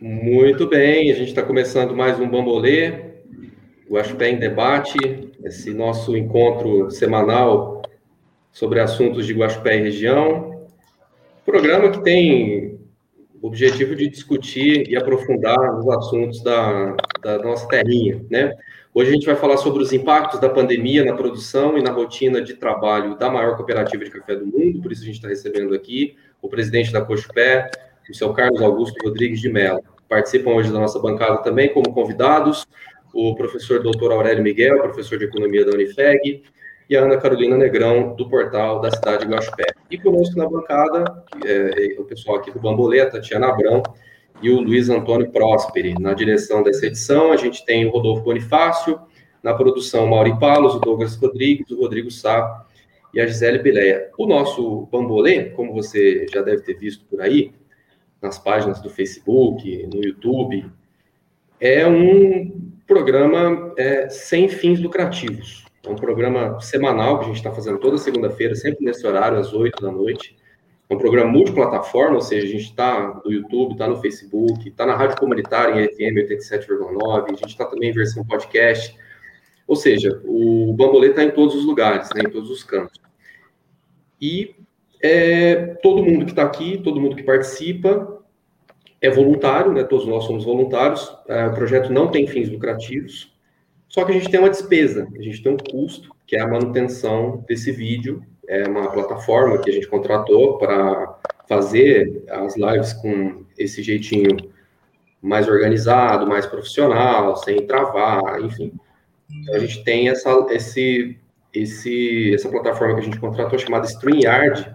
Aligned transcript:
Muito 0.00 0.66
bem, 0.66 1.12
a 1.12 1.14
gente 1.14 1.28
está 1.28 1.42
começando 1.42 1.94
mais 1.94 2.18
um 2.18 2.26
Bambolê, 2.26 3.10
o 3.86 3.98
em 3.98 4.38
Debate, 4.38 4.96
esse 5.44 5.74
nosso 5.74 6.16
encontro 6.16 6.90
semanal 6.90 7.82
sobre 8.50 8.80
assuntos 8.80 9.26
de 9.26 9.34
Guaxupé 9.34 9.76
e 9.76 9.82
região. 9.82 10.66
Programa 11.44 11.90
que 11.90 12.02
tem 12.02 12.78
o 13.42 13.46
objetivo 13.46 13.94
de 13.94 14.08
discutir 14.08 14.88
e 14.88 14.96
aprofundar 14.96 15.78
os 15.78 15.86
assuntos 15.90 16.42
da, 16.42 16.96
da 17.20 17.38
nossa 17.40 17.68
terrinha, 17.68 18.24
né? 18.30 18.56
Hoje 18.94 19.10
a 19.10 19.12
gente 19.12 19.26
vai 19.26 19.36
falar 19.36 19.58
sobre 19.58 19.82
os 19.82 19.92
impactos 19.92 20.40
da 20.40 20.48
pandemia 20.48 21.04
na 21.04 21.14
produção 21.14 21.76
e 21.76 21.82
na 21.82 21.92
rotina 21.92 22.40
de 22.40 22.54
trabalho 22.54 23.18
da 23.18 23.28
maior 23.28 23.54
cooperativa 23.54 24.02
de 24.02 24.10
café 24.10 24.34
do 24.34 24.46
mundo, 24.46 24.80
por 24.80 24.92
isso 24.92 25.02
a 25.02 25.04
gente 25.04 25.16
está 25.16 25.28
recebendo 25.28 25.74
aqui 25.74 26.16
o 26.40 26.48
presidente 26.48 26.90
da 26.90 27.02
Cochupé, 27.02 27.70
o 28.08 28.14
seu 28.14 28.32
Carlos 28.32 28.62
Augusto 28.62 28.96
Rodrigues 29.04 29.40
de 29.40 29.48
Mello. 29.48 29.80
Participam 30.08 30.50
hoje 30.50 30.72
da 30.72 30.78
nossa 30.78 30.98
bancada 30.98 31.38
também 31.38 31.72
como 31.72 31.92
convidados 31.92 32.66
o 33.12 33.34
professor 33.34 33.82
doutor 33.82 34.12
Aurélio 34.12 34.42
Miguel, 34.42 34.80
professor 34.82 35.18
de 35.18 35.24
economia 35.24 35.64
da 35.64 35.72
Unifeg, 35.72 36.42
e 36.88 36.96
a 36.96 37.04
Ana 37.04 37.16
Carolina 37.18 37.56
Negrão, 37.56 38.14
do 38.16 38.28
portal 38.28 38.80
da 38.80 38.90
cidade 38.90 39.24
de 39.24 39.32
Guaxupé. 39.32 39.66
E 39.90 39.98
conosco 39.98 40.36
na 40.36 40.48
bancada, 40.48 41.24
é, 41.44 41.94
é, 41.94 42.00
o 42.00 42.04
pessoal 42.04 42.38
aqui 42.38 42.50
do 42.50 42.58
Bambolê, 42.58 43.00
a 43.00 43.10
Tatiana 43.10 43.48
Abrão 43.48 43.82
e 44.42 44.50
o 44.50 44.60
Luiz 44.60 44.88
Antônio 44.88 45.30
Prosperi. 45.30 45.94
Na 46.00 46.14
direção 46.14 46.62
dessa 46.62 46.86
edição, 46.86 47.30
a 47.30 47.36
gente 47.36 47.64
tem 47.64 47.86
o 47.86 47.90
Rodolfo 47.90 48.24
Bonifácio, 48.24 49.00
na 49.42 49.54
produção, 49.54 50.06
Mauri 50.06 50.38
Palos, 50.38 50.74
o 50.74 50.80
Douglas 50.80 51.16
Rodrigues, 51.16 51.70
o 51.70 51.80
Rodrigo 51.80 52.10
Sá 52.10 52.66
e 53.14 53.20
a 53.20 53.26
Gisele 53.26 53.58
Bileia. 53.58 54.10
O 54.18 54.26
nosso 54.26 54.88
Bambolê, 54.90 55.50
como 55.50 55.72
você 55.72 56.26
já 56.32 56.42
deve 56.42 56.62
ter 56.62 56.74
visto 56.74 57.04
por 57.06 57.20
aí, 57.20 57.52
nas 58.20 58.38
páginas 58.38 58.80
do 58.80 58.90
Facebook, 58.90 59.86
no 59.86 60.04
YouTube, 60.04 60.70
é 61.58 61.86
um 61.86 62.70
programa 62.86 63.72
é, 63.76 64.08
sem 64.08 64.48
fins 64.48 64.80
lucrativos. 64.80 65.64
É 65.84 65.88
um 65.88 65.96
programa 65.96 66.60
semanal 66.60 67.18
que 67.18 67.24
a 67.24 67.28
gente 67.28 67.36
está 67.36 67.52
fazendo 67.52 67.78
toda 67.78 67.96
segunda-feira, 67.96 68.54
sempre 68.54 68.84
nesse 68.84 69.06
horário, 69.06 69.38
às 69.38 69.52
8 69.52 69.82
da 69.82 69.90
noite. 69.90 70.36
É 70.88 70.94
um 70.94 70.98
programa 70.98 71.30
multiplataforma, 71.30 72.16
ou 72.16 72.20
seja, 72.20 72.46
a 72.46 72.50
gente 72.50 72.64
está 72.64 73.20
no 73.24 73.32
YouTube, 73.32 73.72
está 73.72 73.86
no 73.86 73.96
Facebook, 74.00 74.68
está 74.68 74.84
na 74.84 74.96
rádio 74.96 75.18
comunitária 75.18 75.80
em 75.80 75.88
FM 75.88 76.28
87,9, 76.28 77.24
a 77.24 77.28
gente 77.28 77.46
está 77.46 77.64
também 77.64 77.90
em 77.90 77.92
versão 77.92 78.24
podcast. 78.24 78.96
Ou 79.66 79.76
seja, 79.76 80.20
o 80.24 80.74
Bambolê 80.74 81.10
está 81.10 81.22
em 81.22 81.30
todos 81.30 81.54
os 81.54 81.64
lugares, 81.64 82.08
né, 82.14 82.22
em 82.26 82.30
todos 82.30 82.50
os 82.50 82.64
cantos. 82.64 83.00
E 84.20 84.56
é, 85.02 85.56
todo 85.82 86.04
mundo 86.04 86.24
que 86.24 86.32
está 86.32 86.42
aqui, 86.42 86.78
todo 86.78 87.00
mundo 87.00 87.16
que 87.16 87.22
participa, 87.22 88.20
é 89.00 89.10
voluntário, 89.10 89.72
né? 89.72 89.82
Todos 89.84 90.06
nós 90.06 90.24
somos 90.24 90.44
voluntários. 90.44 91.10
É, 91.28 91.46
o 91.46 91.54
projeto 91.54 91.92
não 91.92 92.10
tem 92.10 92.26
fins 92.26 92.50
lucrativos, 92.50 93.34
só 93.88 94.04
que 94.04 94.12
a 94.12 94.14
gente 94.14 94.30
tem 94.30 94.38
uma 94.38 94.50
despesa, 94.50 95.08
a 95.18 95.22
gente 95.22 95.42
tem 95.42 95.52
um 95.52 95.56
custo, 95.56 96.10
que 96.26 96.36
é 96.36 96.40
a 96.40 96.46
manutenção 96.46 97.44
desse 97.48 97.72
vídeo. 97.72 98.22
É 98.46 98.68
uma 98.68 98.90
plataforma 98.90 99.58
que 99.58 99.70
a 99.70 99.72
gente 99.72 99.88
contratou 99.88 100.58
para 100.58 101.18
fazer 101.48 102.24
as 102.28 102.56
lives 102.56 102.92
com 102.92 103.44
esse 103.58 103.82
jeitinho 103.82 104.36
mais 105.20 105.48
organizado, 105.48 106.26
mais 106.26 106.46
profissional, 106.46 107.36
sem 107.36 107.66
travar, 107.66 108.40
enfim. 108.40 108.72
Então 109.30 109.54
a 109.54 109.58
gente 109.58 109.82
tem 109.84 110.08
essa, 110.08 110.46
esse, 110.50 111.16
esse, 111.52 112.34
essa 112.34 112.48
plataforma 112.48 112.94
que 112.94 113.00
a 113.00 113.04
gente 113.04 113.20
contratou 113.20 113.58
chamada 113.58 113.86
StreamYard, 113.86 114.74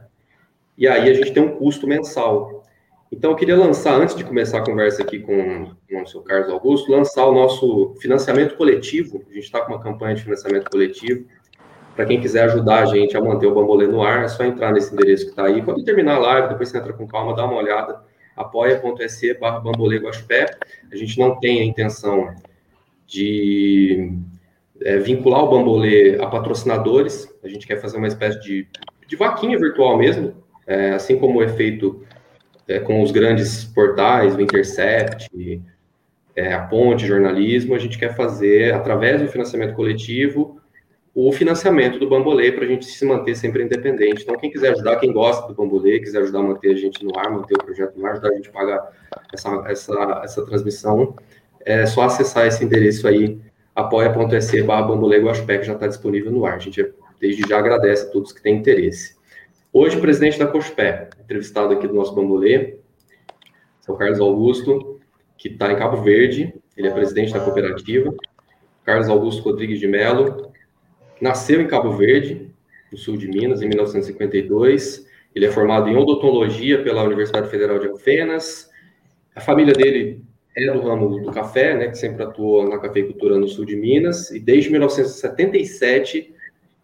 e 0.77 0.87
aí 0.87 1.09
a 1.09 1.13
gente 1.13 1.31
tem 1.31 1.43
um 1.43 1.55
custo 1.55 1.87
mensal. 1.87 2.63
Então, 3.11 3.31
eu 3.31 3.35
queria 3.37 3.55
lançar, 3.55 3.99
antes 4.01 4.15
de 4.15 4.23
começar 4.23 4.57
a 4.57 4.65
conversa 4.65 5.01
aqui 5.03 5.19
com, 5.19 5.71
com 5.89 6.01
o 6.01 6.07
seu 6.07 6.21
Carlos 6.21 6.49
Augusto, 6.49 6.91
lançar 6.91 7.25
o 7.25 7.33
nosso 7.33 7.95
financiamento 8.01 8.57
coletivo. 8.57 9.23
A 9.29 9.33
gente 9.33 9.43
está 9.43 9.61
com 9.61 9.71
uma 9.71 9.81
campanha 9.81 10.15
de 10.15 10.23
financiamento 10.23 10.69
coletivo. 10.69 11.25
Para 11.95 12.05
quem 12.05 12.19
quiser 12.19 12.43
ajudar 12.45 12.83
a 12.83 12.85
gente 12.85 13.15
a 13.15 13.21
manter 13.21 13.47
o 13.47 13.53
Bambolê 13.53 13.87
no 13.87 14.03
ar, 14.03 14.25
é 14.25 14.27
só 14.27 14.43
entrar 14.43 14.73
nesse 14.73 14.93
endereço 14.93 15.25
que 15.25 15.29
está 15.29 15.45
aí. 15.45 15.61
Quando 15.61 15.83
terminar 15.85 16.15
a 16.15 16.19
live, 16.19 16.49
depois 16.49 16.67
você 16.67 16.77
entra 16.77 16.91
com 16.91 17.07
calma, 17.07 17.33
dá 17.33 17.45
uma 17.45 17.55
olhada. 17.55 18.01
apoia.se 18.35 19.33
barra 19.35 19.59
Bambolê 19.59 19.97
Guaxupé. 19.99 20.47
A 20.91 20.95
gente 20.97 21.17
não 21.17 21.39
tem 21.39 21.61
a 21.61 21.63
intenção 21.63 22.35
de 23.07 24.11
é, 24.81 24.97
vincular 24.97 25.43
o 25.43 25.49
Bambolê 25.49 26.17
a 26.19 26.27
patrocinadores. 26.27 27.33
A 27.41 27.47
gente 27.47 27.65
quer 27.65 27.79
fazer 27.79 27.97
uma 27.97 28.07
espécie 28.07 28.41
de, 28.41 28.67
de 29.07 29.15
vaquinha 29.15 29.57
virtual 29.57 29.97
mesmo, 29.97 30.43
é, 30.65 30.91
assim 30.91 31.17
como 31.17 31.41
é 31.41 31.47
feito 31.47 32.03
é, 32.67 32.79
com 32.79 33.01
os 33.01 33.11
grandes 33.11 33.65
portais, 33.65 34.35
o 34.35 34.41
Intercept, 34.41 35.29
é, 36.35 36.53
a 36.53 36.61
Ponte, 36.61 37.05
jornalismo, 37.05 37.75
a 37.75 37.79
gente 37.79 37.97
quer 37.97 38.15
fazer, 38.15 38.73
através 38.73 39.21
do 39.21 39.27
financiamento 39.27 39.73
coletivo, 39.73 40.59
o 41.13 41.31
financiamento 41.31 41.97
do 41.97 42.09
Bambolê 42.09 42.51
para 42.51 42.65
a 42.65 42.67
gente 42.67 42.85
se 42.85 43.05
manter 43.05 43.35
sempre 43.35 43.63
independente. 43.63 44.23
Então, 44.23 44.35
quem 44.37 44.51
quiser 44.51 44.73
ajudar, 44.73 44.97
quem 44.97 45.13
gosta 45.13 45.47
do 45.47 45.53
Bambolê, 45.53 45.99
quiser 45.99 46.23
ajudar 46.23 46.39
a 46.39 46.43
manter 46.43 46.71
a 46.71 46.75
gente 46.75 47.05
no 47.05 47.17
ar, 47.17 47.31
manter 47.31 47.53
o 47.53 47.63
projeto 47.63 47.97
no 47.97 48.05
ar, 48.05 48.13
ajudar 48.13 48.29
a 48.29 48.33
gente 48.33 48.49
a 48.49 48.51
pagar 48.51 48.91
essa, 49.33 49.63
essa, 49.67 50.21
essa 50.25 50.45
transmissão, 50.45 51.15
é 51.61 51.85
só 51.85 52.01
acessar 52.01 52.45
esse 52.45 52.65
endereço 52.65 53.07
aí, 53.07 53.39
apoia.se 53.73 54.61
barra 54.63 54.87
Bambolê 54.87 55.21
que 55.21 55.63
já 55.63 55.73
está 55.73 55.87
disponível 55.87 56.31
no 56.31 56.45
ar. 56.45 56.55
A 56.55 56.59
gente, 56.59 56.85
desde 57.19 57.47
já, 57.47 57.59
agradece 57.59 58.07
a 58.07 58.11
todos 58.11 58.33
que 58.33 58.41
têm 58.41 58.57
interesse. 58.57 59.15
Hoje, 59.77 59.99
presidente 59.99 60.39
da 60.39 60.47
COSPÉ, 60.47 61.09
entrevistado 61.21 61.73
aqui 61.73 61.85
do 61.85 61.93
nosso 61.93 62.15
Bambolê, 62.15 62.77
São 63.81 63.97
Carlos 63.97 64.21
Augusto, 64.21 65.01
que 65.37 65.49
está 65.49 65.69
em 65.69 65.75
Cabo 65.75 65.97
Verde, 65.97 66.53
ele 66.77 66.87
é 66.87 66.91
presidente 66.91 67.33
da 67.33 67.41
cooperativa. 67.41 68.15
Carlos 68.85 69.09
Augusto 69.09 69.43
Rodrigues 69.43 69.81
de 69.81 69.85
Mello, 69.85 70.49
nasceu 71.19 71.59
em 71.59 71.67
Cabo 71.67 71.91
Verde, 71.91 72.49
no 72.89 72.97
sul 72.97 73.17
de 73.17 73.27
Minas, 73.27 73.61
em 73.61 73.67
1952. 73.67 75.05
Ele 75.35 75.45
é 75.45 75.51
formado 75.51 75.89
em 75.89 75.97
odontologia 75.97 76.81
pela 76.81 77.03
Universidade 77.03 77.49
Federal 77.49 77.77
de 77.77 77.89
Alfenas. 77.89 78.69
A 79.35 79.41
família 79.41 79.73
dele 79.73 80.23
é 80.55 80.71
do 80.71 80.79
ramo 80.79 81.19
do 81.19 81.31
café, 81.33 81.75
né, 81.75 81.89
que 81.89 81.97
sempre 81.97 82.23
atuou 82.23 82.65
na 82.65 82.79
cafeicultura 82.79 83.37
no 83.37 83.49
sul 83.49 83.65
de 83.65 83.75
Minas, 83.75 84.31
e 84.31 84.39
desde 84.39 84.69
1977 84.69 86.33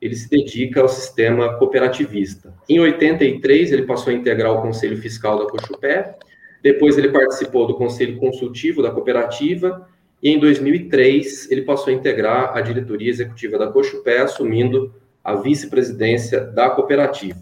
ele 0.02 0.16
se 0.16 0.30
dedica 0.30 0.82
ao 0.82 0.90
sistema 0.90 1.58
cooperativista. 1.58 2.54
Em 2.68 2.80
83, 2.80 3.72
ele 3.72 3.84
passou 3.84 4.12
a 4.12 4.16
integrar 4.16 4.52
o 4.52 4.62
Conselho 4.62 4.98
Fiscal 4.98 5.38
da 5.38 5.46
Cochupé, 5.46 6.18
depois 6.64 6.98
ele 6.98 7.10
participou 7.10 7.68
do 7.68 7.76
Conselho 7.76 8.18
Consultivo 8.18 8.82
da 8.82 8.92
cooperativa, 8.92 9.88
e 10.22 10.30
em 10.30 10.40
2003 10.40 11.52
ele 11.52 11.62
passou 11.62 11.92
a 11.92 11.96
integrar 11.96 12.56
a 12.56 12.62
diretoria 12.62 13.10
executiva 13.10 13.58
da 13.58 13.68
Cochupé, 13.68 14.20
assumindo 14.20 14.94
a 15.24 15.36
vice-presidência 15.36 16.42
da 16.42 16.70
cooperativa. 16.70 17.40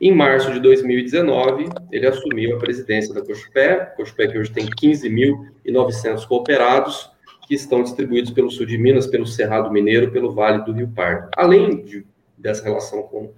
Em 0.00 0.12
março 0.12 0.52
de 0.52 0.60
2019, 0.60 1.68
ele 1.90 2.06
assumiu 2.06 2.56
a 2.56 2.58
presidência 2.58 3.12
da 3.12 3.20
Cochupé, 3.20 3.92
Cochupé 3.96 4.28
que 4.28 4.38
hoje 4.38 4.52
tem 4.52 4.66
15.900 4.66 6.26
cooperados, 6.26 7.10
que 7.48 7.54
estão 7.54 7.82
distribuídos 7.82 8.30
pelo 8.30 8.50
sul 8.50 8.66
de 8.66 8.76
Minas, 8.76 9.06
pelo 9.06 9.26
Cerrado 9.26 9.72
Mineiro, 9.72 10.10
pelo 10.12 10.34
Vale 10.34 10.62
do 10.66 10.72
Rio 10.72 10.88
Pardo. 10.88 11.30
Além 11.34 11.82
de, 11.82 12.06
dessa 12.36 12.62
relação 12.62 13.04
com, 13.04 13.32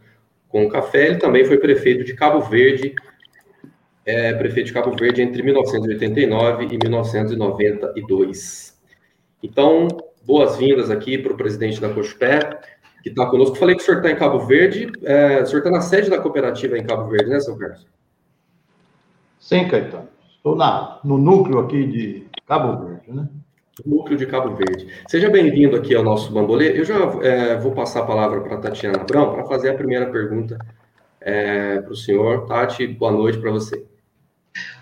com 0.48 0.66
o 0.66 0.68
café, 0.68 1.06
ele 1.06 1.18
também 1.18 1.44
foi 1.44 1.58
prefeito 1.58 2.02
de 2.02 2.12
Cabo 2.14 2.40
Verde, 2.40 2.92
é, 4.04 4.32
prefeito 4.34 4.66
de 4.66 4.72
Cabo 4.72 4.90
Verde 4.96 5.22
entre 5.22 5.44
1989 5.44 6.64
e 6.72 6.78
1992. 6.82 8.76
Então, 9.44 9.86
boas-vindas 10.24 10.90
aqui 10.90 11.16
para 11.16 11.32
o 11.32 11.36
presidente 11.36 11.80
da 11.80 11.88
Cochupé, 11.88 12.40
que 13.04 13.10
está 13.10 13.26
conosco. 13.26 13.54
Falei 13.54 13.76
que 13.76 13.82
o 13.82 13.84
senhor 13.84 13.98
está 13.98 14.10
em 14.10 14.16
Cabo 14.16 14.40
Verde, 14.40 14.90
é, 15.04 15.40
o 15.40 15.46
senhor 15.46 15.60
está 15.60 15.70
na 15.70 15.82
sede 15.82 16.10
da 16.10 16.18
cooperativa 16.18 16.76
em 16.76 16.84
Cabo 16.84 17.08
Verde, 17.08 17.30
né, 17.30 17.38
seu 17.38 17.56
Carlos? 17.56 17.86
Sim, 19.38 19.68
Caetano. 19.68 20.08
Estou 20.36 20.56
na, 20.56 20.98
no 21.04 21.16
núcleo 21.16 21.60
aqui 21.60 21.86
de 21.86 22.26
Cabo 22.44 22.84
Verde, 22.84 23.12
né? 23.12 23.28
Núcleo 23.84 24.18
de 24.18 24.26
Cabo 24.26 24.54
Verde. 24.54 24.88
Seja 25.08 25.30
bem-vindo 25.30 25.76
aqui 25.76 25.94
ao 25.94 26.02
nosso 26.02 26.32
Bambolê. 26.32 26.78
Eu 26.78 26.84
já 26.84 26.96
é, 27.22 27.56
vou 27.56 27.72
passar 27.72 28.00
a 28.00 28.06
palavra 28.06 28.40
para 28.40 28.56
a 28.56 28.58
Tatiana 28.58 29.00
Abrão 29.00 29.32
para 29.32 29.44
fazer 29.44 29.70
a 29.70 29.74
primeira 29.74 30.10
pergunta 30.10 30.58
é, 31.20 31.80
para 31.80 31.92
o 31.92 31.96
senhor. 31.96 32.46
Tati, 32.46 32.86
boa 32.86 33.12
noite 33.12 33.38
para 33.38 33.50
você. 33.50 33.84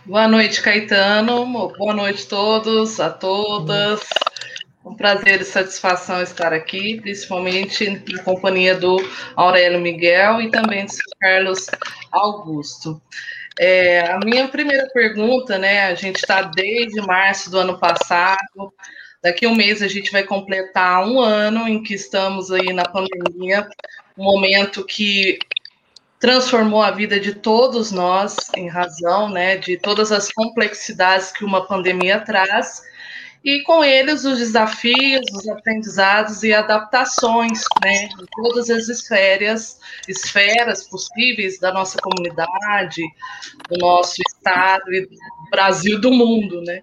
Boa 0.05 0.27
noite, 0.27 0.63
Caetano. 0.63 1.47
Boa 1.47 1.95
noite 1.95 2.25
a 2.25 2.29
todos, 2.29 2.99
a 2.99 3.11
todas. 3.11 4.01
Um 4.85 4.95
prazer 4.95 5.43
e 5.43 5.45
satisfação 5.45 6.23
estar 6.23 6.53
aqui, 6.53 6.99
principalmente 7.01 7.85
em 7.85 8.17
companhia 8.25 8.75
do 8.75 8.97
Aurélio 9.37 9.81
Miguel 9.81 10.41
e 10.41 10.51
também 10.51 10.87
do 10.87 10.93
Carlos 11.21 11.67
Augusto. 12.11 13.01
É, 13.59 14.01
a 14.13 14.21
minha 14.21 14.47
primeira 14.49 14.89
pergunta, 14.93 15.59
né? 15.59 15.87
A 15.87 15.95
gente 15.95 16.17
está 16.17 16.43
desde 16.43 17.01
março 17.01 17.51
do 17.51 17.59
ano 17.59 17.79
passado. 17.79 18.73
Daqui 19.23 19.47
a 19.47 19.49
um 19.49 19.55
mês 19.55 19.83
a 19.83 19.89
gente 19.89 20.13
vai 20.13 20.23
completar 20.23 21.05
um 21.05 21.19
ano 21.21 21.67
em 21.67 21.83
que 21.83 21.95
estamos 21.95 22.53
aí 22.53 22.73
na 22.73 22.85
pandemia, 22.85 23.69
um 24.17 24.23
momento 24.23 24.85
que 24.85 25.39
transformou 26.21 26.83
a 26.83 26.91
vida 26.91 27.19
de 27.19 27.35
todos 27.35 27.91
nós 27.91 28.37
em 28.57 28.69
razão, 28.69 29.29
né, 29.29 29.57
de 29.57 29.77
todas 29.77 30.11
as 30.11 30.31
complexidades 30.33 31.33
que 31.33 31.45
uma 31.45 31.67
pandemia 31.67 32.21
traz 32.21 32.83
e 33.49 33.63
com 33.63 33.83
eles 33.83 34.27
os 34.27 34.39
desafios, 34.39 35.23
os 35.33 35.49
aprendizados 35.49 36.43
e 36.43 36.53
adaptações, 36.53 37.63
né, 37.83 38.05
em 38.05 38.27
todas 38.43 38.69
as 38.69 38.89
esferas, 38.89 39.81
esferas 40.07 40.87
possíveis 40.87 41.59
da 41.59 41.73
nossa 41.73 41.97
comunidade, 41.97 43.01
do 43.71 43.79
nosso 43.79 44.17
estado 44.29 44.93
e 44.93 45.07
do 45.07 45.17
Brasil 45.51 45.99
do 45.99 46.11
mundo, 46.11 46.61
né. 46.61 46.83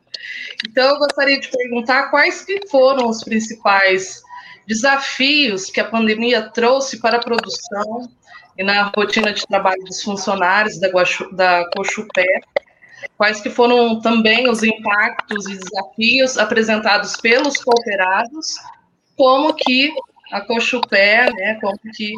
Então 0.67 0.89
eu 0.89 0.97
gostaria 0.97 1.39
de 1.39 1.49
perguntar 1.49 2.09
quais 2.09 2.43
que 2.43 2.67
foram 2.67 3.09
os 3.09 3.23
principais 3.23 4.23
desafios 4.65 5.69
que 5.69 5.79
a 5.79 5.85
pandemia 5.85 6.49
trouxe 6.49 6.99
para 6.99 7.17
a 7.17 7.23
produção 7.23 8.09
e 8.57 8.63
na 8.63 8.91
rotina 8.95 9.31
de 9.31 9.45
trabalho 9.45 9.83
dos 9.83 10.01
funcionários 10.01 10.79
da, 10.79 10.87
Guaxu, 10.87 11.31
da 11.31 11.69
Cochupé, 11.75 12.41
quais 13.17 13.41
que 13.41 13.49
foram 13.49 13.99
também 13.99 14.49
os 14.49 14.63
impactos 14.63 15.45
e 15.47 15.57
desafios 15.57 16.37
apresentados 16.37 17.15
pelos 17.17 17.57
cooperados, 17.63 18.55
como 19.17 19.53
que 19.53 19.93
a 20.31 20.41
Cochupé, 20.41 21.31
né, 21.33 21.59
como 21.61 21.77
que 21.95 22.13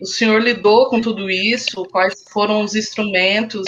o 0.00 0.06
senhor 0.06 0.42
lidou 0.42 0.86
com 0.86 1.00
tudo 1.00 1.30
isso, 1.30 1.84
quais 1.86 2.24
foram 2.30 2.62
os 2.62 2.74
instrumentos 2.74 3.66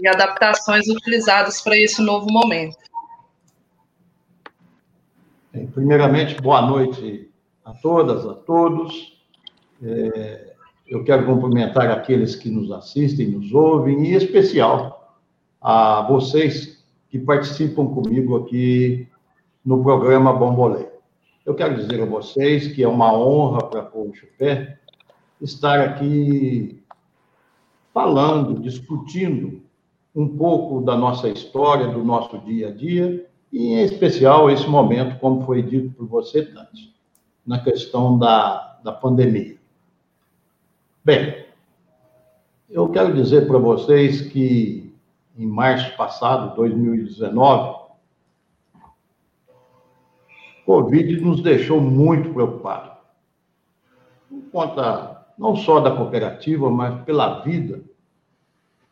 e 0.00 0.06
adaptações 0.06 0.88
utilizados 0.88 1.60
para 1.60 1.76
esse 1.76 2.00
novo 2.00 2.26
momento. 2.30 2.76
Primeiramente, 5.72 6.40
boa 6.40 6.62
noite 6.62 7.30
a 7.64 7.72
todas, 7.72 8.26
a 8.26 8.34
todos. 8.34 9.16
É, 9.82 10.54
eu 10.86 11.04
quero 11.04 11.26
cumprimentar 11.26 11.90
aqueles 11.90 12.34
que 12.34 12.50
nos 12.50 12.70
assistem, 12.70 13.28
nos 13.28 13.52
ouvem, 13.52 14.04
e 14.04 14.08
em 14.08 14.14
especial 14.14 14.93
a 15.64 16.02
vocês 16.02 16.84
que 17.08 17.18
participam 17.18 17.86
comigo 17.86 18.36
aqui 18.36 19.08
no 19.64 19.82
programa 19.82 20.30
Bombolé. 20.30 20.92
Eu 21.46 21.54
quero 21.54 21.74
dizer 21.74 22.02
a 22.02 22.04
vocês 22.04 22.68
que 22.68 22.82
é 22.82 22.88
uma 22.88 23.16
honra 23.16 23.64
para 23.64 23.90
o 23.98 24.12
Chupé 24.12 24.78
estar 25.40 25.80
aqui 25.80 26.84
falando, 27.94 28.60
discutindo 28.60 29.62
um 30.14 30.28
pouco 30.36 30.82
da 30.82 30.96
nossa 30.96 31.30
história, 31.30 31.88
do 31.88 32.04
nosso 32.04 32.38
dia 32.40 32.68
a 32.68 32.70
dia, 32.70 33.26
e 33.50 33.68
em 33.68 33.82
especial 33.84 34.50
esse 34.50 34.68
momento, 34.68 35.18
como 35.18 35.46
foi 35.46 35.62
dito 35.62 35.94
por 35.94 36.06
você, 36.06 36.44
Tati, 36.44 36.94
na 37.46 37.58
questão 37.58 38.18
da, 38.18 38.80
da 38.84 38.92
pandemia. 38.92 39.56
Bem, 41.02 41.46
eu 42.68 42.88
quero 42.90 43.14
dizer 43.14 43.46
para 43.46 43.58
vocês 43.58 44.20
que 44.20 44.83
em 45.36 45.46
março 45.46 45.96
passado, 45.96 46.54
2019, 46.54 47.84
o 50.62 50.64
Covid 50.64 51.20
nos 51.20 51.42
deixou 51.42 51.80
muito 51.80 52.32
preocupados. 52.32 52.92
Por 54.28 54.42
conta 54.50 55.26
não 55.36 55.56
só 55.56 55.80
da 55.80 55.90
cooperativa, 55.90 56.70
mas 56.70 57.04
pela 57.04 57.40
vida 57.40 57.82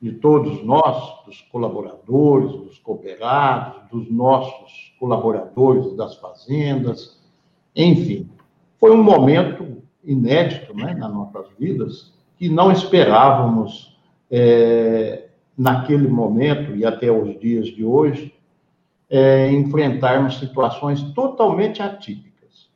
de 0.01 0.13
todos 0.13 0.65
nós, 0.65 1.25
dos 1.25 1.41
colaboradores, 1.43 2.51
dos 2.51 2.79
cooperados, 2.79 3.89
dos 3.89 4.11
nossos 4.11 4.93
colaboradores 4.99 5.95
das 5.97 6.17
fazendas, 6.17 7.23
enfim. 7.75 8.29
Foi 8.81 8.91
um 8.91 9.03
momento 9.03 9.81
inédito 10.03 10.75
né, 10.75 10.93
nas 10.93 11.13
nossas 11.13 11.47
vidas, 11.57 12.13
que 12.37 12.49
não 12.49 12.73
esperávamos 12.73 13.97
é, 14.29 15.22
naquele 15.57 16.09
momento 16.09 16.75
e 16.75 16.85
até 16.85 17.11
os 17.11 17.39
dias 17.39 17.67
de 17.69 17.85
hoje, 17.85 18.35
é, 19.09 19.51
enfrentarmos 19.51 20.39
situações 20.39 21.03
totalmente 21.13 21.83
atípicas. 21.83 22.71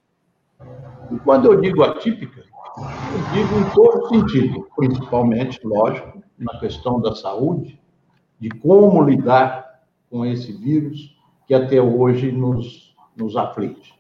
E 1.10 1.18
quando 1.20 1.46
eu 1.46 1.60
digo 1.60 1.82
atípica, 1.82 2.44
eu 2.76 3.32
digo 3.32 3.58
em 3.58 3.70
todo 3.74 4.08
sentido, 4.08 4.68
principalmente, 4.76 5.58
lógico, 5.64 6.22
na 6.38 6.58
questão 6.58 7.00
da 7.00 7.14
saúde, 7.14 7.80
de 8.38 8.50
como 8.50 9.02
lidar 9.02 9.82
com 10.10 10.26
esse 10.26 10.52
vírus 10.52 11.16
que 11.46 11.54
até 11.54 11.80
hoje 11.80 12.30
nos, 12.30 12.94
nos 13.16 13.36
aflige. 13.36 13.94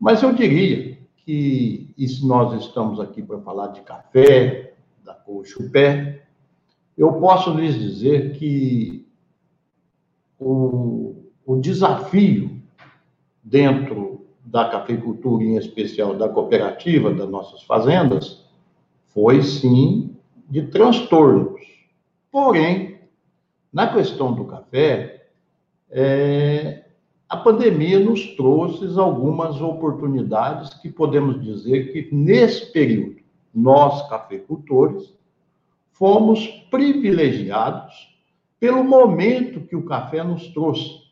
Mas 0.00 0.22
eu 0.22 0.32
diria 0.32 0.98
que, 1.18 1.92
e 1.96 2.08
se 2.08 2.26
nós 2.26 2.60
estamos 2.64 2.98
aqui 2.98 3.22
para 3.22 3.38
falar 3.40 3.68
de 3.68 3.82
café, 3.82 4.74
da 5.04 5.14
Cochupé, 5.14 6.27
eu 6.98 7.12
posso 7.14 7.54
lhes 7.54 7.78
dizer 7.78 8.32
que 8.32 9.06
o, 10.38 11.14
o 11.46 11.56
desafio 11.56 12.60
dentro 13.42 14.26
da 14.44 14.68
cafeicultura, 14.68 15.44
em 15.44 15.56
especial 15.56 16.16
da 16.16 16.28
cooperativa, 16.28 17.14
das 17.14 17.28
nossas 17.28 17.62
fazendas, 17.62 18.44
foi 19.06 19.42
sim 19.42 20.16
de 20.50 20.62
transtornos. 20.62 21.60
Porém, 22.32 22.98
na 23.72 23.92
questão 23.92 24.32
do 24.32 24.44
café, 24.44 25.28
é, 25.90 26.84
a 27.28 27.36
pandemia 27.36 28.00
nos 28.00 28.34
trouxe 28.34 28.98
algumas 28.98 29.60
oportunidades 29.60 30.74
que 30.74 30.88
podemos 30.88 31.40
dizer 31.42 31.92
que, 31.92 32.12
nesse 32.12 32.72
período, 32.72 33.20
nós, 33.54 34.08
cafeicultores, 34.08 35.17
fomos 35.98 36.46
privilegiados 36.70 38.16
pelo 38.60 38.84
momento 38.84 39.66
que 39.66 39.74
o 39.74 39.84
café 39.84 40.22
nos 40.22 40.46
trouxe. 40.48 41.02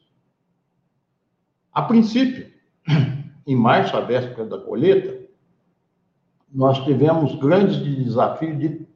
A 1.73 1.83
princípio, 1.83 2.51
em 3.47 3.57
março, 3.57 3.97
a 3.97 4.01
véspera 4.01 4.47
da 4.47 4.59
colheita, 4.59 5.27
nós 6.53 6.83
tivemos 6.85 7.35
grandes 7.35 7.77
desafios 7.79 8.59
de, 8.59 8.87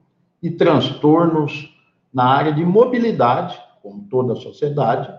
e 0.43 0.51
transtornos 0.51 1.77
na 2.13 2.25
área 2.25 2.53
de 2.53 2.65
mobilidade, 2.65 3.61
como 3.83 4.05
toda 4.09 4.33
a 4.33 4.37
sociedade, 4.37 5.13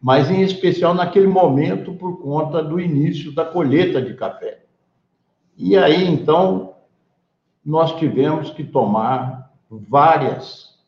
mas 0.00 0.30
em 0.30 0.42
especial 0.42 0.94
naquele 0.94 1.26
momento 1.26 1.94
por 1.94 2.20
conta 2.20 2.62
do 2.62 2.78
início 2.78 3.34
da 3.34 3.44
colheita 3.44 4.00
de 4.00 4.14
café. 4.14 4.64
E 5.56 5.76
aí, 5.76 6.06
então, 6.06 6.74
nós 7.64 7.96
tivemos 7.96 8.50
que 8.50 8.64
tomar 8.64 9.43
várias 9.78 10.78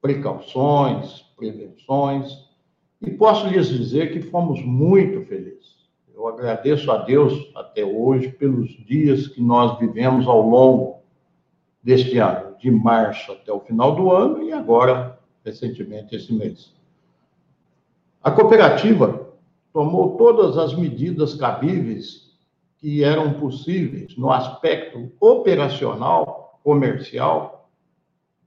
precauções, 0.00 1.22
prevenções, 1.36 2.46
e 3.00 3.10
posso 3.10 3.46
lhes 3.48 3.68
dizer 3.68 4.12
que 4.12 4.22
fomos 4.22 4.62
muito 4.64 5.26
felizes. 5.26 5.76
Eu 6.14 6.26
agradeço 6.26 6.90
a 6.90 6.98
Deus 6.98 7.52
até 7.54 7.84
hoje 7.84 8.30
pelos 8.30 8.70
dias 8.86 9.26
que 9.26 9.42
nós 9.42 9.78
vivemos 9.78 10.26
ao 10.26 10.40
longo 10.40 11.02
deste 11.82 12.18
ano, 12.18 12.56
de 12.58 12.70
março 12.70 13.32
até 13.32 13.52
o 13.52 13.60
final 13.60 13.94
do 13.94 14.10
ano 14.10 14.42
e 14.42 14.52
agora, 14.52 15.18
recentemente, 15.44 16.16
esse 16.16 16.32
mês. 16.32 16.74
A 18.22 18.30
cooperativa 18.30 19.28
tomou 19.72 20.16
todas 20.16 20.56
as 20.56 20.74
medidas 20.74 21.34
cabíveis 21.34 22.34
que 22.78 23.04
eram 23.04 23.34
possíveis 23.34 24.16
no 24.16 24.32
aspecto 24.32 25.12
operacional, 25.20 26.58
comercial, 26.64 27.55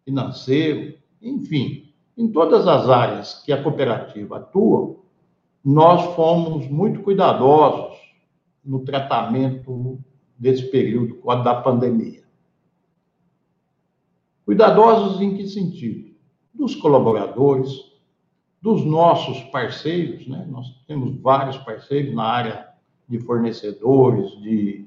financeiro, 0.04 0.98
enfim, 1.22 1.94
em 2.18 2.32
todas 2.32 2.68
as 2.68 2.90
áreas 2.90 3.42
que 3.46 3.52
a 3.52 3.62
cooperativa 3.62 4.38
atua, 4.38 4.98
nós 5.64 6.16
fomos 6.16 6.68
muito 6.68 7.02
cuidadosos 7.02 7.98
no 8.64 8.80
tratamento 8.84 10.00
desse 10.38 10.64
período 10.70 11.22
da 11.44 11.56
pandemia. 11.62 12.24
Cuidadosos 14.46 15.22
em 15.22 15.36
que 15.36 15.48
sentido? 15.48 16.10
Dos 16.54 16.76
colaboradores, 16.76 17.72
dos 18.62 18.84
nossos 18.84 19.42
parceiros, 19.52 20.28
né? 20.28 20.46
Nós 20.50 20.68
temos 20.88 21.16
vários 21.22 21.58
parceiros 21.58 22.14
na 22.14 22.24
área 22.24 22.68
de 23.08 23.20
fornecedores, 23.20 24.32
de, 24.42 24.86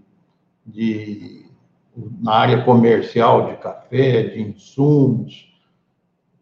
de 0.67 1.47
na 1.97 2.33
área 2.33 2.65
comercial 2.65 3.51
de 3.51 3.57
café, 3.57 4.23
de 4.23 4.41
insumos, 4.41 5.53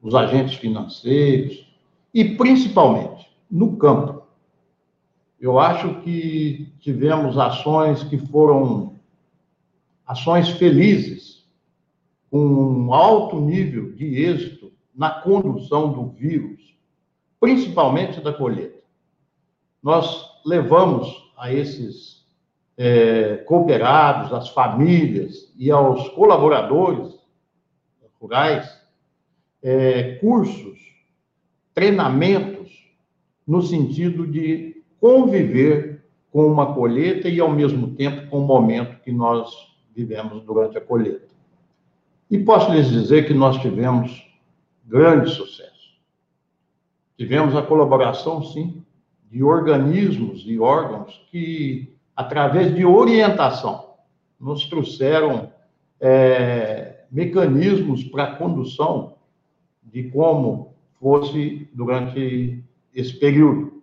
os 0.03 0.15
agentes 0.15 0.55
financeiros 0.55 1.67
e 2.15 2.37
principalmente 2.37 3.31
no 3.51 3.77
campo. 3.77 4.23
Eu 5.41 5.59
acho 5.59 6.01
que 6.03 6.73
tivemos 6.81 7.39
ações 7.39 8.03
que 8.05 8.19
foram 8.19 8.97
ações 10.07 10.49
felizes, 10.51 11.45
com 12.31 12.39
um 12.39 12.95
alto 12.95 13.41
nível 13.41 13.93
de 13.93 14.23
êxito 14.23 14.73
na 14.95 15.11
condução 15.11 15.93
do 15.93 16.11
vírus 16.11 16.71
principalmente 17.41 18.21
da 18.21 18.33
colheita. 18.33 18.85
Nós 19.83 20.31
levamos 20.45 21.33
a 21.39 21.53
esses 21.53 22.20
é, 22.83 23.37
cooperados, 23.37 24.33
às 24.33 24.49
famílias 24.49 25.53
e 25.55 25.71
aos 25.71 26.09
colaboradores 26.09 27.15
rurais 28.19 28.75
é, 29.63 30.15
cursos, 30.15 30.79
treinamentos, 31.75 32.91
no 33.47 33.61
sentido 33.61 34.27
de 34.27 34.83
conviver 34.99 36.07
com 36.33 36.47
uma 36.47 36.73
colheita 36.75 37.29
e, 37.29 37.39
ao 37.39 37.51
mesmo 37.51 37.95
tempo, 37.97 38.31
com 38.31 38.39
o 38.39 38.47
momento 38.47 39.03
que 39.03 39.13
nós 39.13 39.51
vivemos 39.95 40.43
durante 40.43 40.79
a 40.79 40.81
colheita. 40.81 41.29
E 42.31 42.39
posso 42.39 42.73
lhes 42.73 42.89
dizer 42.89 43.27
que 43.27 43.35
nós 43.35 43.61
tivemos 43.61 44.27
grande 44.87 45.29
sucesso. 45.29 45.99
Tivemos 47.19 47.55
a 47.55 47.61
colaboração, 47.61 48.43
sim, 48.43 48.83
de 49.31 49.45
organismos 49.45 50.45
e 50.47 50.59
órgãos 50.59 51.21
que, 51.31 51.95
através 52.21 52.75
de 52.75 52.85
orientação, 52.85 53.95
nos 54.39 54.67
trouxeram 54.67 55.51
é, 55.99 57.05
mecanismos 57.11 58.05
para 58.05 58.37
condução 58.37 59.15
de 59.83 60.05
como 60.11 60.75
fosse 61.01 61.69
durante 61.73 62.63
esse 62.95 63.15
período. 63.15 63.83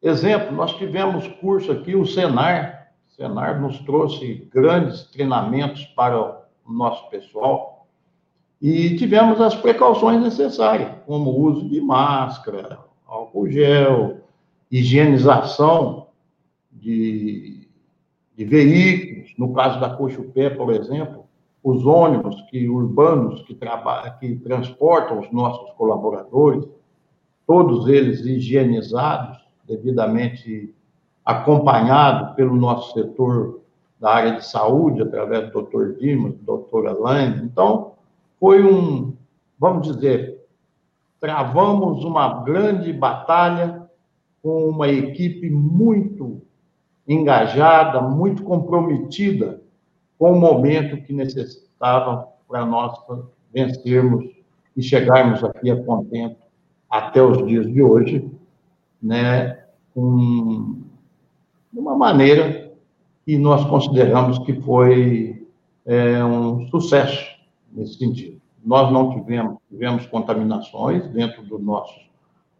Exemplo, 0.00 0.54
nós 0.54 0.76
tivemos 0.76 1.26
curso 1.40 1.72
aqui, 1.72 1.96
o 1.96 2.06
Senar. 2.06 2.92
O 3.08 3.14
Senar 3.14 3.60
nos 3.60 3.78
trouxe 3.80 4.48
grandes 4.52 5.04
treinamentos 5.04 5.84
para 5.86 6.46
o 6.64 6.72
nosso 6.72 7.10
pessoal 7.10 7.86
e 8.60 8.96
tivemos 8.96 9.40
as 9.40 9.56
precauções 9.56 10.22
necessárias, 10.22 10.92
como 11.06 11.30
o 11.30 11.40
uso 11.40 11.68
de 11.68 11.80
máscara, 11.80 12.78
álcool 13.04 13.50
gel, 13.50 14.20
higienização 14.70 16.01
de, 16.72 17.68
de 18.36 18.44
veículos. 18.44 19.32
No 19.38 19.52
caso 19.52 19.80
da 19.80 19.90
Cochupé, 19.90 20.50
por 20.50 20.72
exemplo, 20.72 21.24
os 21.62 21.86
ônibus 21.86 22.40
que 22.50 22.68
urbanos 22.68 23.42
que, 23.42 23.54
trabalham, 23.54 24.12
que 24.18 24.36
transportam 24.36 25.20
os 25.20 25.30
nossos 25.30 25.70
colaboradores, 25.72 26.66
todos 27.46 27.86
eles 27.86 28.20
higienizados, 28.20 29.38
devidamente 29.66 30.74
acompanhados 31.24 32.34
pelo 32.34 32.56
nosso 32.56 32.92
setor 32.94 33.60
da 34.00 34.14
área 34.14 34.32
de 34.32 34.44
saúde, 34.44 35.02
através 35.02 35.52
do 35.52 35.62
Dr. 35.62 35.96
Dimas, 35.98 36.34
do 36.34 36.58
Dr. 36.58 36.88
Alain. 36.88 37.44
Então, 37.44 37.92
foi 38.40 38.64
um, 38.64 39.14
vamos 39.56 39.86
dizer, 39.86 40.44
travamos 41.20 42.04
uma 42.04 42.42
grande 42.42 42.92
batalha 42.92 43.88
com 44.42 44.68
uma 44.68 44.88
equipe 44.88 45.48
muito 45.48 46.42
engajada, 47.06 48.00
muito 48.00 48.42
comprometida 48.42 49.60
com 50.18 50.32
o 50.32 50.40
momento 50.40 51.02
que 51.02 51.12
necessitava 51.12 52.28
para 52.48 52.64
nós 52.64 52.96
vencermos 53.52 54.26
e 54.76 54.82
chegarmos 54.82 55.42
aqui 55.42 55.70
a 55.70 55.82
contento 55.82 56.36
até 56.88 57.22
os 57.22 57.46
dias 57.46 57.66
de 57.66 57.82
hoje, 57.82 58.30
né, 59.02 59.64
com, 59.94 60.76
de 61.72 61.78
uma 61.78 61.96
maneira 61.96 62.72
que 63.24 63.38
nós 63.38 63.64
consideramos 63.68 64.38
que 64.40 64.52
foi 64.60 65.46
é, 65.86 66.24
um 66.24 66.66
sucesso 66.68 67.24
nesse 67.72 67.94
sentido. 67.94 68.40
Nós 68.64 68.92
não 68.92 69.10
tivemos, 69.10 69.58
tivemos 69.68 70.06
contaminações 70.06 71.08
dentro 71.08 71.42
do 71.42 71.58
nosso 71.58 72.00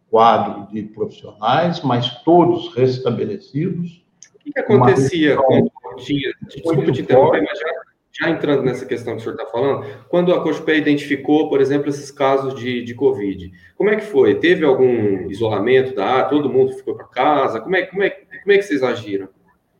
quadro 0.09 0.67
de 0.71 0.83
profissionais, 0.83 1.81
mas 1.81 2.21
todos 2.23 2.73
restabelecidos. 2.75 4.02
O 4.43 4.45
que, 4.45 4.51
que 4.51 4.59
acontecia 4.59 5.37
quando 5.37 5.71
tinha, 5.97 6.33
desculpa 6.47 6.91
te 6.91 7.01
interromper, 7.01 7.41
mas 7.41 7.57
já, 7.57 7.67
já, 8.11 8.29
entrando 8.29 8.63
nessa 8.63 8.85
questão 8.85 9.13
que 9.13 9.21
o 9.21 9.23
senhor 9.23 9.35
está 9.35 9.45
falando, 9.45 9.85
quando 10.09 10.33
a 10.33 10.41
COSPE 10.43 10.73
identificou, 10.73 11.47
por 11.47 11.61
exemplo, 11.61 11.87
esses 11.87 12.11
casos 12.11 12.53
de, 12.55 12.83
de 12.83 12.93
Covid, 12.93 13.53
como 13.77 13.89
é 13.89 13.95
que 13.95 14.03
foi? 14.03 14.35
Teve 14.35 14.65
algum 14.65 15.29
isolamento 15.29 15.95
da 15.95 16.05
área? 16.05 16.29
Todo 16.29 16.49
mundo 16.49 16.73
ficou 16.73 16.93
para 16.95 17.05
casa? 17.05 17.61
Como 17.61 17.73
é, 17.75 17.83
como, 17.83 18.03
é, 18.03 18.09
como 18.09 18.51
é 18.51 18.57
que 18.57 18.63
vocês 18.63 18.83
agiram? 18.83 19.29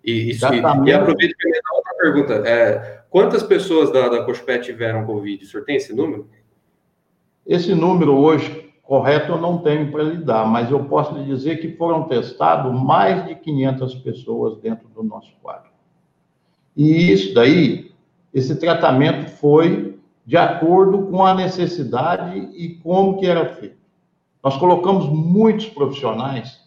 E, 0.01 0.29
isso, 0.31 0.45
e, 0.53 0.57
e 0.57 0.93
aproveito 0.93 1.35
para 1.37 1.77
outra 1.77 1.93
pergunta. 1.99 2.33
É, 2.47 3.01
quantas 3.09 3.43
pessoas 3.43 3.91
da, 3.91 4.07
da 4.07 4.23
COSPE 4.23 4.59
tiveram 4.59 5.05
Covid? 5.05 5.43
O 5.43 5.47
senhor 5.47 5.65
tem 5.65 5.75
esse 5.75 5.93
número? 5.93 6.29
Esse 7.45 7.75
número 7.75 8.17
hoje 8.17 8.72
correto 8.83 9.31
eu 9.31 9.41
não 9.41 9.57
tenho 9.59 9.91
para 9.91 10.03
lhe 10.03 10.17
dar, 10.17 10.45
mas 10.45 10.69
eu 10.69 10.83
posso 10.85 11.15
lhe 11.15 11.23
dizer 11.23 11.57
que 11.57 11.75
foram 11.75 12.03
testados 12.03 12.71
mais 12.79 13.25
de 13.25 13.35
500 13.35 13.95
pessoas 13.95 14.57
dentro 14.57 14.87
do 14.89 15.01
nosso 15.01 15.33
quadro. 15.41 15.71
E 16.75 17.11
isso 17.11 17.33
daí, 17.33 17.91
esse 18.33 18.55
tratamento 18.59 19.29
foi 19.31 19.97
de 20.25 20.37
acordo 20.37 21.07
com 21.07 21.25
a 21.25 21.33
necessidade 21.33 22.37
e 22.55 22.75
como 22.75 23.17
que 23.17 23.25
era 23.25 23.53
feito. 23.55 23.77
Nós 24.43 24.57
colocamos 24.57 25.07
muitos 25.07 25.67
profissionais 25.67 26.61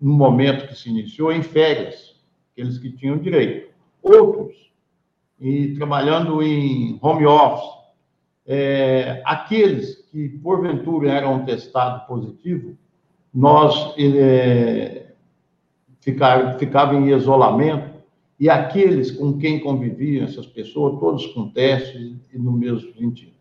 no 0.00 0.14
momento 0.14 0.66
que 0.66 0.74
se 0.74 0.88
iniciou 0.88 1.30
em 1.32 1.42
férias, 1.42 2.16
aqueles 2.52 2.78
que 2.78 2.90
tinham 2.90 3.18
direito. 3.18 3.70
Outros, 4.02 4.70
e 5.38 5.74
trabalhando 5.74 6.42
em 6.42 6.98
home 7.02 7.26
office, 7.26 7.80
é, 8.46 9.22
aqueles 9.24 9.99
que 10.10 10.28
porventura 10.28 11.10
eram 11.10 11.44
testados 11.44 12.06
positivos, 12.06 12.74
nós 13.32 13.94
é, 13.96 15.12
ficar, 16.00 16.58
ficavam 16.58 17.00
em 17.00 17.14
isolamento 17.14 17.90
e 18.38 18.48
aqueles 18.48 19.10
com 19.10 19.38
quem 19.38 19.60
conviviam 19.60 20.24
essas 20.24 20.46
pessoas, 20.46 20.98
todos 20.98 21.26
com 21.28 21.48
testes 21.50 22.16
e 22.32 22.38
no 22.38 22.52
mesmo 22.52 22.92
sentido. 22.94 23.32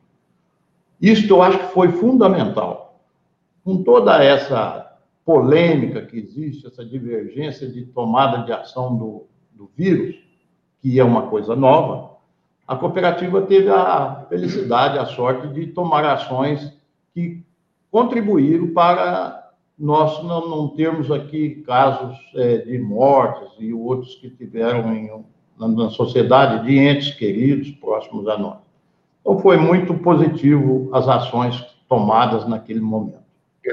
Isso 1.01 1.31
eu 1.31 1.41
acho 1.41 1.57
que 1.57 1.73
foi 1.73 1.89
fundamental. 1.93 3.01
Com 3.63 3.81
toda 3.81 4.21
essa 4.23 4.97
polêmica 5.23 6.05
que 6.05 6.17
existe, 6.17 6.67
essa 6.67 6.85
divergência 6.85 7.67
de 7.67 7.85
tomada 7.85 8.43
de 8.43 8.51
ação 8.51 8.97
do, 8.97 9.25
do 9.53 9.69
vírus, 9.75 10.15
que 10.81 10.99
é 10.99 11.03
uma 11.03 11.27
coisa 11.27 11.55
nova, 11.55 12.08
a 12.69 12.75
cooperativa 12.75 13.41
teve 13.41 13.67
a 13.67 14.27
felicidade, 14.29 14.99
a 14.99 15.05
sorte 15.07 15.47
de 15.47 15.65
tomar 15.65 16.05
ações 16.05 16.71
que 17.15 17.43
contribuíram 17.89 18.67
para 18.67 19.49
nós 19.75 20.23
não, 20.23 20.47
não 20.47 20.67
termos 20.67 21.09
aqui 21.09 21.63
casos 21.65 22.15
é, 22.35 22.59
de 22.59 22.77
mortes 22.77 23.49
e 23.57 23.73
outros 23.73 24.13
que 24.13 24.29
tiveram 24.29 24.93
em, 24.93 25.09
na, 25.59 25.67
na 25.67 25.89
sociedade 25.89 26.67
de 26.67 26.77
entes 26.77 27.11
queridos 27.15 27.71
próximos 27.71 28.27
a 28.27 28.37
nós. 28.37 28.59
Então, 29.21 29.39
foi 29.39 29.57
muito 29.57 29.95
positivo 29.95 30.91
as 30.93 31.07
ações 31.07 31.59
tomadas 31.87 32.47
naquele 32.47 32.81
momento. 32.81 33.17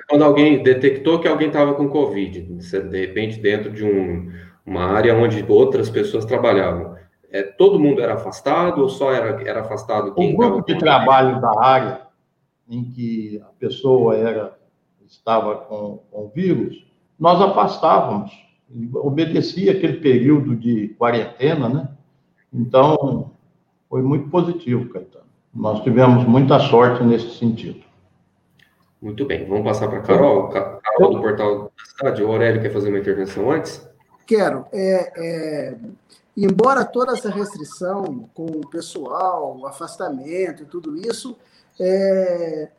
Quando 0.09 0.25
alguém 0.25 0.63
detectou 0.63 1.19
que 1.19 1.29
alguém 1.29 1.49
estava 1.49 1.75
com 1.75 1.91
Covid, 1.91 2.41
de 2.41 2.99
repente 2.99 3.39
dentro 3.41 3.71
de 3.71 3.85
um, 3.85 4.33
uma 4.65 4.87
área 4.87 5.15
onde 5.15 5.45
outras 5.47 5.91
pessoas 5.91 6.25
trabalhavam, 6.25 6.97
é, 7.31 7.43
todo 7.43 7.79
mundo 7.79 8.01
era 8.01 8.15
afastado 8.15 8.83
ou 8.83 8.89
só 8.89 9.13
era, 9.13 9.43
era 9.49 9.61
afastado 9.61 10.15
quem 10.15 10.35
O 10.35 10.37
grupo 10.37 10.67
de 10.67 10.79
trabalho 10.79 11.41
da 11.41 11.61
área 11.61 12.07
em 12.69 12.85
que 12.85 13.41
a 13.45 13.51
pessoa 13.59 14.17
era 14.17 14.57
estava 15.07 15.57
com, 15.57 16.01
com 16.11 16.25
o 16.25 16.29
vírus, 16.29 16.85
nós 17.19 17.41
afastávamos, 17.41 18.33
obedecia 18.95 19.73
aquele 19.73 19.99
período 19.99 20.57
de 20.57 20.89
quarentena, 20.99 21.69
né? 21.69 21.89
Então, 22.53 23.31
foi 23.89 24.03
muito 24.03 24.29
positivo, 24.29 24.89
Caetano. 24.91 25.27
Nós 25.55 25.83
tivemos 25.83 26.25
muita 26.25 26.59
sorte 26.59 27.03
nesse 27.05 27.39
sentido. 27.39 27.85
Muito 29.01 29.25
bem, 29.25 29.47
vamos 29.47 29.65
passar 29.65 29.89
para 29.89 29.99
a 29.99 30.03
Carol, 30.03 30.49
Carol 30.49 31.15
do 31.15 31.21
Portal 31.21 31.65
da 31.65 31.85
Cidade. 31.85 32.23
O 32.23 32.33
Aurélio 32.33 32.61
quer 32.61 32.73
fazer 32.73 32.89
uma 32.89 32.99
intervenção 32.99 33.51
antes? 33.51 33.89
Quero. 34.27 34.67
É, 34.73 35.13
é, 35.17 35.77
embora 36.37 36.85
toda 36.85 37.13
essa 37.13 37.31
restrição 37.31 38.29
com 38.35 38.45
o 38.45 38.69
pessoal, 38.69 39.57
o 39.59 39.67
afastamento 39.67 40.63
e 40.63 40.67
tudo 40.67 40.97
isso, 40.97 41.37
é, 41.81 42.71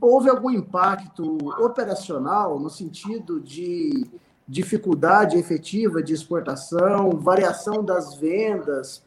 houve 0.00 0.30
algum 0.30 0.50
impacto 0.50 1.38
operacional 1.62 2.58
no 2.58 2.70
sentido 2.70 3.40
de 3.40 4.10
dificuldade 4.48 5.36
efetiva 5.36 6.02
de 6.02 6.12
exportação, 6.12 7.10
variação 7.10 7.84
das 7.84 8.14
vendas, 8.14 9.04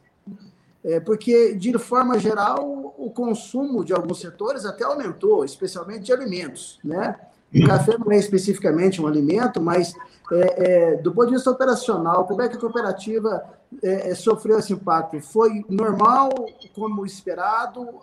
é, 0.84 1.00
porque, 1.00 1.56
de 1.56 1.78
forma 1.80 2.20
geral, 2.20 2.94
o 2.98 3.10
consumo 3.10 3.84
de 3.84 3.92
alguns 3.92 4.20
setores 4.20 4.66
até 4.66 4.84
aumentou, 4.84 5.44
especialmente 5.44 6.04
de 6.04 6.14
alimentos, 6.14 6.80
né? 6.84 7.20
Café 7.64 7.98
não 7.98 8.12
é 8.12 8.18
especificamente 8.18 9.02
um 9.02 9.08
alimento, 9.08 9.62
mas 9.62 9.96
é, 10.32 10.94
é, 10.94 10.96
do 10.98 11.14
ponto 11.14 11.28
de 11.28 11.36
vista 11.36 11.52
operacional, 11.52 12.26
como 12.26 12.42
é 12.42 12.50
que 12.50 12.58
a 12.58 12.60
cooperativa 12.60 13.44
é, 13.84 14.10
é 14.10 14.16
sofreu 14.16 14.60
esse 14.60 14.74
impacto? 14.74 15.20
Foi 15.22 15.64
normal, 15.70 16.30
como 16.74 17.06
esperado? 17.06 18.00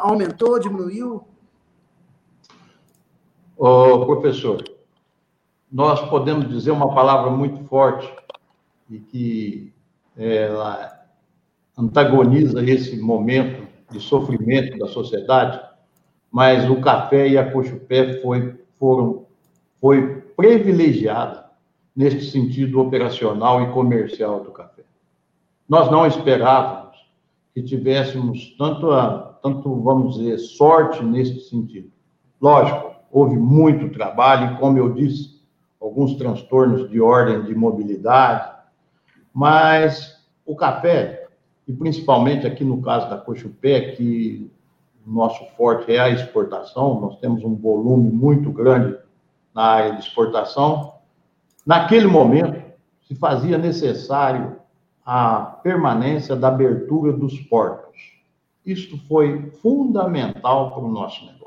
Aumentou, 0.00 0.58
diminuiu? 0.58 1.24
Ô, 3.56 4.04
professor, 4.06 4.62
nós 5.70 6.00
podemos 6.08 6.48
dizer 6.48 6.70
uma 6.70 6.94
palavra 6.94 7.30
muito 7.30 7.64
forte 7.64 8.12
e 8.90 8.98
que 8.98 9.72
ela 10.16 11.04
antagoniza 11.76 12.62
esse 12.64 12.96
momento 12.96 13.66
de 13.90 14.00
sofrimento 14.00 14.78
da 14.78 14.86
sociedade, 14.86 15.60
mas 16.34 16.68
o 16.68 16.80
café 16.80 17.28
e 17.28 17.38
a 17.38 17.48
coxupé 17.48 18.20
foi, 18.20 18.58
foram, 18.76 19.24
foi 19.80 20.20
privilegiada 20.36 21.48
neste 21.94 22.24
sentido 22.24 22.80
operacional 22.80 23.62
e 23.62 23.70
comercial 23.70 24.40
do 24.40 24.50
café. 24.50 24.82
Nós 25.68 25.88
não 25.92 26.04
esperávamos 26.04 26.96
que 27.54 27.62
tivéssemos 27.62 28.52
tanto, 28.58 28.90
a, 28.90 29.38
tanto 29.44 29.80
vamos 29.80 30.16
dizer, 30.16 30.38
sorte 30.38 31.04
neste 31.04 31.38
sentido. 31.38 31.88
Lógico, 32.42 32.96
houve 33.12 33.36
muito 33.36 33.90
trabalho 33.90 34.56
e, 34.56 34.58
como 34.58 34.76
eu 34.76 34.92
disse, 34.92 35.40
alguns 35.80 36.16
transtornos 36.16 36.90
de 36.90 37.00
ordem 37.00 37.44
de 37.44 37.54
mobilidade, 37.54 38.58
mas 39.32 40.20
o 40.44 40.56
café, 40.56 41.28
e 41.68 41.72
principalmente 41.72 42.44
aqui 42.44 42.64
no 42.64 42.82
caso 42.82 43.08
da 43.08 43.18
Cochupé, 43.18 43.92
que 43.92 44.50
nosso 45.06 45.44
forte 45.56 45.92
é 45.92 45.98
a 45.98 46.10
exportação, 46.10 47.00
nós 47.00 47.18
temos 47.18 47.44
um 47.44 47.54
volume 47.54 48.10
muito 48.10 48.50
grande 48.50 48.98
na 49.54 49.62
área 49.62 49.92
de 49.92 50.00
exportação. 50.00 50.94
Naquele 51.66 52.06
momento, 52.06 52.62
se 53.02 53.14
fazia 53.14 53.58
necessário 53.58 54.56
a 55.04 55.40
permanência 55.62 56.34
da 56.34 56.48
abertura 56.48 57.12
dos 57.12 57.38
portos. 57.40 58.14
Isto 58.64 58.96
foi 59.06 59.50
fundamental 59.62 60.70
para 60.70 60.82
o 60.82 60.90
nosso 60.90 61.24
negócio. 61.26 61.44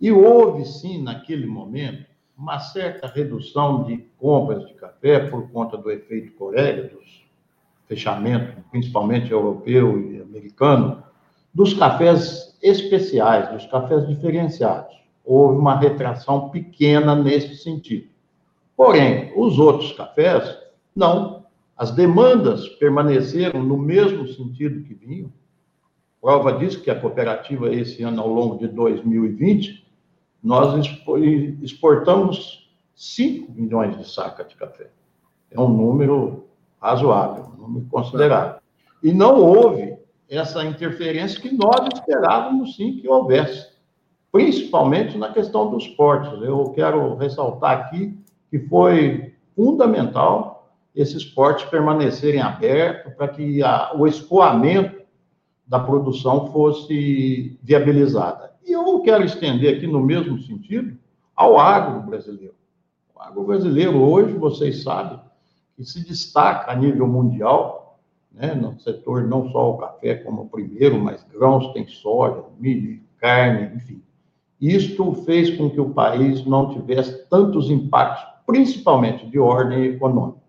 E 0.00 0.10
houve, 0.10 0.64
sim, 0.64 1.00
naquele 1.00 1.46
momento, 1.46 2.06
uma 2.36 2.58
certa 2.58 3.06
redução 3.06 3.84
de 3.84 3.98
compras 4.18 4.66
de 4.66 4.74
café 4.74 5.20
por 5.28 5.48
conta 5.52 5.76
do 5.76 5.90
efeito 5.90 6.32
Coreia, 6.32 6.88
dos 6.88 7.24
fechamentos, 7.86 8.54
principalmente 8.70 9.30
europeu 9.30 10.00
e 10.10 10.20
americano, 10.20 11.04
dos 11.54 11.74
cafés 11.74 12.56
especiais, 12.62 13.50
dos 13.50 13.66
cafés 13.66 14.06
diferenciados. 14.06 14.96
Houve 15.24 15.58
uma 15.58 15.76
retração 15.76 16.48
pequena 16.48 17.14
nesse 17.14 17.56
sentido. 17.56 18.08
Porém, 18.76 19.32
os 19.36 19.58
outros 19.58 19.92
cafés, 19.92 20.58
não. 20.94 21.44
As 21.76 21.90
demandas 21.90 22.68
permaneceram 22.68 23.62
no 23.62 23.76
mesmo 23.76 24.26
sentido 24.28 24.82
que 24.84 24.94
vinham. 24.94 25.32
Prova 26.20 26.52
disso 26.52 26.80
que 26.80 26.90
a 26.90 26.98
cooperativa, 26.98 27.72
esse 27.72 28.02
ano, 28.02 28.22
ao 28.22 28.28
longo 28.28 28.58
de 28.58 28.68
2020, 28.68 29.84
nós 30.42 30.86
exportamos 31.60 32.70
5 32.94 33.52
milhões 33.52 33.96
de 33.98 34.08
sacas 34.08 34.48
de 34.48 34.56
café. 34.56 34.90
É 35.50 35.60
um 35.60 35.68
número 35.68 36.44
razoável, 36.80 37.52
um 37.56 37.62
número 37.62 37.86
considerável. 37.86 38.60
E 39.02 39.12
não 39.12 39.40
houve 39.40 39.96
essa 40.32 40.64
interferência 40.64 41.38
que 41.38 41.52
nós 41.54 41.86
esperávamos 41.92 42.74
sim 42.74 42.96
que 42.96 43.06
houvesse, 43.06 43.68
principalmente 44.32 45.18
na 45.18 45.30
questão 45.30 45.70
dos 45.70 45.86
portos. 45.88 46.42
Eu 46.42 46.70
quero 46.70 47.14
ressaltar 47.16 47.72
aqui 47.72 48.18
que 48.50 48.58
foi 48.58 49.34
fundamental 49.54 50.72
esses 50.94 51.22
portos 51.22 51.66
permanecerem 51.66 52.40
abertos 52.40 53.12
para 53.12 53.28
que 53.28 53.62
a, 53.62 53.92
o 53.94 54.06
escoamento 54.06 55.02
da 55.66 55.78
produção 55.78 56.50
fosse 56.50 57.58
viabilizada. 57.62 58.52
E 58.66 58.72
eu 58.72 59.00
quero 59.00 59.24
estender 59.24 59.76
aqui 59.76 59.86
no 59.86 60.00
mesmo 60.00 60.38
sentido 60.40 60.96
ao 61.36 61.58
agro 61.58 62.00
brasileiro. 62.00 62.54
O 63.14 63.20
agro 63.20 63.44
brasileiro 63.44 64.00
hoje, 64.00 64.32
vocês 64.32 64.82
sabem, 64.82 65.20
que 65.76 65.84
se 65.84 66.02
destaca 66.06 66.72
a 66.72 66.74
nível 66.74 67.06
mundial 67.06 67.81
né, 68.34 68.54
no 68.54 68.78
setor 68.80 69.24
não 69.24 69.50
só 69.50 69.70
o 69.70 69.78
café 69.78 70.14
como 70.14 70.42
o 70.42 70.48
primeiro, 70.48 70.98
mas 70.98 71.24
grãos, 71.24 71.72
tem 71.72 71.86
soja, 71.86 72.44
milho, 72.58 73.00
carne, 73.18 73.76
enfim. 73.76 74.02
Isto 74.60 75.12
fez 75.24 75.56
com 75.56 75.68
que 75.68 75.80
o 75.80 75.90
país 75.90 76.44
não 76.46 76.72
tivesse 76.72 77.26
tantos 77.28 77.70
impactos, 77.70 78.24
principalmente 78.46 79.26
de 79.26 79.38
ordem 79.38 79.84
econômica. 79.86 80.40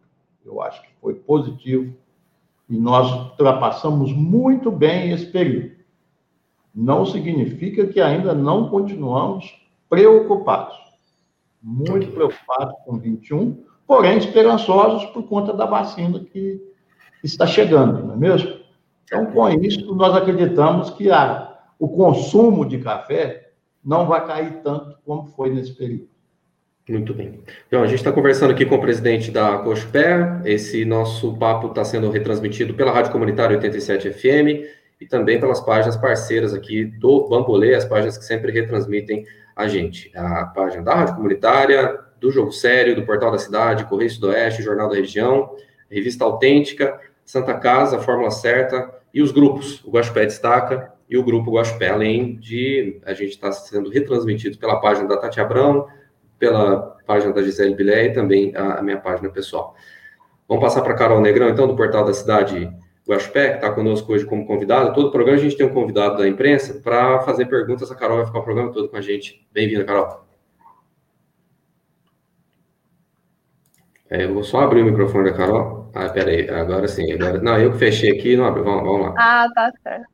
Eu 0.45 0.61
acho 0.61 0.81
que 0.81 0.89
foi 1.01 1.15
positivo 1.15 1.93
e 2.69 2.77
nós 2.77 3.11
ultrapassamos 3.11 4.13
muito 4.13 4.71
bem 4.71 5.11
esse 5.11 5.25
período. 5.25 5.73
Não 6.73 7.05
significa 7.05 7.87
que 7.87 7.99
ainda 7.99 8.33
não 8.33 8.69
continuamos 8.69 9.61
preocupados. 9.89 10.75
Muito 11.61 12.07
preocupados 12.11 12.75
com 12.85 12.97
21, 12.97 13.63
porém 13.87 14.17
esperançosos 14.17 15.05
por 15.11 15.23
conta 15.23 15.53
da 15.53 15.65
vacina 15.65 16.19
que 16.19 16.72
está 17.23 17.47
chegando, 17.47 18.05
não 18.05 18.13
é 18.13 18.17
mesmo? 18.17 18.59
Então, 19.05 19.25
com 19.27 19.49
isso, 19.49 19.93
nós 19.95 20.15
acreditamos 20.15 20.89
que 20.91 21.11
a, 21.11 21.57
o 21.79 21.87
consumo 21.87 22.65
de 22.65 22.79
café 22.79 23.49
não 23.83 24.05
vai 24.07 24.25
cair 24.25 24.61
tanto 24.63 24.97
como 25.05 25.27
foi 25.27 25.49
nesse 25.49 25.73
período. 25.73 26.07
Muito 26.89 27.13
bem. 27.13 27.39
Então, 27.67 27.81
a 27.81 27.87
gente 27.87 27.99
está 27.99 28.11
conversando 28.11 28.51
aqui 28.51 28.65
com 28.65 28.75
o 28.75 28.81
presidente 28.81 29.31
da 29.31 29.57
Cochupé. 29.59 30.41
Esse 30.43 30.83
nosso 30.83 31.37
papo 31.37 31.67
está 31.67 31.85
sendo 31.85 32.09
retransmitido 32.09 32.73
pela 32.73 32.91
Rádio 32.91 33.11
Comunitária 33.11 33.55
87 33.55 34.11
FM 34.11 34.67
e 34.99 35.05
também 35.05 35.39
pelas 35.39 35.61
páginas 35.61 35.95
parceiras 35.95 36.53
aqui 36.53 36.83
do 36.83 37.27
Bambolê, 37.29 37.73
as 37.73 37.85
páginas 37.85 38.17
que 38.17 38.25
sempre 38.25 38.51
retransmitem 38.51 39.25
a 39.55 39.67
gente. 39.67 40.11
A 40.15 40.45
página 40.47 40.83
da 40.83 40.95
Rádio 40.95 41.15
Comunitária, 41.15 41.99
do 42.19 42.31
Jogo 42.31 42.51
Sério, 42.51 42.95
do 42.95 43.05
Portal 43.05 43.31
da 43.31 43.37
Cidade, 43.37 43.85
Correio 43.85 44.09
Sudoeste, 44.09 44.63
Jornal 44.63 44.89
da 44.89 44.95
Região, 44.95 45.55
Revista 45.89 46.25
Autêntica, 46.25 46.99
Santa 47.33 47.55
Casa, 47.55 47.97
Fórmula 47.97 48.29
Certa 48.29 48.93
e 49.11 49.19
os 49.19 49.31
grupos. 49.31 49.83
O 49.83 49.89
Guaxupé 49.89 50.23
Destaca 50.23 50.93
e 51.09 51.17
o 51.17 51.23
Grupo 51.23 51.51
Guaxupé, 51.51 51.89
além 51.89 52.35
de 52.35 53.01
a 53.03 53.11
gente 53.15 53.31
estar 53.31 53.47
tá 53.47 53.53
sendo 53.53 53.89
retransmitido 53.89 54.55
pela 54.59 54.79
página 54.79 55.07
da 55.07 55.17
Tati 55.17 55.41
Abrão, 55.41 55.87
pela 56.37 56.95
página 57.07 57.33
da 57.33 57.41
Gisele 57.41 57.73
Bilé 57.73 58.05
e 58.05 58.13
também 58.13 58.55
a, 58.55 58.75
a 58.75 58.83
minha 58.83 58.99
página 58.99 59.29
pessoal. 59.29 59.73
Vamos 60.47 60.63
passar 60.63 60.83
para 60.83 60.93
Carol 60.93 61.19
Negrão, 61.21 61.49
então, 61.49 61.65
do 61.65 61.75
Portal 61.75 62.05
da 62.05 62.13
Cidade 62.13 62.71
Guaxupé, 63.09 63.49
que 63.49 63.55
está 63.55 63.71
conosco 63.71 64.13
hoje 64.13 64.27
como 64.27 64.45
convidada. 64.45 64.93
Todo 64.93 65.09
programa 65.09 65.39
a 65.39 65.41
gente 65.41 65.57
tem 65.57 65.65
um 65.65 65.73
convidado 65.73 66.19
da 66.19 66.27
imprensa 66.27 66.81
para 66.83 67.21
fazer 67.21 67.47
perguntas. 67.47 67.91
A 67.91 67.95
Carol 67.95 68.17
vai 68.17 68.27
ficar 68.27 68.37
o 68.37 68.43
programa 68.43 68.71
todo 68.71 68.89
com 68.89 68.97
a 68.97 69.01
gente. 69.01 69.43
Bem-vinda, 69.51 69.83
Carol. 69.83 70.23
É, 74.07 74.23
eu 74.23 74.35
vou 74.35 74.43
só 74.43 74.59
abrir 74.59 74.83
o 74.83 74.85
microfone 74.85 75.31
da 75.31 75.35
Carol. 75.35 75.82
Ah, 75.93 76.09
peraí, 76.09 76.49
agora 76.49 76.87
sim. 76.87 77.11
Agora... 77.13 77.39
Não, 77.39 77.57
eu 77.59 77.71
que 77.71 77.77
fechei 77.77 78.11
aqui, 78.11 78.35
não 78.35 78.45
abre. 78.45 78.63
Vamos, 78.63 78.83
vamos 78.83 79.01
lá. 79.07 79.13
Ah, 79.17 79.47
tá 79.53 79.71
certo. 79.83 80.07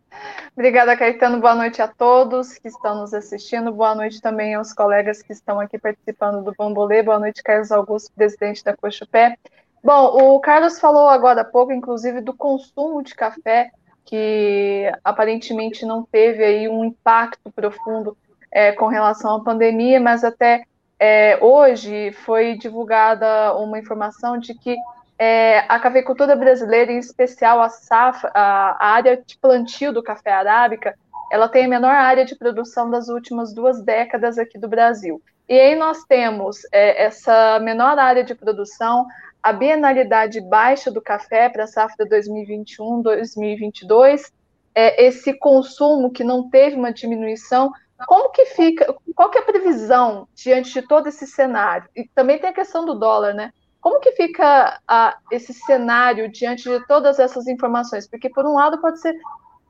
Obrigada, 0.54 0.98
Caetano. 0.98 1.40
Boa 1.40 1.56
noite 1.56 1.82
a 1.82 1.88
todos 1.88 2.58
que 2.58 2.68
estão 2.68 3.00
nos 3.00 3.14
assistindo. 3.14 3.72
Boa 3.72 3.96
noite 3.96 4.22
também 4.22 4.56
aos 4.56 4.74
colegas 4.74 5.22
que 5.22 5.32
estão 5.32 5.60
aqui 5.60 5.80
participando 5.80 6.44
do 6.44 6.54
Bambolê. 6.58 7.02
Boa 7.02 7.18
noite, 7.18 7.42
Carlos 7.42 7.72
Augusto, 7.72 8.12
presidente 8.14 8.64
da 8.64 8.76
Cochupé. 8.76 9.38
Bom, 9.82 10.36
o 10.36 10.40
Carlos 10.42 10.78
falou 10.78 11.08
agora 11.08 11.42
há 11.42 11.46
pouco, 11.46 11.72
inclusive, 11.72 12.20
do 12.20 12.34
consumo 12.34 13.02
de 13.02 13.16
café, 13.16 13.72
que 14.04 14.92
aparentemente 15.02 15.86
não 15.86 16.04
teve 16.04 16.44
aí 16.44 16.68
um 16.68 16.84
impacto 16.84 17.50
profundo 17.52 18.18
é, 18.52 18.74
com 18.74 18.88
relação 18.88 19.38
à 19.38 19.44
pandemia, 19.44 20.02
mas 20.02 20.26
até 20.26 20.66
é, 21.00 21.38
hoje 21.42 22.12
foi 22.12 22.58
divulgada 22.58 23.56
uma 23.56 23.80
informação 23.80 24.38
de 24.38 24.54
que 24.54 24.76
é, 25.20 25.66
a 25.68 25.78
cafeicultura 25.80 26.36
brasileira, 26.36 26.92
em 26.94 26.98
especial 26.98 27.62
a, 27.62 27.70
safra, 27.70 28.32
a, 28.34 28.88
área 28.94 29.18
de 29.18 29.38
plantio 29.38 29.92
do 29.92 30.02
café 30.02 30.32
arábica, 30.32 30.98
ela 31.30 31.50
tem 31.50 31.66
a 31.66 31.70
menor 31.70 31.94
área 31.94 32.24
de 32.24 32.36
produção 32.36 32.90
das 32.90 33.10
últimas 33.10 33.54
duas 33.54 33.84
décadas 33.84 34.40
aqui 34.40 34.58
do 34.58 34.70
Brasil. 34.70 35.22
E 35.48 35.60
aí 35.60 35.76
nós 35.76 36.06
temos 36.06 36.62
é, 36.72 37.04
essa 37.04 37.60
menor 37.60 38.00
área 38.00 38.24
de 38.24 38.34
produção, 38.34 39.06
a 39.44 39.52
bienalidade 39.52 40.40
baixa 40.40 40.90
do 40.90 41.02
café 41.02 41.50
para 41.50 41.66
a 41.66 41.68
safra 41.68 42.08
2021-2022, 42.08 44.32
é, 44.74 45.06
esse 45.06 45.34
consumo 45.34 46.12
que 46.12 46.24
não 46.24 46.50
teve 46.50 46.78
uma 46.78 46.94
diminuição 46.94 47.74
como 48.08 48.30
que 48.30 48.46
fica, 48.46 48.96
qual 49.14 49.30
que 49.30 49.38
é 49.38 49.42
a 49.42 49.46
previsão 49.46 50.26
diante 50.34 50.72
de 50.72 50.82
todo 50.82 51.08
esse 51.08 51.28
cenário? 51.28 51.90
E 51.94 52.08
também 52.08 52.40
tem 52.40 52.50
a 52.50 52.54
questão 52.54 52.86
do 52.86 52.96
dólar, 52.96 53.34
né? 53.34 53.52
Como 53.82 54.00
que 54.00 54.12
fica 54.12 54.80
a, 54.88 55.18
esse 55.32 55.54
cenário 55.54 56.30
diante 56.30 56.70
de 56.70 56.86
todas 56.86 57.18
essas 57.20 57.48
informações? 57.48 58.08
Porque, 58.08 58.30
por 58.30 58.46
um 58.46 58.54
lado, 58.54 58.80
pode 58.82 59.00
ser 59.00 59.16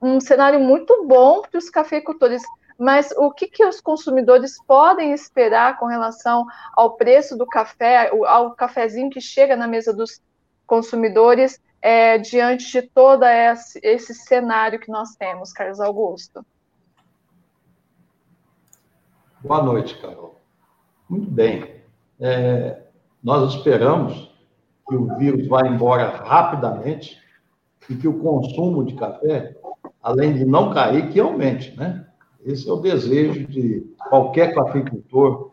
um 0.01 0.19
cenário 0.19 0.59
muito 0.59 1.05
bom 1.05 1.41
para 1.41 1.57
os 1.57 1.69
cafeicultores, 1.69 2.41
mas 2.77 3.11
o 3.17 3.31
que, 3.31 3.47
que 3.47 3.63
os 3.63 3.79
consumidores 3.81 4.57
podem 4.65 5.11
esperar 5.11 5.77
com 5.77 5.85
relação 5.85 6.45
ao 6.73 6.95
preço 6.95 7.37
do 7.37 7.45
café, 7.45 8.09
ao 8.25 8.55
cafezinho 8.55 9.09
que 9.09 9.21
chega 9.21 9.55
na 9.55 9.67
mesa 9.67 9.93
dos 9.93 10.21
consumidores, 10.65 11.59
é, 11.81 12.17
diante 12.17 12.71
de 12.71 12.81
todo 12.81 13.23
esse, 13.25 13.79
esse 13.83 14.13
cenário 14.13 14.79
que 14.79 14.91
nós 14.91 15.15
temos, 15.15 15.51
Carlos 15.51 15.79
Augusto? 15.79 16.45
Boa 19.41 19.63
noite, 19.63 19.97
Carol. 20.01 20.39
Muito 21.09 21.31
bem. 21.31 21.81
É, 22.19 22.83
nós 23.23 23.53
esperamos 23.53 24.31
que 24.87 24.95
o 24.95 25.17
vírus 25.17 25.47
vá 25.47 25.67
embora 25.67 26.09
rapidamente 26.09 27.17
e 27.89 27.95
que 27.95 28.07
o 28.07 28.19
consumo 28.19 28.83
de 28.83 28.95
café 28.95 29.55
além 30.01 30.33
de 30.33 30.45
não 30.45 30.71
cair, 30.73 31.09
que 31.09 31.19
aumente, 31.19 31.75
né? 31.77 32.05
Esse 32.45 32.69
é 32.69 32.71
o 32.71 32.77
desejo 32.77 33.45
de 33.47 33.85
qualquer 34.09 34.55
cafeicultor 34.55 35.51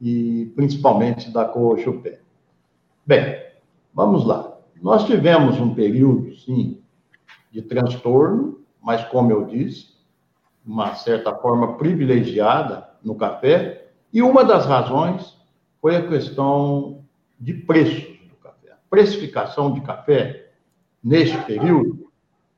e 0.00 0.52
principalmente 0.54 1.30
da 1.32 1.44
Cochupé. 1.44 2.20
Bem, 3.04 3.42
vamos 3.92 4.24
lá. 4.24 4.56
Nós 4.80 5.04
tivemos 5.04 5.60
um 5.60 5.74
período, 5.74 6.36
sim, 6.36 6.80
de 7.50 7.62
transtorno, 7.62 8.60
mas 8.80 9.04
como 9.06 9.32
eu 9.32 9.46
disse, 9.46 9.96
uma 10.64 10.94
certa 10.94 11.34
forma 11.34 11.76
privilegiada 11.76 12.88
no 13.02 13.16
café, 13.16 13.88
e 14.12 14.22
uma 14.22 14.44
das 14.44 14.64
razões 14.64 15.36
foi 15.80 15.96
a 15.96 16.06
questão 16.06 16.97
de 17.38 17.54
preços 17.54 18.18
do 18.28 18.36
café. 18.36 18.72
A 18.72 18.78
precificação 18.90 19.72
de 19.72 19.80
café 19.80 20.52
neste 21.02 21.36
período, 21.44 22.10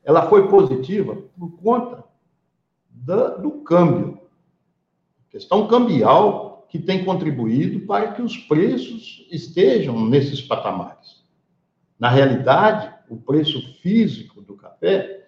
ela 0.03 0.27
foi 0.27 0.47
positiva 0.47 1.15
por 1.37 1.51
conta 1.61 2.03
do 2.89 3.61
câmbio. 3.63 4.19
A 5.27 5.31
questão 5.31 5.67
cambial 5.67 6.65
que 6.69 6.79
tem 6.79 7.03
contribuído 7.03 7.81
para 7.81 8.13
que 8.13 8.21
os 8.21 8.37
preços 8.37 9.27
estejam 9.29 10.07
nesses 10.07 10.41
patamares. 10.41 11.21
Na 11.99 12.09
realidade, 12.09 12.93
o 13.09 13.17
preço 13.17 13.61
físico 13.81 14.41
do 14.41 14.55
café 14.55 15.27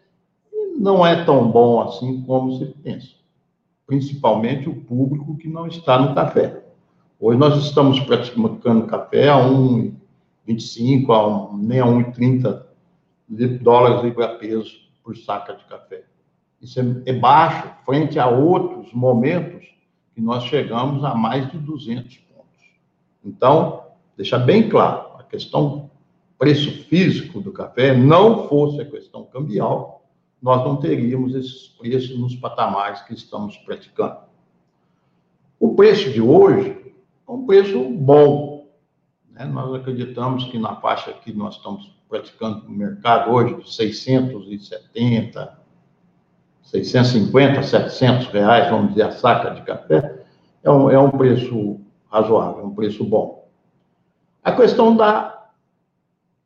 não 0.78 1.06
é 1.06 1.24
tão 1.24 1.52
bom 1.52 1.82
assim 1.82 2.24
como 2.24 2.58
se 2.58 2.66
pensa, 2.66 3.16
principalmente 3.86 4.70
o 4.70 4.76
público 4.76 5.38
que 5.38 5.48
não 5.48 5.68
está 5.68 6.00
no 6.00 6.16
café. 6.16 6.63
Hoje 7.20 7.38
nós 7.38 7.64
estamos 7.64 8.00
praticando 8.02 8.86
café 8.88 9.30
a 9.30 9.38
1,25, 9.38 11.10
a 11.10 11.28
um, 11.28 11.58
nem 11.58 11.80
a 11.80 11.86
1,30 11.86 12.64
dólares 13.62 14.04
libra 14.04 14.36
peso 14.36 14.74
por 15.04 15.16
saca 15.18 15.54
de 15.54 15.64
café. 15.66 16.04
Isso 16.62 16.80
é, 16.80 16.84
é 17.06 17.14
baixo 17.14 17.70
frente 17.86 18.20
a 18.20 18.28
outros 18.28 18.92
momentos 18.94 19.66
que 20.14 20.22
nós 20.22 20.44
chegamos 20.46 21.04
a 21.04 21.16
mais 21.16 21.50
de 21.52 21.58
200 21.58 22.18
pontos. 22.18 22.62
Então, 23.24 23.84
deixar 24.18 24.40
bem 24.40 24.70
claro, 24.70 25.18
a 25.18 25.24
questão 25.24 25.90
preço 26.38 26.84
físico 26.86 27.40
do 27.40 27.54
café 27.54 27.96
não 27.96 28.50
fosse 28.50 28.82
a 28.82 28.86
questão 28.86 29.24
cambial, 29.24 30.04
nós 30.42 30.64
não 30.66 30.76
teríamos 30.76 31.34
esses 31.34 31.70
preços 31.70 32.20
nos 32.20 32.36
patamares 32.36 33.02
que 33.04 33.14
estamos 33.14 33.56
praticando. 33.60 34.18
O 35.58 35.74
preço 35.74 36.12
de 36.12 36.20
hoje 36.20 36.83
é 37.28 37.32
um 37.32 37.46
preço 37.46 37.84
bom. 37.90 38.68
Né? 39.32 39.46
Nós 39.46 39.74
acreditamos 39.76 40.46
que 40.46 40.58
na 40.58 40.76
faixa 40.76 41.14
que 41.14 41.34
nós 41.34 41.56
estamos 41.56 41.96
praticando 42.08 42.66
no 42.66 42.72
mercado 42.72 43.32
hoje, 43.32 43.56
de 43.56 43.74
670, 43.74 45.58
650, 46.62 47.64
700 47.64 48.28
reais, 48.28 48.70
vamos 48.70 48.90
dizer, 48.90 49.04
a 49.04 49.12
saca 49.12 49.52
de 49.52 49.62
café, 49.64 50.24
é 50.62 50.70
um, 50.70 50.90
é 50.90 51.00
um 51.00 51.12
preço 51.12 51.80
razoável, 52.10 52.66
um 52.66 52.76
preço 52.76 53.04
bom. 53.04 53.50
A 54.44 54.52
questão 54.52 54.96
da, 54.96 55.50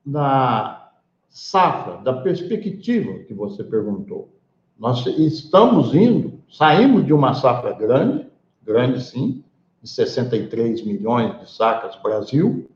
da 0.06 0.92
safra, 1.28 1.98
da 1.98 2.14
perspectiva 2.14 3.20
que 3.20 3.34
você 3.34 3.64
perguntou. 3.64 4.34
Nós 4.78 5.06
estamos 5.06 5.94
indo, 5.94 6.40
saímos 6.50 7.06
de 7.06 7.14
uma 7.14 7.34
safra 7.34 7.74
grande, 7.74 8.28
grande 8.64 9.04
sim, 9.04 9.44
63 9.88 10.86
milhões 10.86 11.40
de 11.40 11.50
sacas 11.50 11.96
Brasil. 12.02 12.70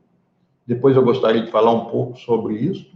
Depois 0.66 0.96
eu 0.96 1.04
gostaria 1.04 1.44
de 1.44 1.50
falar 1.50 1.72
um 1.72 1.86
pouco 1.86 2.18
sobre 2.18 2.54
isso. 2.56 2.92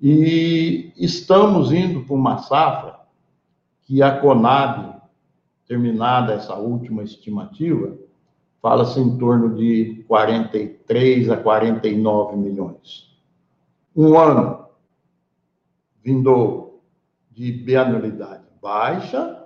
E 0.00 0.92
estamos 0.96 1.72
indo 1.72 2.04
para 2.04 2.14
uma 2.14 2.38
safra 2.38 3.00
que 3.82 4.02
a 4.02 4.20
Conab, 4.20 5.00
terminada 5.66 6.34
essa 6.34 6.54
última 6.54 7.02
estimativa, 7.02 7.96
fala-se 8.60 9.00
em 9.00 9.16
torno 9.18 9.54
de 9.56 10.04
43 10.06 11.30
a 11.30 11.36
49 11.36 12.36
milhões. 12.36 13.08
Um 13.94 14.18
ano 14.18 14.66
vindo 16.02 16.80
de 17.30 17.52
bianualidade 17.52 18.44
baixa, 18.62 19.37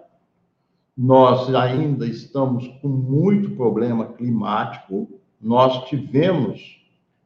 nós 0.97 1.53
ainda 1.55 2.07
estamos 2.07 2.69
com 2.81 2.89
muito 2.89 3.51
problema 3.51 4.07
climático, 4.07 5.09
nós 5.41 5.85
tivemos 5.89 6.81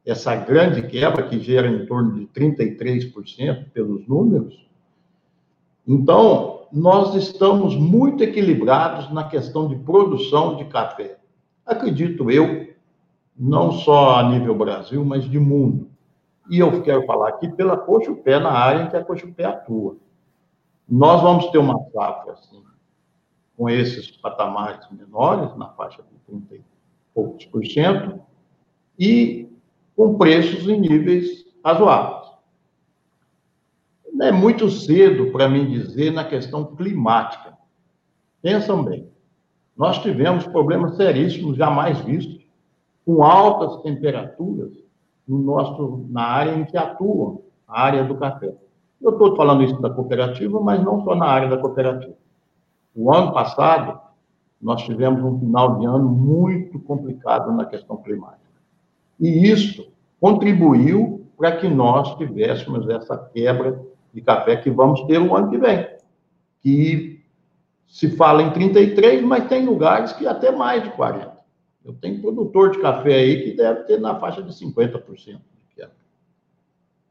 essa 0.05 0.35
grande 0.35 0.87
quebra 0.87 1.27
que 1.27 1.39
gera 1.39 1.67
em 1.67 1.85
torno 1.85 2.15
de 2.15 2.27
33% 2.27 3.71
pelos 3.71 4.07
números. 4.07 4.65
Então, 5.85 6.67
nós 6.71 7.13
estamos 7.15 7.75
muito 7.75 8.23
equilibrados 8.23 9.11
na 9.11 9.25
questão 9.25 9.67
de 9.67 9.75
produção 9.75 10.55
de 10.55 10.65
café. 10.65 11.17
Acredito 11.65 12.31
eu, 12.31 12.69
não 13.37 13.73
só 13.73 14.15
a 14.15 14.29
nível 14.29 14.55
Brasil, 14.55 15.03
mas 15.03 15.29
de 15.29 15.39
mundo. 15.39 15.89
E 16.49 16.59
eu 16.59 16.81
quero 16.81 17.05
falar 17.05 17.29
aqui 17.29 17.49
pela 17.49 17.77
Cochupé, 17.77 18.39
na 18.39 18.51
área 18.51 18.83
em 18.83 18.89
que 18.89 18.95
a 18.95 19.03
Cochupé 19.03 19.43
atua. 19.43 19.97
Nós 20.87 21.21
vamos 21.21 21.47
ter 21.47 21.57
uma 21.57 21.77
safra, 21.91 22.33
assim, 22.33 22.63
com 23.57 23.67
esses 23.67 24.11
patamares 24.11 24.87
menores, 24.91 25.57
na 25.57 25.69
faixa 25.69 26.03
de 26.03 26.19
30 26.27 26.55
e 26.55 26.61
poucos 27.13 27.45
por 27.45 27.65
cento, 27.65 28.21
e 28.99 29.49
com 29.95 30.15
preços 30.17 30.69
em 30.69 30.79
níveis 30.79 31.45
razoáveis. 31.65 32.27
É 34.21 34.31
muito 34.31 34.69
cedo 34.69 35.31
para 35.31 35.49
mim 35.49 35.67
dizer 35.69 36.11
na 36.11 36.23
questão 36.23 36.75
climática. 36.75 37.57
Pensam 38.41 38.83
bem, 38.83 39.09
nós 39.75 39.99
tivemos 39.99 40.45
problemas 40.47 40.95
seríssimos 40.95 41.57
jamais 41.57 41.99
vistos, 42.01 42.45
com 43.05 43.23
altas 43.23 43.81
temperaturas 43.81 44.71
no 45.27 45.39
nosso, 45.39 46.05
na 46.09 46.23
área 46.23 46.55
em 46.55 46.65
que 46.65 46.77
atuam, 46.77 47.41
a 47.67 47.81
área 47.81 48.03
do 48.03 48.15
café. 48.15 48.53
Eu 49.01 49.11
estou 49.11 49.35
falando 49.35 49.63
isso 49.63 49.79
da 49.81 49.89
cooperativa, 49.89 50.59
mas 50.59 50.83
não 50.83 51.03
só 51.03 51.15
na 51.15 51.25
área 51.25 51.49
da 51.49 51.57
cooperativa. 51.57 52.15
O 52.97 53.13
ano 53.13 53.31
passado, 53.31 54.01
nós 54.59 54.81
tivemos 54.81 55.23
um 55.23 55.39
final 55.39 55.77
de 55.77 55.85
ano 55.85 56.09
muito 56.09 56.79
complicado 56.79 57.51
na 57.51 57.63
questão 57.63 57.97
climática. 57.97 58.41
E 59.19 59.47
isso 59.47 59.87
contribuiu 60.19 61.27
para 61.37 61.57
que 61.57 61.67
nós 61.67 62.17
tivéssemos 62.17 62.89
essa 62.89 63.15
quebra 63.15 63.79
de 64.11 64.19
café 64.19 64.55
que 64.55 64.71
vamos 64.71 65.03
ter 65.03 65.21
o 65.21 65.35
ano 65.35 65.51
que 65.51 65.59
vem. 65.59 65.87
Que 66.59 67.23
se 67.85 68.09
fala 68.17 68.41
em 68.41 68.51
33, 68.51 69.21
mas 69.21 69.47
tem 69.47 69.63
lugares 69.63 70.11
que 70.13 70.25
até 70.25 70.51
mais 70.51 70.83
de 70.83 70.89
40. 70.89 71.37
Eu 71.85 71.93
tenho 71.93 72.19
produtor 72.19 72.71
de 72.71 72.79
café 72.79 73.13
aí 73.13 73.43
que 73.43 73.55
deve 73.55 73.83
ter 73.83 74.01
na 74.01 74.19
faixa 74.19 74.41
de 74.41 74.51
50% 74.51 75.05
de 75.13 75.75
quebra. 75.75 75.95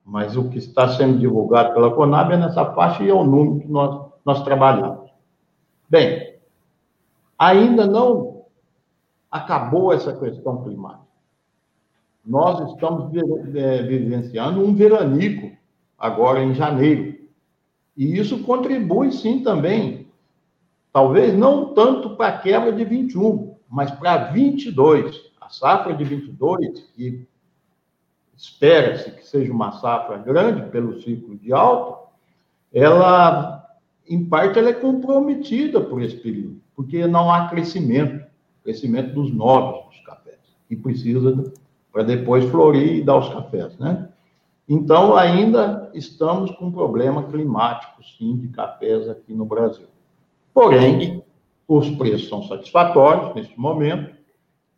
Mas 0.05 0.37
o 0.37 0.51
que 0.51 0.59
está 0.59 0.88
sendo 0.88 1.20
divulgado 1.20 1.72
pela 1.75 1.94
Conab 1.94 2.35
é 2.35 2.37
nessa 2.37 2.64
faixa 2.75 3.05
e 3.05 3.09
é 3.09 3.14
o 3.14 3.22
número 3.22 3.61
que 3.61 3.68
nós, 3.68 4.11
nós 4.25 4.42
trabalhamos. 4.42 5.06
Bem, 5.88 6.37
ainda 7.38 7.87
não 7.87 8.44
acabou 9.31 9.92
essa 9.92 10.16
questão 10.16 10.62
climática. 10.62 11.07
Nós 12.25 12.72
estamos 12.72 13.12
é, 13.55 13.83
vivenciando 13.83 14.61
um 14.61 14.75
veranico 14.75 15.57
agora 15.96 16.42
em 16.42 16.55
janeiro. 16.55 17.16
E 17.96 18.18
isso 18.18 18.42
contribui 18.42 19.12
sim 19.12 19.42
também, 19.42 20.09
talvez 20.92 21.33
não 21.35 21.72
tanto 21.72 22.16
para 22.16 22.35
a 22.35 22.38
quebra 22.38 22.72
de 22.72 22.85
21, 22.85 23.57
mas 23.68 23.90
para 23.90 24.33
22, 24.33 25.31
a 25.40 25.49
safra 25.49 25.94
de 25.94 26.05
22, 26.05 26.81
que 26.94 27.27
espera-se 28.37 29.11
que 29.12 29.27
seja 29.27 29.53
uma 29.53 29.72
safra 29.72 30.18
grande 30.18 30.68
pelo 30.70 31.01
ciclo 31.01 31.37
de 31.37 31.53
alta, 31.53 32.07
ela, 32.72 33.56
em 34.09 34.25
parte, 34.25 34.59
ela 34.59 34.71
é 34.71 34.75
comprometida 34.75 35.81
por 35.81 36.03
esse 36.03 36.16
período, 36.16 36.61
porque 36.75 37.07
não 37.07 37.31
há 37.33 37.49
crescimento, 37.49 38.25
crescimento 38.62 39.14
dos 39.14 39.33
novos 39.33 39.87
dos 39.87 40.01
cafés, 40.01 40.38
que 40.69 40.77
precisa 40.77 41.53
para 41.92 42.03
depois 42.03 42.45
florir 42.47 42.97
e 42.97 43.03
dar 43.03 43.19
os 43.19 43.29
cafés, 43.29 43.77
né? 43.79 44.09
Então, 44.69 45.16
ainda 45.16 45.90
estamos 45.95 46.51
com 46.53 46.66
um 46.66 46.73
problema 46.73 47.23
climático, 47.23 48.03
sim, 48.03 48.37
de 48.37 48.49
cafés 48.49 49.09
aqui 49.09 49.33
no 49.33 49.45
Brasil. 49.45 49.87
Porém, 50.53 51.23
os 51.69 51.88
preços 51.90 52.29
são 52.29 52.42
satisfatórios 52.42 53.35
neste 53.35 53.59
momento 53.59 54.14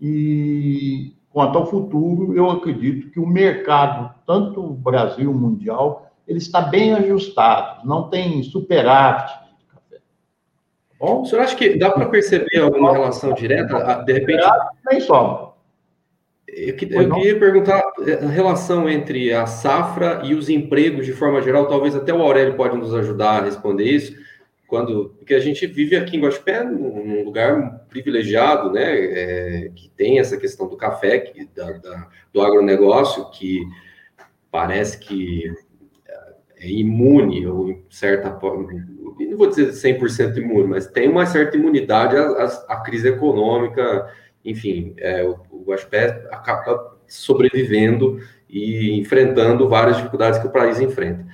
e 0.01 1.15
quanto 1.31 1.59
ao 1.59 1.67
futuro, 1.67 2.35
eu 2.35 2.51
acredito 2.51 3.11
que 3.11 3.21
o 3.21 3.27
mercado, 3.27 4.15
tanto 4.27 4.61
o 4.61 4.75
Brasil 4.75 5.33
mundial, 5.33 6.08
ele 6.29 6.39
está 6.39 6.61
bem 6.61 6.95
ajustado, 6.95 7.87
não 7.87 8.09
tem 8.09 8.43
superávit. 8.43 9.33
Tá 9.33 9.99
bom? 11.01 11.23
O 11.23 11.27
senhor 11.27 11.43
acha 11.43 11.57
que 11.57 11.77
dá 11.77 11.91
para 11.91 12.07
perceber 12.07 12.59
alguma 12.61 12.93
relação 12.93 13.33
direta? 13.33 14.05
De 14.05 14.13
repente. 14.13 14.47
Nem 14.91 15.01
só. 15.01 15.57
Eu, 16.47 16.77
eu 16.91 17.15
queria 17.15 17.39
perguntar 17.39 17.83
a 18.23 18.27
relação 18.29 18.89
entre 18.89 19.33
a 19.33 19.47
safra 19.47 20.23
e 20.25 20.35
os 20.35 20.49
empregos 20.49 21.07
de 21.07 21.13
forma 21.13 21.43
geral, 21.43 21.67
talvez 21.67 21.95
até 21.97 22.13
o 22.13 22.23
Aurélio 22.23 22.57
pode 22.57 22.77
nos 22.77 22.95
ajudar 22.95 23.39
a 23.39 23.45
responder 23.45 23.85
isso 23.85 24.29
quando 24.69 25.15
porque 25.19 25.35
a 25.35 25.41
gente 25.41 25.67
vive 25.67 25.97
aqui 25.97 26.17
em 26.17 26.21
Guaxupé 26.21 26.63
num 26.63 27.25
lugar 27.25 27.87
privilegiado, 27.89 28.71
né, 28.71 28.85
é, 28.85 29.73
que 29.75 29.89
tem 29.97 30.21
essa 30.21 30.37
questão 30.37 30.69
do 30.69 30.77
café, 30.77 31.19
que, 31.19 31.47
da, 31.47 31.73
da, 31.73 32.09
do 32.31 32.43
agronegócio, 32.43 33.31
que 33.31 33.63
parece 34.51 34.99
que 34.99 35.51
imune, 36.63 37.47
ou 37.47 37.83
certa 37.91 38.31
não 38.31 39.37
vou 39.37 39.49
dizer 39.49 39.71
100% 39.71 40.37
imune, 40.37 40.69
mas 40.69 40.87
tem 40.87 41.09
uma 41.09 41.27
certa 41.27 41.57
imunidade 41.57 42.17
à, 42.17 42.45
à, 42.69 42.77
crise 42.81 43.09
econômica, 43.09 44.09
enfim, 44.45 44.95
é, 44.99 45.25
o, 45.25 45.39
o 45.51 45.73
acaba 46.31 46.97
sobrevivendo 47.07 48.21
e 48.49 48.99
enfrentando 48.99 49.69
várias 49.69 49.97
dificuldades 49.97 50.39
que 50.39 50.47
o 50.47 50.53
país 50.53 50.81
enfrenta. 50.81 51.27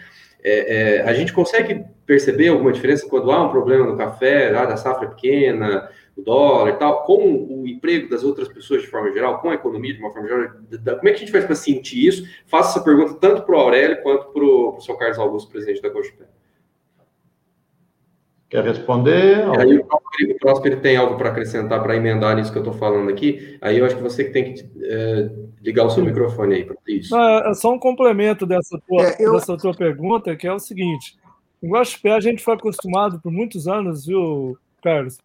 É, 0.42 0.98
é, 0.98 1.02
a 1.02 1.12
gente 1.14 1.32
consegue 1.32 1.84
perceber 2.04 2.48
alguma 2.48 2.72
diferença 2.72 3.08
quando 3.08 3.30
há 3.30 3.42
um 3.42 3.50
problema 3.50 3.86
no 3.86 3.96
café, 3.96 4.50
lá 4.50 4.66
da 4.66 4.76
safra 4.76 5.08
pequena, 5.08 5.88
o 6.16 6.22
dólar 6.22 6.70
e 6.70 6.76
tal, 6.76 7.02
com 7.04 7.46
o 7.48 7.66
emprego 7.66 8.08
das 8.08 8.22
outras 8.22 8.48
pessoas 8.48 8.82
de 8.82 8.88
forma 8.88 9.12
geral, 9.12 9.40
com 9.40 9.50
a 9.50 9.54
economia 9.54 9.94
de 9.94 10.00
uma 10.00 10.12
forma 10.12 10.28
geral? 10.28 10.50
Como 10.98 11.08
é 11.08 11.10
que 11.10 11.16
a 11.16 11.18
gente 11.18 11.32
faz 11.32 11.44
para 11.44 11.54
sentir 11.54 12.06
isso? 12.06 12.28
Faço 12.46 12.70
essa 12.70 12.84
pergunta 12.84 13.14
tanto 13.14 13.42
para 13.42 13.56
o 13.56 13.58
Aurélio 13.58 14.02
quanto 14.02 14.26
para 14.26 14.44
o 14.44 14.80
senhor 14.80 14.98
Carlos 14.98 15.18
Augusto, 15.18 15.50
presidente 15.50 15.82
da 15.82 15.90
Cochupé. 15.90 16.24
Quer 18.48 18.62
responder? 18.62 19.38
E 19.38 19.60
aí 19.60 20.30
o 20.30 20.38
Próspero 20.38 20.80
tem 20.80 20.96
algo 20.96 21.16
para 21.16 21.30
acrescentar, 21.30 21.82
para 21.82 21.96
emendar 21.96 22.36
nisso 22.36 22.52
que 22.52 22.58
eu 22.58 22.62
estou 22.62 22.78
falando 22.78 23.10
aqui. 23.10 23.58
Aí 23.60 23.78
eu 23.78 23.84
acho 23.84 23.96
que 23.96 24.02
você 24.02 24.22
que 24.22 24.30
tem 24.30 24.54
que 24.54 24.64
é, 24.80 25.28
ligar 25.60 25.84
o 25.84 25.90
seu 25.90 26.04
microfone 26.04 26.54
aí 26.54 26.64
para 26.64 26.76
isso. 26.86 27.16
é 27.16 27.54
só 27.54 27.72
um 27.72 27.78
complemento 27.80 28.46
dessa 28.46 28.80
tua, 28.86 29.02
é, 29.02 29.16
eu... 29.18 29.32
dessa 29.32 29.56
tua 29.56 29.74
pergunta, 29.74 30.36
que 30.36 30.46
é 30.46 30.52
o 30.52 30.60
seguinte. 30.60 31.16
Em 31.60 31.68
Guaxupé, 31.68 32.12
a 32.12 32.20
gente 32.20 32.44
foi 32.44 32.54
acostumado 32.54 33.18
por 33.20 33.32
muitos 33.32 33.66
anos, 33.66 34.06
viu, 34.06 34.56
Carlos? 34.80 35.18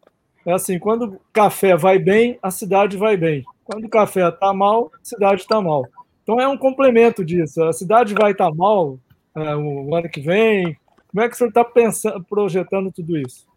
É 0.45 0.53
assim, 0.53 0.79
quando 0.79 1.05
o 1.05 1.21
café 1.33 1.75
vai 1.75 1.99
bem, 1.99 2.39
a 2.41 2.49
cidade 2.51 2.97
vai 2.97 3.17
bem. 3.17 3.43
Quando 3.63 3.85
o 3.85 3.89
café 3.89 4.27
está 4.29 4.53
mal, 4.53 4.91
a 4.93 4.99
cidade 5.03 5.41
está 5.41 5.61
mal. 5.61 5.85
Então 6.23 6.39
é 6.39 6.47
um 6.47 6.57
complemento 6.57 7.23
disso. 7.23 7.63
A 7.63 7.73
cidade 7.73 8.13
vai 8.13 8.31
estar 8.31 8.49
tá 8.49 8.55
mal 8.55 8.99
é, 9.35 9.55
o 9.55 9.95
ano 9.95 10.09
que 10.09 10.21
vem, 10.21 10.77
como 11.07 11.23
é 11.23 11.27
que 11.27 11.35
o 11.35 11.37
senhor 11.37 11.49
está 11.49 11.63
pensando, 11.63 12.23
projetando 12.23 12.91
tudo 12.91 13.17
isso? 13.17 13.47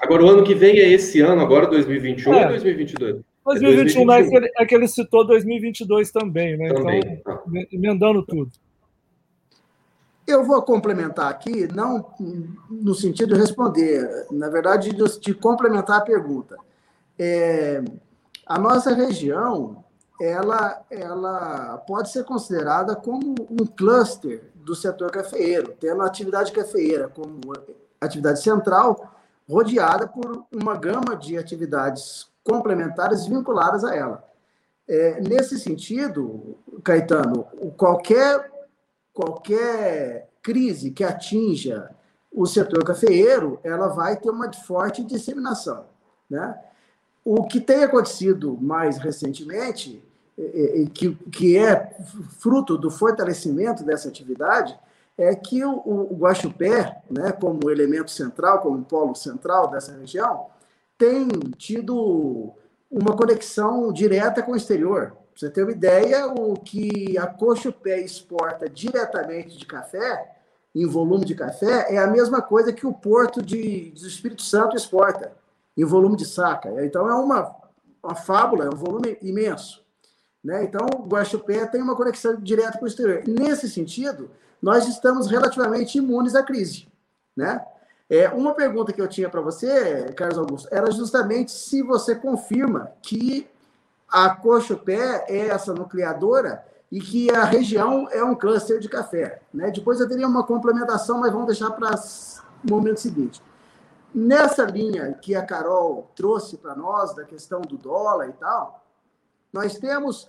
Agora, 0.00 0.24
o 0.24 0.28
ano 0.28 0.44
que 0.44 0.54
vem 0.54 0.78
é 0.78 0.88
esse 0.88 1.20
ano, 1.20 1.42
agora 1.42 1.66
2021 1.66 2.34
é. 2.34 2.42
ou 2.44 2.48
2022? 2.50 3.22
2021, 3.44 4.02
é 4.02 4.04
2021. 4.04 4.12
É, 4.12 4.28
que 4.28 4.36
ele, 4.36 4.52
é 4.58 4.66
que 4.66 4.74
ele 4.74 4.88
citou 4.88 5.26
2022 5.26 6.10
também, 6.10 6.56
né? 6.56 6.72
Também. 6.72 7.00
Então, 7.00 7.36
tá. 7.36 7.42
emendando 7.72 8.22
tudo. 8.22 8.50
Eu 10.26 10.44
vou 10.44 10.62
complementar 10.62 11.30
aqui, 11.30 11.66
não 11.72 12.14
no 12.70 12.94
sentido 12.94 13.34
de 13.34 13.40
responder, 13.40 14.26
na 14.30 14.48
verdade, 14.48 14.92
de, 14.92 15.20
de 15.20 15.34
complementar 15.34 15.98
a 15.98 16.04
pergunta. 16.04 16.56
É, 17.18 17.82
a 18.46 18.58
nossa 18.58 18.94
região, 18.94 19.84
ela, 20.20 20.82
ela 20.90 21.78
pode 21.86 22.10
ser 22.10 22.24
considerada 22.24 22.94
como 22.94 23.34
um 23.50 23.66
cluster 23.66 24.50
do 24.54 24.74
setor 24.74 25.10
cafeeiro, 25.10 25.74
tendo 25.80 26.02
a 26.02 26.06
atividade 26.06 26.52
cafeeira 26.52 27.08
como 27.08 27.40
atividade 28.00 28.42
central, 28.42 29.14
rodeada 29.48 30.06
por 30.06 30.44
uma 30.52 30.76
gama 30.76 31.16
de 31.16 31.36
atividades 31.36 32.28
complementares 32.44 33.26
vinculadas 33.26 33.84
a 33.84 33.94
ela. 33.94 34.24
É, 34.88 35.20
nesse 35.20 35.58
sentido, 35.58 36.56
Caetano, 36.82 37.44
qualquer, 37.76 38.50
qualquer 39.12 40.28
crise 40.42 40.90
que 40.90 41.04
atinja 41.04 41.90
o 42.32 42.46
setor 42.46 42.84
cafeeiro, 42.84 43.58
ela 43.64 43.88
vai 43.88 44.16
ter 44.16 44.30
uma 44.30 44.52
forte 44.52 45.02
disseminação. 45.02 45.86
Né? 46.28 46.58
O 47.24 47.44
que 47.44 47.60
tem 47.60 47.82
acontecido 47.82 48.56
mais 48.60 48.98
recentemente 48.98 50.02
que, 51.30 51.56
é 51.56 51.90
fruto 52.38 52.78
do 52.78 52.90
fortalecimento 52.90 53.84
dessa 53.84 54.08
atividade, 54.08 54.78
é 55.18 55.34
que 55.34 55.62
o, 55.64 55.82
o 55.84 56.16
Guaxupé, 56.16 57.02
né, 57.10 57.30
como 57.32 57.70
elemento 57.70 58.10
central, 58.10 58.60
como 58.60 58.82
polo 58.84 59.14
central 59.14 59.68
dessa 59.68 59.92
região, 59.92 60.46
tem 60.96 61.28
tido 61.58 62.52
uma 62.90 63.14
conexão 63.14 63.92
direta 63.92 64.42
com 64.42 64.52
o 64.52 64.56
exterior. 64.56 65.14
Pra 65.40 65.48
você 65.48 65.50
ter 65.50 65.62
uma 65.62 65.72
ideia, 65.72 66.26
o 66.26 66.54
que 66.54 67.16
a 67.16 67.26
Cochupé 67.26 67.98
exporta 68.00 68.68
diretamente 68.68 69.56
de 69.56 69.64
café, 69.64 70.36
em 70.74 70.86
volume 70.86 71.24
de 71.24 71.34
café, 71.34 71.86
é 71.94 71.98
a 71.98 72.06
mesma 72.06 72.42
coisa 72.42 72.74
que 72.74 72.86
o 72.86 72.92
porto 72.92 73.40
de, 73.40 73.90
do 73.90 74.06
Espírito 74.06 74.42
Santo 74.42 74.76
exporta, 74.76 75.32
em 75.74 75.84
volume 75.84 76.14
de 76.14 76.26
saca. 76.26 76.84
Então, 76.84 77.08
é 77.08 77.14
uma, 77.14 77.56
uma 78.02 78.14
fábula, 78.14 78.66
é 78.66 78.68
um 78.68 78.76
volume 78.76 79.16
imenso. 79.22 79.82
Né? 80.44 80.62
Então, 80.64 80.86
o 80.98 81.08
Guaxupé 81.08 81.66
tem 81.66 81.80
uma 81.80 81.96
conexão 81.96 82.36
direta 82.36 82.76
com 82.76 82.84
o 82.84 82.88
exterior. 82.88 83.22
Nesse 83.26 83.68
sentido, 83.68 84.30
nós 84.60 84.86
estamos 84.86 85.26
relativamente 85.26 85.96
imunes 85.96 86.34
à 86.34 86.42
crise. 86.42 86.86
Né? 87.34 87.64
É, 88.10 88.28
uma 88.28 88.52
pergunta 88.52 88.92
que 88.92 89.00
eu 89.00 89.08
tinha 89.08 89.30
para 89.30 89.40
você, 89.40 90.12
Carlos 90.12 90.36
Augusto, 90.36 90.68
era 90.70 90.90
justamente 90.90 91.50
se 91.50 91.82
você 91.82 92.14
confirma 92.14 92.92
que 93.00 93.48
a 94.10 94.30
Cochupé 94.30 95.24
é 95.28 95.48
essa 95.48 95.72
nucleadora 95.72 96.64
e 96.90 97.00
que 97.00 97.30
a 97.30 97.44
região 97.44 98.08
é 98.10 98.22
um 98.24 98.34
cluster 98.34 98.80
de 98.80 98.88
café. 98.88 99.40
Né? 99.54 99.70
Depois 99.70 100.00
eu 100.00 100.08
teria 100.08 100.26
uma 100.26 100.44
complementação, 100.44 101.20
mas 101.20 101.32
vamos 101.32 101.46
deixar 101.46 101.70
para 101.70 101.94
o 101.94 102.70
momento 102.70 103.00
seguinte. 103.00 103.40
Nessa 104.12 104.64
linha 104.64 105.12
que 105.12 105.36
a 105.36 105.44
Carol 105.44 106.10
trouxe 106.16 106.56
para 106.56 106.74
nós, 106.74 107.14
da 107.14 107.24
questão 107.24 107.60
do 107.60 107.78
dólar 107.78 108.28
e 108.28 108.32
tal, 108.32 108.84
nós 109.52 109.78
temos 109.78 110.28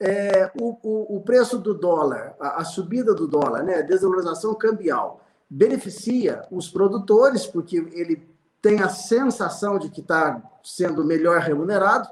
é, 0.00 0.50
o, 0.58 0.78
o, 0.82 1.16
o, 1.16 1.20
preço 1.20 1.58
do 1.58 1.74
dólar, 1.74 2.34
a, 2.40 2.62
a, 2.62 2.64
subida 2.64 3.14
do 3.14 3.26
dólar, 3.26 3.62
né, 3.62 3.76
a 3.76 3.82
desvalorização 3.82 4.54
cambial, 4.54 5.20
beneficia 5.50 6.46
os 6.50 6.70
produtores, 6.70 7.46
porque 7.46 7.76
ele 7.92 8.26
tem 8.62 8.80
a 8.80 8.88
sensação 8.88 9.78
de 9.78 9.90
que 9.90 10.00
está 10.00 10.42
sendo 10.64 11.04
melhor 11.04 11.40
remunerado, 11.40 12.08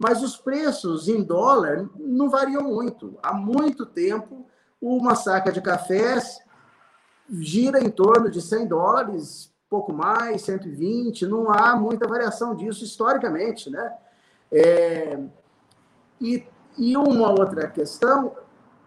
mas 0.00 0.22
os 0.22 0.34
preços 0.34 1.08
em 1.08 1.22
dólar 1.22 1.86
não 1.94 2.30
variam 2.30 2.62
muito. 2.62 3.18
Há 3.22 3.34
muito 3.34 3.84
tempo, 3.84 4.46
uma 4.80 5.14
saca 5.14 5.52
de 5.52 5.60
cafés 5.60 6.40
gira 7.28 7.78
em 7.84 7.90
torno 7.90 8.30
de 8.30 8.40
100 8.40 8.66
dólares, 8.66 9.52
pouco 9.68 9.92
mais, 9.92 10.40
120, 10.40 11.26
não 11.26 11.52
há 11.52 11.76
muita 11.76 12.08
variação 12.08 12.56
disso 12.56 12.82
historicamente, 12.82 13.68
né? 13.68 13.92
É, 14.50 15.20
e, 16.18 16.44
e 16.78 16.96
uma 16.96 17.30
outra 17.30 17.68
questão 17.68 18.34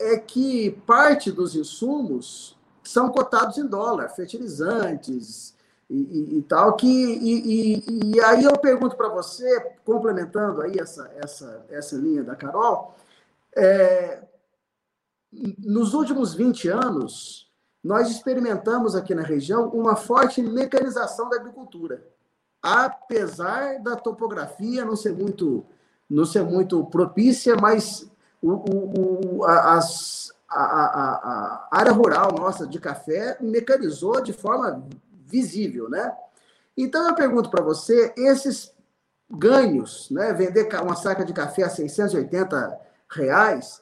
é 0.02 0.18
que 0.18 0.72
parte 0.86 1.32
dos 1.32 1.56
insumos 1.56 2.58
são 2.84 3.10
cotados 3.10 3.60
em 3.60 3.68
dólar, 3.68 4.10
fertilizantes 4.10 5.53
e, 5.90 6.40
e, 6.40 6.42
tal, 6.44 6.76
que, 6.76 6.88
e, 6.88 8.14
e, 8.16 8.22
aí 8.22 8.44
eu 8.44 8.58
pergunto 8.58 8.96
para 8.96 9.10
você, 9.10 9.60
complementando 9.86 10.62
aí 10.62 10.80
essa, 10.80 11.12
essa, 11.22 11.66
essa 11.70 11.96
linha 11.96 12.24
da 12.24 12.36
Carol, 12.36 12.96
é, 13.56 14.24
nos 15.60 15.94
últimos 15.94 16.34
20 16.34 16.70
anos, 16.70 17.52
nós 17.84 18.10
experimentamos 18.10 18.96
aqui 18.96 19.14
na 19.14 19.24
região 19.24 19.70
uma 19.70 19.96
forte 19.96 20.42
mecanização 20.42 21.30
da 21.30 21.36
agricultura. 21.36 22.06
Apesar 22.62 23.80
da 23.82 23.96
topografia 23.96 24.86
não 24.86 24.96
ser 24.96 25.14
muito 25.14 25.66
não 26.10 26.26
ser 26.26 26.44
muito 26.44 26.84
propícia, 26.86 27.56
mas 27.56 28.08
o, 28.42 28.52
o, 28.52 29.38
o 29.40 29.46
as, 29.46 30.32
a, 30.48 30.64
a, 30.64 31.16
a, 31.16 31.68
área 31.72 31.92
rural 31.92 32.32
nossa 32.38 32.68
de 32.68 32.80
café 32.80 33.38
mecanizou 33.42 34.22
de 34.22 34.32
forma 34.32 34.86
visível, 35.34 35.90
né? 35.90 36.16
Então 36.78 37.08
eu 37.08 37.16
pergunto 37.16 37.50
para 37.50 37.64
você, 37.64 38.14
esses 38.16 38.72
ganhos, 39.30 40.10
né, 40.12 40.32
vender 40.32 40.70
uma 40.82 40.96
saca 40.96 41.26
de 41.26 41.34
café 41.34 41.64
a 41.64 41.70
680 41.70 42.80
reais, 43.10 43.82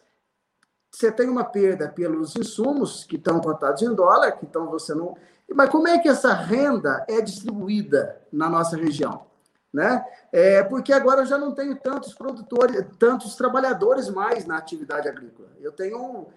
você 0.89 1.11
tem 1.11 1.29
uma 1.29 1.43
perda 1.43 1.89
pelos 1.89 2.35
insumos 2.37 3.03
que 3.03 3.17
estão 3.17 3.41
cotados 3.41 3.81
em 3.81 3.93
dólar, 3.93 4.31
que 4.31 4.45
então 4.45 4.69
você 4.69 4.93
não. 4.93 5.15
Mas 5.53 5.69
como 5.69 5.87
é 5.87 5.99
que 5.99 6.07
essa 6.07 6.33
renda 6.33 7.05
é 7.09 7.19
distribuída 7.21 8.21
na 8.31 8.49
nossa 8.49 8.77
região? 8.77 9.29
né? 9.73 10.05
É, 10.31 10.63
porque 10.63 10.91
agora 10.91 11.21
eu 11.21 11.25
já 11.25 11.37
não 11.37 11.53
tenho 11.53 11.75
tantos 11.77 12.13
produtores, 12.13 12.85
tantos 12.99 13.35
trabalhadores 13.35 14.09
mais 14.09 14.45
na 14.45 14.57
atividade 14.57 15.07
agrícola. 15.07 15.49
Eu 15.59 15.71
tenho 15.71 16.27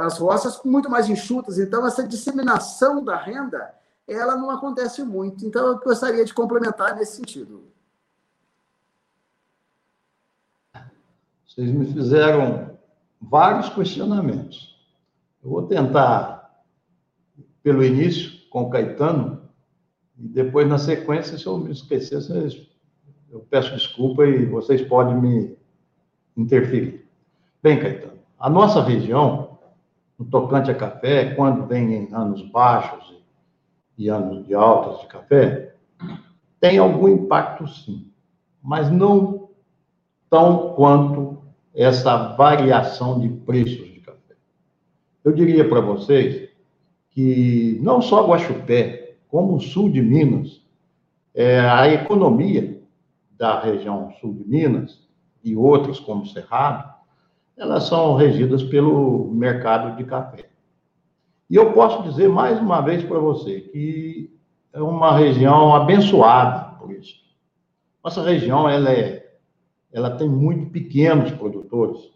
as 0.00 0.18
roças 0.18 0.60
muito 0.64 0.88
mais 0.88 1.08
enxutas, 1.08 1.58
então 1.58 1.86
essa 1.86 2.06
disseminação 2.06 3.04
da 3.04 3.16
renda, 3.16 3.74
ela 4.12 4.36
não 4.36 4.50
acontece 4.50 5.02
muito. 5.02 5.46
Então 5.46 5.66
eu 5.66 5.78
gostaria 5.78 6.24
de 6.24 6.34
complementar 6.34 6.94
nesse 6.96 7.16
sentido. 7.16 7.64
Vocês 11.46 11.70
me 11.70 11.86
fizeram 11.86 12.76
vários 13.20 13.68
questionamentos. 13.68 14.76
Eu 15.42 15.50
vou 15.50 15.62
tentar, 15.66 16.62
pelo 17.62 17.82
início, 17.84 18.48
com 18.50 18.62
o 18.62 18.70
Caetano, 18.70 19.42
E 20.18 20.28
depois, 20.28 20.68
na 20.68 20.78
sequência, 20.78 21.36
se 21.36 21.46
eu 21.46 21.58
me 21.58 21.72
esquecer, 21.72 22.18
eu 23.30 23.40
peço 23.50 23.74
desculpa 23.74 24.24
e 24.24 24.46
vocês 24.46 24.82
podem 24.82 25.20
me 25.20 25.56
interferir. 26.36 27.08
Bem, 27.62 27.80
Caetano, 27.80 28.18
a 28.38 28.48
nossa 28.48 28.80
região, 28.80 29.58
no 30.18 30.24
tocante 30.24 30.70
a 30.70 30.74
café, 30.74 31.34
quando 31.34 31.66
vem 31.66 31.94
em 31.94 32.14
anos 32.14 32.42
baixos 32.50 33.23
e 33.96 34.08
anos 34.08 34.46
de 34.46 34.54
altas 34.54 35.00
de 35.00 35.06
café, 35.06 35.74
tem 36.60 36.78
algum 36.78 37.08
impacto 37.08 37.66
sim, 37.68 38.10
mas 38.62 38.90
não 38.90 39.48
tão 40.30 40.74
quanto 40.74 41.38
essa 41.74 42.34
variação 42.34 43.20
de 43.20 43.28
preços 43.28 43.92
de 43.92 44.00
café. 44.00 44.34
Eu 45.22 45.32
diria 45.32 45.68
para 45.68 45.80
vocês 45.80 46.48
que 47.10 47.78
não 47.82 48.00
só 48.00 48.26
Guaxupé, 48.26 49.16
como 49.28 49.56
o 49.56 49.60
sul 49.60 49.90
de 49.90 50.00
Minas, 50.00 50.62
é, 51.34 51.60
a 51.60 51.88
economia 51.88 52.80
da 53.36 53.60
região 53.60 54.12
sul 54.20 54.34
de 54.34 54.44
Minas 54.44 55.08
e 55.42 55.56
outras 55.56 56.00
como 56.00 56.26
Cerrado, 56.26 56.94
elas 57.56 57.84
são 57.84 58.14
regidas 58.16 58.62
pelo 58.62 59.30
mercado 59.32 59.96
de 59.96 60.04
café. 60.04 60.53
E 61.50 61.56
eu 61.56 61.72
posso 61.72 62.02
dizer 62.08 62.28
mais 62.28 62.58
uma 62.58 62.80
vez 62.80 63.02
para 63.04 63.18
você 63.18 63.60
que 63.60 64.30
é 64.72 64.80
uma 64.80 65.16
região 65.16 65.74
abençoada 65.74 66.76
por 66.76 66.90
isso. 66.90 67.14
Nossa 68.02 68.22
região 68.22 68.68
ela 68.68 68.90
é, 68.90 69.34
ela 69.92 70.10
tem 70.10 70.28
muito 70.28 70.70
pequenos 70.70 71.30
produtores. 71.32 72.12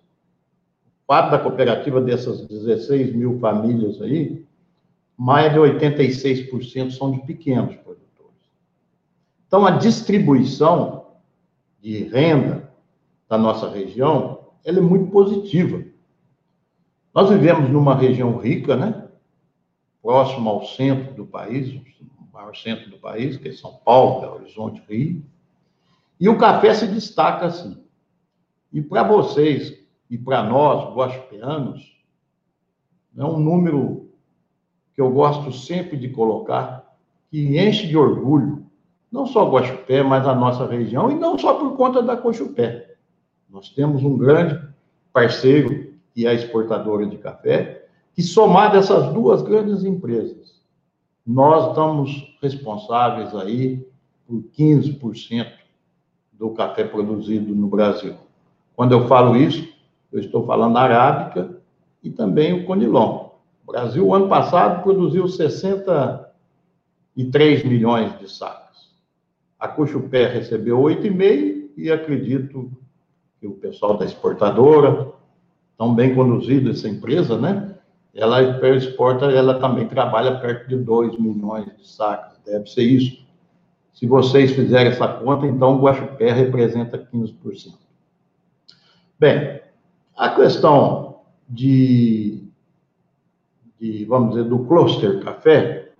Parte 1.06 1.30
da 1.30 1.38
cooperativa 1.38 2.00
dessas 2.00 2.46
16 2.46 3.14
mil 3.14 3.38
famílias 3.38 4.00
aí, 4.02 4.44
mais 5.16 5.52
de 5.52 5.58
86% 5.58 6.90
são 6.92 7.10
de 7.10 7.20
pequenos 7.20 7.74
produtores. 7.76 7.98
Então, 9.46 9.66
a 9.66 9.70
distribuição 9.70 11.06
de 11.80 12.04
renda 12.04 12.70
da 13.28 13.38
nossa 13.38 13.70
região, 13.70 14.40
ela 14.64 14.78
é 14.78 14.82
muito 14.82 15.10
positiva. 15.10 15.82
Nós 17.14 17.30
vivemos 17.30 17.70
numa 17.70 17.94
região 17.94 18.36
rica, 18.36 18.76
né? 18.76 19.07
Próximo 20.02 20.48
ao 20.48 20.64
centro 20.64 21.14
do 21.14 21.26
país, 21.26 21.68
o 21.70 22.32
maior 22.32 22.54
centro 22.54 22.90
do 22.90 22.98
país, 22.98 23.36
que 23.36 23.48
é 23.48 23.52
São 23.52 23.76
Paulo, 23.84 24.20
Belo 24.20 24.34
Horizonte, 24.36 24.82
Rio. 24.88 25.24
E 26.20 26.28
o 26.28 26.38
café 26.38 26.72
se 26.74 26.86
destaca 26.86 27.46
assim. 27.46 27.82
E 28.72 28.80
para 28.80 29.02
vocês 29.02 29.78
e 30.10 30.16
para 30.16 30.42
nós, 30.42 30.94
guaxupeanos, 30.94 31.96
é 33.16 33.24
um 33.24 33.38
número 33.38 34.10
que 34.94 35.00
eu 35.00 35.10
gosto 35.10 35.52
sempre 35.52 35.96
de 35.96 36.08
colocar, 36.08 36.96
que 37.30 37.58
enche 37.58 37.86
de 37.86 37.96
orgulho 37.96 38.68
não 39.10 39.26
só 39.26 39.50
Guaxupé, 39.50 40.02
mas 40.02 40.26
a 40.26 40.34
nossa 40.34 40.66
região, 40.66 41.10
e 41.10 41.14
não 41.14 41.38
só 41.38 41.54
por 41.54 41.76
conta 41.76 42.02
da 42.02 42.16
Cochupé. 42.16 42.94
Nós 43.48 43.70
temos 43.70 44.02
um 44.04 44.16
grande 44.16 44.60
parceiro, 45.12 45.94
que 46.12 46.26
é 46.26 46.30
a 46.30 46.34
exportadora 46.34 47.06
de 47.06 47.16
café, 47.16 47.87
que 48.18 48.22
somado 48.24 48.76
essas 48.76 49.14
duas 49.14 49.42
grandes 49.42 49.84
empresas, 49.84 50.60
nós 51.24 51.68
estamos 51.68 52.36
responsáveis 52.42 53.32
aí 53.32 53.86
por 54.26 54.42
15% 54.58 55.46
do 56.32 56.50
café 56.50 56.82
produzido 56.82 57.54
no 57.54 57.68
Brasil. 57.68 58.16
Quando 58.74 58.90
eu 58.90 59.06
falo 59.06 59.36
isso, 59.36 59.72
eu 60.10 60.18
estou 60.18 60.44
falando 60.44 60.76
arábica 60.76 61.60
e 62.02 62.10
também 62.10 62.52
o 62.52 62.66
conilon. 62.66 63.28
O 63.64 63.70
Brasil, 63.70 64.12
ano 64.12 64.28
passado, 64.28 64.82
produziu 64.82 65.28
63 65.28 67.64
milhões 67.64 68.18
de 68.18 68.28
sacos. 68.28 68.96
A 69.60 69.68
Cuxupé 69.68 70.26
recebeu 70.26 70.80
8,5 70.80 71.70
e 71.76 71.88
acredito 71.88 72.68
que 73.38 73.46
o 73.46 73.52
pessoal 73.52 73.96
da 73.96 74.04
exportadora, 74.04 75.12
tão 75.76 75.94
bem 75.94 76.16
conduzido 76.16 76.70
essa 76.70 76.88
empresa, 76.88 77.38
né? 77.38 77.77
Ela 78.14 78.42
exporta, 78.76 79.26
ela 79.26 79.60
também 79.60 79.86
trabalha 79.86 80.40
perto 80.40 80.68
de 80.68 80.76
2 80.76 81.18
milhões 81.18 81.66
de 81.76 81.88
sacos, 81.88 82.38
deve 82.44 82.66
ser 82.68 82.82
isso. 82.82 83.26
Se 83.92 84.06
vocês 84.06 84.52
fizerem 84.52 84.92
essa 84.92 85.08
conta, 85.08 85.46
então 85.46 85.76
o 85.76 85.82
Guaxupé 85.82 86.32
representa 86.32 86.98
15%. 86.98 87.74
Bem, 89.18 89.60
a 90.16 90.30
questão 90.30 91.20
de, 91.48 92.44
de, 93.78 94.04
vamos 94.04 94.30
dizer, 94.30 94.48
do 94.48 94.64
cluster 94.66 95.20
café, 95.22 95.92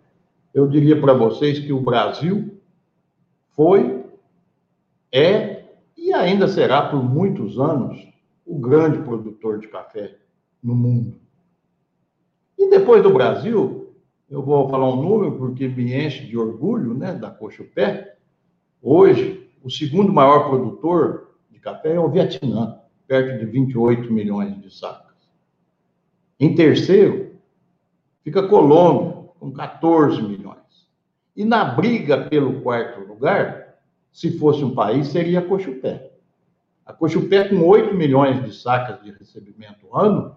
eu 0.55 0.67
diria 0.69 1.01
para 1.01 1.13
vocês 1.13 1.59
que 1.59 1.73
o 1.73 1.81
Brasil 1.81 2.61
foi, 3.55 4.05
é 5.13 5.65
e 5.97 6.13
ainda 6.13 6.49
será 6.49 6.83
por 6.89 7.03
muitos 7.03 7.59
anos 7.59 8.07
o 8.47 8.59
grande 8.59 8.99
produtor 8.99 9.59
de 9.59 9.69
café 9.69 10.17
no 10.63 10.75
mundo. 10.75 11.21
E 12.59 12.69
depois 12.69 13.03
do 13.03 13.13
Brasil, 13.13 13.95
eu 14.29 14.43
vou 14.43 14.69
falar 14.69 14.93
um 14.93 15.01
número 15.01 15.39
porque 15.39 15.69
me 15.69 15.95
enche 15.95 16.27
de 16.27 16.37
orgulho, 16.37 16.93
né, 16.93 17.15
da 17.15 17.31
Cochupé. 17.31 18.17
Hoje, 18.83 19.49
o 19.63 19.71
segundo 19.71 20.13
maior 20.13 20.49
produtor 20.49 21.37
de 21.51 21.61
café 21.61 21.95
é 21.95 22.01
o 22.01 22.11
Vietnã, 22.11 22.81
perto 23.07 23.39
de 23.39 23.47
28 23.47 24.13
milhões 24.13 24.61
de 24.61 24.77
sacas. 24.77 25.15
Em 26.39 26.55
terceiro, 26.55 27.37
fica 28.23 28.47
Colômbia, 28.49 29.29
com 29.39 29.53
14 29.53 30.21
milhões. 30.21 30.59
E 31.37 31.45
na 31.45 31.65
briga 31.65 32.29
pelo 32.29 32.61
quarto 32.61 33.01
lugar, 33.01 33.79
se 34.13 34.37
fosse 34.37 34.65
um 34.65 34.75
país, 34.75 35.09
seria 35.09 35.39
a 35.39 35.47
Cochupé. 35.47 36.11
A 36.85 36.93
Cochupé, 36.93 37.49
com 37.49 37.65
8 37.65 37.95
milhões 37.95 38.45
de 38.45 38.53
sacas 38.53 39.01
de 39.03 39.13
recebimento 39.13 39.97
ano, 39.97 40.37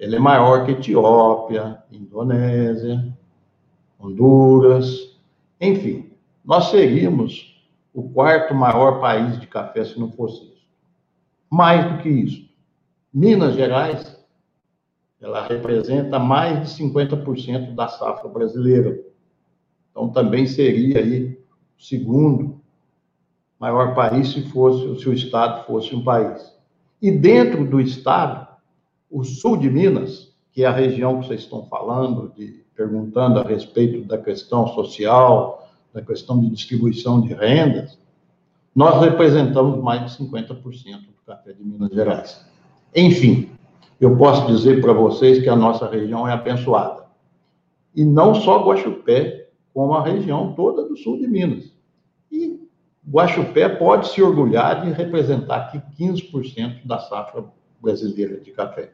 ela 0.00 0.16
é 0.16 0.18
maior 0.18 0.64
que 0.64 0.72
Etiópia, 0.72 1.82
Indonésia, 1.92 3.14
Honduras, 3.98 5.14
enfim. 5.60 6.10
Nós 6.42 6.70
seríamos 6.70 7.62
o 7.92 8.08
quarto 8.08 8.54
maior 8.54 8.98
país 8.98 9.38
de 9.38 9.46
café 9.46 9.84
se 9.84 10.00
não 10.00 10.10
fosse 10.10 10.42
isso. 10.44 10.66
Mais 11.50 11.92
do 11.92 12.02
que 12.02 12.08
isso, 12.08 12.48
Minas 13.12 13.54
Gerais, 13.54 14.18
ela 15.20 15.46
representa 15.46 16.18
mais 16.18 16.60
de 16.60 16.82
50% 16.82 17.74
da 17.74 17.88
safra 17.88 18.28
brasileira. 18.28 18.98
Então, 19.90 20.08
também 20.08 20.46
seria 20.46 20.98
aí 20.98 21.38
o 21.78 21.82
segundo 21.82 22.58
maior 23.58 23.94
país 23.94 24.32
se 24.32 24.48
fosse 24.48 25.02
se 25.02 25.08
o 25.10 25.12
estado 25.12 25.66
fosse 25.66 25.94
um 25.94 26.02
país. 26.02 26.56
E 27.02 27.10
dentro 27.10 27.66
do 27.66 27.78
estado, 27.80 28.49
o 29.10 29.24
sul 29.24 29.56
de 29.56 29.68
Minas, 29.68 30.32
que 30.52 30.62
é 30.62 30.66
a 30.66 30.72
região 30.72 31.20
que 31.20 31.26
vocês 31.26 31.40
estão 31.40 31.66
falando, 31.66 32.32
de, 32.36 32.64
perguntando 32.74 33.40
a 33.40 33.42
respeito 33.42 34.06
da 34.06 34.16
questão 34.16 34.68
social, 34.68 35.68
da 35.92 36.00
questão 36.00 36.40
de 36.40 36.48
distribuição 36.48 37.20
de 37.20 37.34
rendas, 37.34 37.98
nós 38.74 39.02
representamos 39.02 39.82
mais 39.82 40.16
de 40.16 40.24
50% 40.24 40.54
do 41.00 41.26
café 41.26 41.52
de 41.52 41.64
Minas 41.64 41.90
Gerais. 41.90 42.46
Enfim, 42.94 43.50
eu 44.00 44.16
posso 44.16 44.46
dizer 44.46 44.80
para 44.80 44.92
vocês 44.92 45.42
que 45.42 45.48
a 45.48 45.56
nossa 45.56 45.88
região 45.88 46.26
é 46.26 46.32
abençoada. 46.32 47.04
E 47.94 48.04
não 48.04 48.34
só 48.34 48.64
Guaxupé, 48.64 49.48
como 49.74 49.94
a 49.94 50.04
região 50.04 50.52
toda 50.54 50.88
do 50.88 50.96
sul 50.96 51.18
de 51.18 51.26
Minas. 51.26 51.72
E 52.30 52.60
Guaxupé 53.08 53.68
pode 53.68 54.08
se 54.08 54.22
orgulhar 54.22 54.82
de 54.82 54.92
representar 54.92 55.56
aqui 55.56 55.82
15% 55.98 56.86
da 56.86 56.98
safra 57.00 57.44
brasileira 57.80 58.40
de 58.40 58.52
café. 58.52 58.92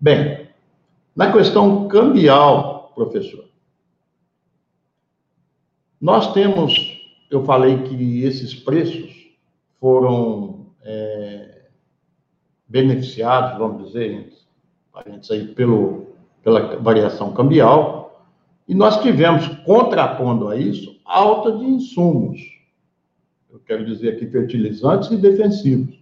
Bem, 0.00 0.46
na 1.16 1.32
questão 1.32 1.88
cambial, 1.88 2.92
professor, 2.94 3.46
nós 6.00 6.32
temos, 6.32 7.00
eu 7.28 7.44
falei 7.44 7.82
que 7.82 8.22
esses 8.22 8.54
preços 8.54 9.28
foram 9.80 10.66
é, 10.82 11.62
beneficiados, 12.68 13.58
vamos 13.58 13.88
dizer, 13.88 14.32
pelo, 15.56 16.06
pela 16.44 16.76
variação 16.76 17.32
cambial, 17.32 18.24
e 18.68 18.74
nós 18.74 19.02
tivemos, 19.02 19.48
contrapondo 19.64 20.48
a 20.48 20.56
isso, 20.56 21.00
alta 21.04 21.50
de 21.50 21.64
insumos. 21.64 22.38
Eu 23.50 23.58
quero 23.60 23.84
dizer 23.84 24.14
aqui 24.14 24.26
fertilizantes 24.26 25.10
e 25.10 25.16
defensivos. 25.16 25.98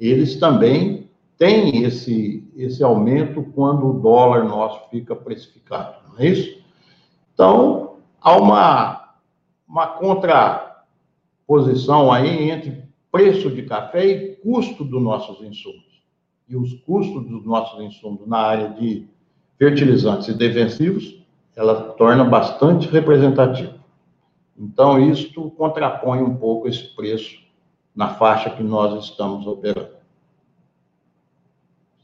Eles 0.00 0.36
também 0.36 1.08
têm 1.36 1.84
esse, 1.84 2.47
esse 2.62 2.82
aumento 2.82 3.42
quando 3.54 3.88
o 3.88 4.00
dólar 4.00 4.44
nosso 4.44 4.90
fica 4.90 5.14
precificado, 5.14 5.96
não 6.08 6.18
é 6.18 6.26
isso? 6.26 6.58
Então, 7.32 7.98
há 8.20 8.36
uma, 8.36 9.14
uma 9.66 9.86
contraposição 11.46 12.10
aí 12.12 12.50
entre 12.50 12.82
preço 13.12 13.48
de 13.50 13.62
café 13.62 14.06
e 14.06 14.36
custo 14.36 14.84
dos 14.84 15.00
nossos 15.00 15.40
insumos. 15.40 16.02
E 16.48 16.56
os 16.56 16.74
custos 16.80 17.26
dos 17.26 17.44
nossos 17.44 17.80
insumos 17.80 18.26
na 18.26 18.38
área 18.38 18.70
de 18.70 19.06
fertilizantes 19.56 20.26
e 20.28 20.34
defensivos 20.34 21.18
ela 21.54 21.92
torna 21.92 22.24
bastante 22.24 22.88
representativo. 22.88 23.74
Então, 24.56 24.98
isto 25.10 25.50
contrapõe 25.52 26.22
um 26.22 26.36
pouco 26.36 26.68
esse 26.68 26.94
preço 26.94 27.38
na 27.94 28.14
faixa 28.14 28.50
que 28.50 28.62
nós 28.62 29.04
estamos 29.04 29.46
operando. 29.46 29.97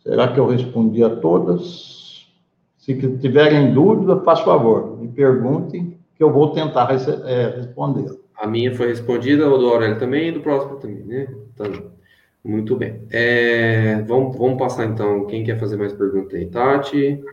Será 0.04 0.28
que 0.28 0.38
eu 0.38 0.46
respondi 0.46 1.02
a 1.02 1.16
todas? 1.16 2.28
Se 2.76 2.94
tiverem 3.18 3.72
dúvida, 3.72 4.20
faça 4.20 4.44
favor, 4.44 5.00
me 5.00 5.08
perguntem, 5.08 5.98
que 6.14 6.22
eu 6.22 6.30
vou 6.30 6.50
tentar 6.52 6.90
é, 6.92 7.56
responder. 7.56 8.06
A 8.36 8.46
minha 8.46 8.74
foi 8.74 8.88
respondida, 8.88 9.48
o 9.48 9.56
do 9.56 9.66
Aurélio 9.68 9.98
também 9.98 10.28
e 10.28 10.32
do 10.32 10.40
próximo 10.40 10.76
também, 10.76 11.02
né? 11.04 11.28
Então, 11.54 11.90
muito 12.44 12.76
bem. 12.76 13.00
É, 13.10 14.02
vamos, 14.06 14.36
vamos 14.36 14.58
passar 14.58 14.84
então. 14.84 15.26
Quem 15.26 15.42
quer 15.42 15.58
fazer 15.58 15.78
mais 15.78 15.94
perguntas 15.94 16.34
aí? 16.34 16.44
Tati, 16.46 17.24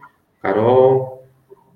Carol. 0.42 1.26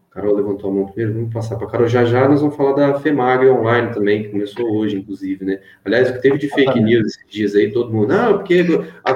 Carol 0.10 0.36
levantou 0.36 0.70
a 0.70 0.74
mão 0.74 0.86
primeiro, 0.86 1.14
vamos 1.16 1.34
passar 1.34 1.58
para 1.58 1.68
Carol. 1.68 1.90
Já 1.90 2.06
já 2.06 2.30
nós 2.30 2.40
vamos 2.40 2.56
falar 2.56 2.72
da 2.72 3.00
FEMAG 3.02 3.50
online 3.50 3.94
também, 3.94 4.24
que 4.24 4.30
começou 4.30 4.78
hoje, 4.78 4.96
inclusive, 4.96 5.44
né? 5.44 5.60
Aliás, 5.84 6.10
o 6.10 6.14
que 6.14 6.22
teve 6.22 6.38
de 6.38 6.48
fake 6.48 6.80
news 6.80 7.08
esses 7.08 7.30
dias 7.30 7.56
aí, 7.56 7.70
todo 7.70 7.92
mundo, 7.92 8.08
não, 8.08 8.38
porque 8.38 8.66
a, 9.04 9.14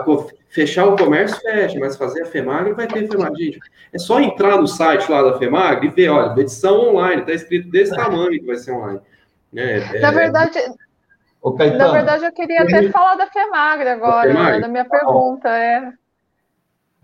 fechar 0.50 0.86
o 0.86 0.96
comércio 0.96 1.40
fecha, 1.40 1.80
mas 1.80 1.96
fazer 1.96 2.24
a 2.24 2.26
FEMAG 2.26 2.74
vai 2.74 2.88
ter 2.88 3.08
FEMAG. 3.08 3.36
Gente, 3.44 3.60
é 3.94 3.98
só 3.98 4.20
entrar 4.20 4.58
no 4.58 4.68
site 4.68 5.10
lá 5.10 5.22
da 5.22 5.38
FEMAG 5.38 5.88
e 5.88 5.90
ver, 5.90 6.10
olha, 6.10 6.40
edição 6.42 6.90
online, 6.90 7.22
está 7.22 7.34
escrito 7.34 7.70
desse 7.70 7.96
tamanho 7.96 8.40
que 8.40 8.46
vai 8.46 8.58
ser 8.58 8.72
online. 8.72 9.00
É, 9.56 10.00
Na 10.00 10.10
é... 10.10 10.12
verdade, 10.12 10.60
na 11.78 11.92
verdade, 11.92 12.26
eu 12.26 12.34
queria 12.34 12.64
até 12.64 12.90
falar 12.90 13.16
da 13.16 13.28
FEMAG 13.28 13.88
agora, 13.88 14.28
da, 14.28 14.36
FEMAG? 14.36 14.62
da 14.62 14.68
minha 14.68 14.86
pergunta. 14.86 15.50
É. 15.50 15.94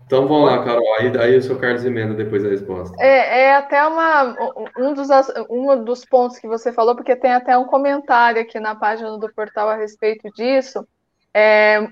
Então 0.06 0.28
vamos 0.28 0.48
lá, 0.48 0.62
Carol. 0.62 0.94
Aí, 0.98 1.18
aí 1.18 1.36
o 1.36 1.42
seu 1.42 1.58
Carlos 1.58 1.84
emenda 1.84 2.14
depois 2.14 2.44
a 2.44 2.48
resposta. 2.48 2.96
É, 3.00 3.40
é 3.40 3.56
até 3.56 3.84
uma, 3.84 4.36
um, 4.78 4.94
dos, 4.94 5.08
um 5.50 5.84
dos 5.84 6.04
pontos 6.04 6.38
que 6.38 6.46
você 6.46 6.72
falou, 6.72 6.94
porque 6.94 7.16
tem 7.16 7.32
até 7.32 7.58
um 7.58 7.64
comentário 7.64 8.40
aqui 8.40 8.60
na 8.60 8.76
página 8.76 9.18
do 9.18 9.34
portal 9.34 9.68
a 9.68 9.74
respeito 9.74 10.30
disso. 10.32 10.86
É, 11.38 11.86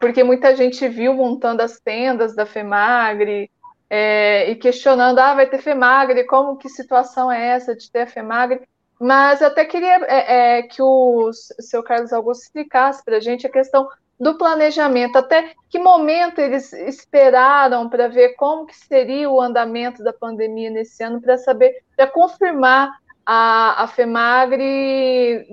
porque 0.00 0.24
muita 0.24 0.56
gente 0.56 0.88
viu 0.88 1.14
montando 1.14 1.62
as 1.62 1.78
tendas 1.78 2.34
da 2.34 2.44
FEMAGRE 2.44 3.48
é, 3.88 4.50
e 4.50 4.56
questionando, 4.56 5.20
ah, 5.20 5.36
vai 5.36 5.46
ter 5.46 5.62
FEMAGRE, 5.62 6.26
como 6.26 6.56
que 6.56 6.68
situação 6.68 7.30
é 7.30 7.50
essa 7.50 7.76
de 7.76 7.88
ter 7.92 8.00
a 8.00 8.06
FEMAGRE? 8.08 8.62
Mas 8.98 9.40
eu 9.40 9.46
até 9.46 9.64
queria 9.64 10.04
é, 10.08 10.58
é 10.58 10.62
que 10.62 10.82
o 10.82 11.30
seu 11.32 11.80
Carlos 11.80 12.12
Augusto 12.12 12.42
explicasse 12.42 13.04
para 13.04 13.18
a 13.18 13.20
gente 13.20 13.46
a 13.46 13.50
questão 13.50 13.88
do 14.18 14.36
planejamento, 14.36 15.16
até 15.16 15.52
que 15.70 15.78
momento 15.78 16.40
eles 16.40 16.72
esperaram 16.72 17.88
para 17.88 18.08
ver 18.08 18.30
como 18.30 18.66
que 18.66 18.76
seria 18.76 19.30
o 19.30 19.40
andamento 19.40 20.02
da 20.02 20.12
pandemia 20.12 20.70
nesse 20.70 21.04
ano, 21.04 21.20
para 21.20 21.38
saber, 21.38 21.84
para 21.96 22.08
confirmar 22.08 22.90
a, 23.30 23.82
a 23.82 23.86
FEMAGRE 23.86 25.46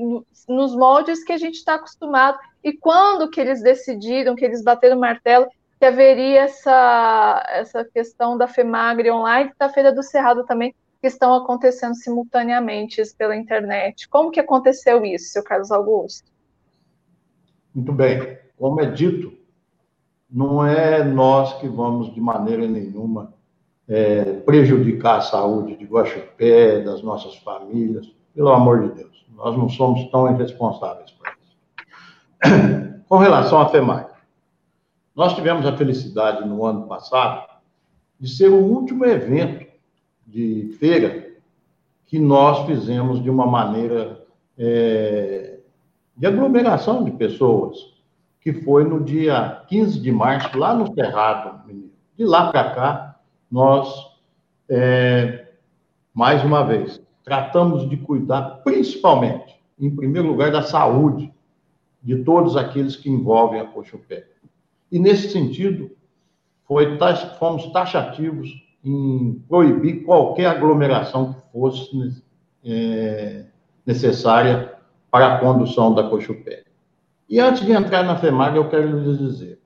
nos 0.48 0.74
moldes 0.74 1.26
que 1.26 1.34
a 1.34 1.38
gente 1.38 1.56
está 1.56 1.76
acostumado, 1.76 2.38
e 2.64 2.72
quando 2.72 3.30
que 3.30 3.42
eles 3.42 3.62
decidiram, 3.62 4.34
que 4.34 4.46
eles 4.46 4.64
bateram 4.64 4.96
o 4.96 5.00
martelo, 5.02 5.46
que 5.78 5.86
haveria 5.86 6.44
essa, 6.44 7.46
essa 7.50 7.84
questão 7.84 8.38
da 8.38 8.48
FEMAGRE 8.48 9.12
online, 9.12 9.52
e 9.54 9.60
da 9.60 9.68
Feira 9.68 9.92
do 9.92 10.02
Cerrado 10.02 10.46
também, 10.46 10.74
que 11.02 11.08
estão 11.08 11.34
acontecendo 11.34 11.96
simultaneamente 11.96 13.04
pela 13.18 13.36
internet. 13.36 14.08
Como 14.08 14.32
que 14.32 14.40
aconteceu 14.40 15.04
isso, 15.04 15.34
seu 15.34 15.44
Carlos 15.44 15.70
Augusto? 15.70 16.32
Muito 17.74 17.92
bem 17.92 18.38
como 18.58 18.80
é 18.80 18.90
dito, 18.90 19.38
não 20.32 20.66
é 20.66 21.04
nós 21.04 21.60
que 21.60 21.68
vamos, 21.68 22.14
de 22.14 22.22
maneira 22.22 22.66
nenhuma, 22.66 23.34
é, 23.88 24.24
prejudicar 24.42 25.18
a 25.18 25.22
saúde 25.22 25.76
de 25.76 25.86
Guaxupé, 25.86 26.82
das 26.82 27.02
nossas 27.02 27.36
famílias, 27.38 28.12
pelo 28.34 28.50
amor 28.50 28.82
de 28.82 28.96
Deus. 28.96 29.26
Nós 29.36 29.58
não 29.58 29.70
somos 29.70 30.10
tão 30.10 30.30
irresponsáveis 30.34 31.12
para 31.12 31.34
isso. 31.34 32.96
Com 33.08 33.18
relação 33.18 33.60
à 33.60 33.70
FEMAI, 33.70 34.08
nós 35.16 35.36
tivemos 35.36 35.66
a 35.66 35.78
felicidade 35.78 36.48
no 36.48 36.66
ano 36.66 36.88
passado 36.88 37.48
de 38.20 38.28
ser 38.28 38.50
o 38.50 38.64
último 38.64 39.06
evento 39.06 39.66
de 40.26 40.76
feira 40.80 41.26
que 42.08 42.20
nós 42.20 42.66
fizemos 42.66 43.22
de 43.22 43.30
uma 43.30 43.46
maneira 43.46 44.26
é, 44.58 45.60
de 46.16 46.26
aglomeração 46.26 47.04
de 47.04 47.12
pessoas 47.12 47.94
que 48.42 48.54
foi 48.54 48.84
no 48.84 49.04
dia 49.04 49.64
15 49.68 50.00
de 50.00 50.12
março, 50.12 50.58
lá 50.58 50.74
no 50.74 50.94
Cerrado. 50.94 51.66
De 52.16 52.24
lá 52.24 52.52
para 52.52 52.76
cá, 52.76 53.15
nós, 53.52 53.94
é, 54.70 55.48
mais 56.14 56.44
uma 56.44 56.64
vez, 56.64 57.02
tratamos 57.24 57.90
de 57.90 57.98
cuidar, 57.98 58.62
principalmente, 58.64 59.56
em 59.80 59.94
primeiro 59.94 60.28
lugar, 60.28 60.52
da 60.52 60.62
saúde 60.62 61.34
de 62.02 62.24
todos 62.24 62.56
aqueles 62.56 62.96
que 62.96 63.10
envolvem 63.10 63.60
a 63.60 63.66
Cochupé. 63.66 64.28
E, 64.92 65.00
nesse 65.00 65.30
sentido, 65.30 65.92
foi, 66.68 66.98
fomos 67.40 67.72
taxativos 67.72 68.50
em 68.84 69.44
proibir 69.48 70.04
qualquer 70.04 70.46
aglomeração 70.46 71.34
que 71.34 71.42
fosse 71.52 72.24
é, 72.64 73.46
necessária 73.86 74.76
para 75.10 75.36
a 75.36 75.40
condução 75.40 75.94
da 75.94 76.04
Cochupé. 76.04 76.64
E 77.28 77.40
antes 77.40 77.66
de 77.66 77.72
entrar 77.72 78.04
na 78.04 78.18
FEMAG, 78.18 78.56
eu 78.56 78.70
quero 78.70 79.00
lhes 79.00 79.18
dizer: 79.18 79.60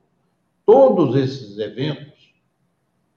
todos 0.66 1.16
esses 1.16 1.58
eventos 1.58 2.09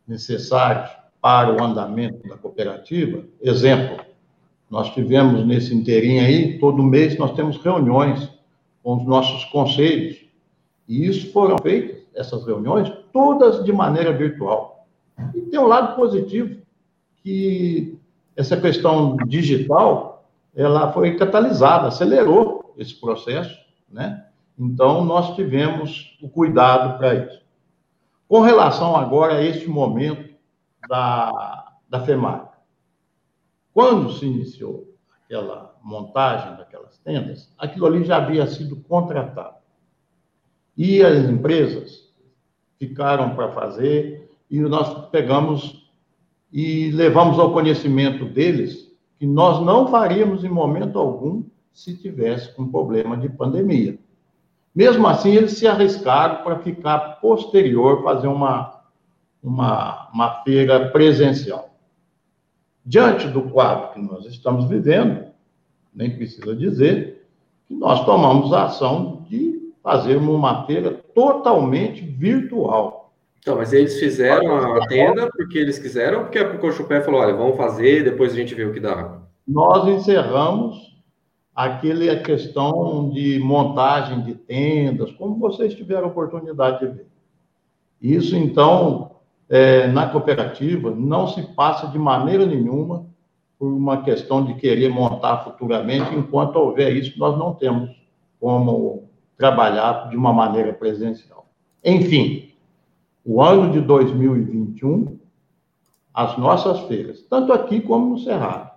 necessários 0.06 0.90
para 1.20 1.54
o 1.54 1.62
andamento 1.62 2.26
da 2.28 2.36
cooperativa, 2.36 3.24
exemplo, 3.40 4.04
nós 4.68 4.92
tivemos 4.92 5.46
nesse 5.46 5.74
inteirinho 5.74 6.24
aí, 6.24 6.58
todo 6.58 6.82
mês 6.82 7.18
nós 7.18 7.32
temos 7.32 7.58
reuniões 7.58 8.28
com 8.82 8.96
os 8.96 9.04
nossos 9.04 9.44
conselhos, 9.46 10.24
e 10.88 11.06
isso 11.06 11.32
foram 11.32 11.58
feitas, 11.58 12.02
essas 12.14 12.44
reuniões, 12.44 12.92
todas 13.12 13.64
de 13.64 13.72
maneira 13.72 14.12
virtual. 14.12 14.86
E 15.34 15.42
tem 15.42 15.60
um 15.60 15.66
lado 15.66 15.94
positivo, 15.94 16.60
que 17.22 17.98
essa 18.36 18.56
questão 18.56 19.16
digital, 19.28 20.24
ela 20.54 20.92
foi 20.92 21.16
catalisada, 21.16 21.88
acelerou 21.88 22.74
esse 22.76 22.94
processo, 22.94 23.56
né? 23.90 24.26
Então, 24.58 25.04
nós 25.04 25.34
tivemos 25.34 26.18
o 26.20 26.28
cuidado 26.28 26.98
para 26.98 27.14
isso. 27.14 27.41
Com 28.32 28.40
relação 28.40 28.96
agora 28.96 29.34
a 29.34 29.44
este 29.44 29.68
momento 29.68 30.34
da, 30.88 31.70
da 31.86 32.00
FEMAC, 32.00 32.48
quando 33.74 34.10
se 34.10 34.24
iniciou 34.24 34.96
aquela 35.22 35.76
montagem 35.82 36.56
daquelas 36.56 36.96
tendas, 37.00 37.52
aquilo 37.58 37.84
ali 37.84 38.02
já 38.04 38.16
havia 38.16 38.46
sido 38.46 38.76
contratado. 38.88 39.56
E 40.74 41.02
as 41.02 41.28
empresas 41.28 42.10
ficaram 42.78 43.36
para 43.36 43.52
fazer, 43.52 44.34
e 44.50 44.58
nós 44.60 45.10
pegamos 45.10 45.92
e 46.50 46.90
levamos 46.90 47.38
ao 47.38 47.52
conhecimento 47.52 48.24
deles 48.24 48.96
que 49.18 49.26
nós 49.26 49.62
não 49.62 49.88
faríamos 49.88 50.42
em 50.42 50.48
momento 50.48 50.98
algum 50.98 51.44
se 51.70 51.98
tivesse 51.98 52.58
um 52.58 52.66
problema 52.70 53.14
de 53.14 53.28
pandemia. 53.28 53.98
Mesmo 54.74 55.06
assim, 55.06 55.34
eles 55.34 55.52
se 55.52 55.66
arriscaram 55.66 56.42
para 56.42 56.58
ficar 56.60 57.20
posterior, 57.20 58.02
fazer 58.02 58.26
uma, 58.26 58.80
uma, 59.42 60.08
uma 60.12 60.42
feira 60.42 60.88
presencial. 60.88 61.70
Diante 62.84 63.28
do 63.28 63.42
quadro 63.42 63.92
que 63.92 64.00
nós 64.00 64.24
estamos 64.24 64.64
vivendo, 64.64 65.26
nem 65.94 66.10
precisa 66.10 66.56
dizer, 66.56 67.26
que 67.68 67.74
nós 67.74 68.04
tomamos 68.04 68.52
a 68.52 68.64
ação 68.64 69.24
de 69.28 69.72
fazer 69.82 70.16
uma 70.16 70.64
feira 70.66 70.90
totalmente 71.14 72.00
virtual. 72.00 73.12
Então, 73.38 73.56
mas 73.56 73.72
eles 73.72 73.98
fizeram 73.98 74.76
a 74.76 74.86
tenda 74.86 75.28
porque 75.30 75.58
eles 75.58 75.78
quiseram, 75.78 76.22
porque 76.22 76.38
a 76.38 76.56
Cochupé 76.58 77.00
falou, 77.00 77.20
olha, 77.20 77.34
vamos 77.34 77.56
fazer, 77.56 78.04
depois 78.04 78.32
a 78.32 78.36
gente 78.36 78.54
vê 78.54 78.64
o 78.64 78.72
que 78.72 78.80
dá. 78.80 79.20
Nós 79.46 79.86
encerramos 79.88 80.91
aquele 81.54 82.08
a 82.08 82.22
questão 82.22 83.10
de 83.10 83.38
montagem 83.38 84.22
de 84.22 84.34
tendas, 84.34 85.10
como 85.12 85.38
vocês 85.38 85.74
tiveram 85.74 86.08
oportunidade 86.08 86.80
de 86.80 86.86
ver. 86.86 87.06
Isso, 88.00 88.34
então, 88.34 89.12
é, 89.48 89.86
na 89.86 90.08
cooperativa, 90.08 90.90
não 90.90 91.28
se 91.28 91.42
passa 91.54 91.86
de 91.86 91.98
maneira 91.98 92.46
nenhuma 92.46 93.06
por 93.58 93.68
uma 93.68 94.02
questão 94.02 94.44
de 94.44 94.54
querer 94.54 94.88
montar 94.88 95.44
futuramente, 95.44 96.14
enquanto 96.14 96.56
houver 96.56 96.96
isso, 96.96 97.18
nós 97.18 97.38
não 97.38 97.54
temos 97.54 97.90
como 98.40 99.08
trabalhar 99.36 100.08
de 100.08 100.16
uma 100.16 100.32
maneira 100.32 100.72
presencial. 100.72 101.46
Enfim, 101.84 102.50
o 103.24 103.40
ano 103.40 103.70
de 103.70 103.80
2021, 103.80 105.18
as 106.12 106.36
nossas 106.36 106.80
feiras, 106.88 107.22
tanto 107.22 107.52
aqui 107.52 107.80
como 107.80 108.10
no 108.10 108.18
Cerrado, 108.18 108.70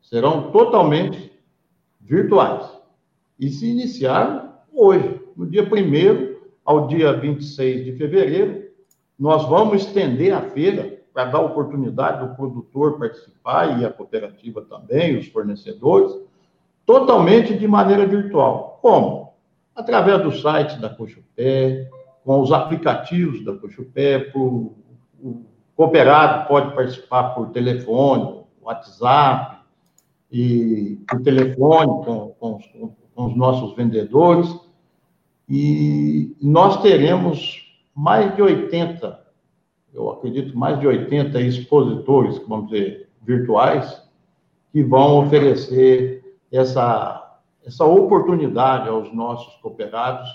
serão 0.00 0.50
totalmente 0.52 1.29
virtuais. 2.00 2.66
E 3.38 3.48
se 3.50 3.70
iniciaram 3.70 4.54
hoje, 4.72 5.20
no 5.36 5.46
dia 5.46 5.62
1 5.62 6.30
ao 6.64 6.86
dia 6.86 7.12
26 7.12 7.84
de 7.84 7.92
fevereiro. 7.96 8.70
Nós 9.18 9.48
vamos 9.48 9.82
estender 9.82 10.32
a 10.32 10.40
feira 10.40 11.00
para 11.12 11.24
dar 11.24 11.40
oportunidade 11.40 12.26
do 12.26 12.34
produtor 12.34 12.98
participar 12.98 13.80
e 13.80 13.84
a 13.84 13.90
cooperativa 13.90 14.62
também, 14.62 15.18
os 15.18 15.26
fornecedores, 15.26 16.12
totalmente 16.86 17.58
de 17.58 17.66
maneira 17.66 18.06
virtual. 18.06 18.78
Como? 18.80 19.34
Através 19.74 20.22
do 20.22 20.32
site 20.32 20.80
da 20.80 20.88
Cochupé, 20.88 21.90
com 22.24 22.40
os 22.40 22.52
aplicativos 22.52 23.44
da 23.44 23.54
Cochupé, 23.56 24.30
o 24.34 24.74
cooperado 25.74 26.46
pode 26.46 26.74
participar 26.74 27.34
por 27.34 27.50
telefone, 27.50 28.44
WhatsApp, 28.62 29.59
e 30.30 30.98
por 31.08 31.22
telefone 31.22 32.04
com, 32.04 32.34
com, 32.38 32.58
com 33.14 33.26
os 33.26 33.36
nossos 33.36 33.74
vendedores. 33.76 34.48
E 35.48 36.36
nós 36.40 36.80
teremos 36.80 37.68
mais 37.94 38.34
de 38.36 38.42
80, 38.42 39.20
eu 39.92 40.10
acredito, 40.10 40.56
mais 40.56 40.78
de 40.78 40.86
80 40.86 41.40
expositores, 41.40 42.40
vamos 42.46 42.70
dizer, 42.70 43.08
virtuais, 43.22 44.08
que 44.72 44.82
vão 44.82 45.18
oferecer 45.18 46.38
essa, 46.52 47.38
essa 47.64 47.84
oportunidade 47.84 48.88
aos 48.88 49.12
nossos 49.12 49.54
cooperados 49.56 50.28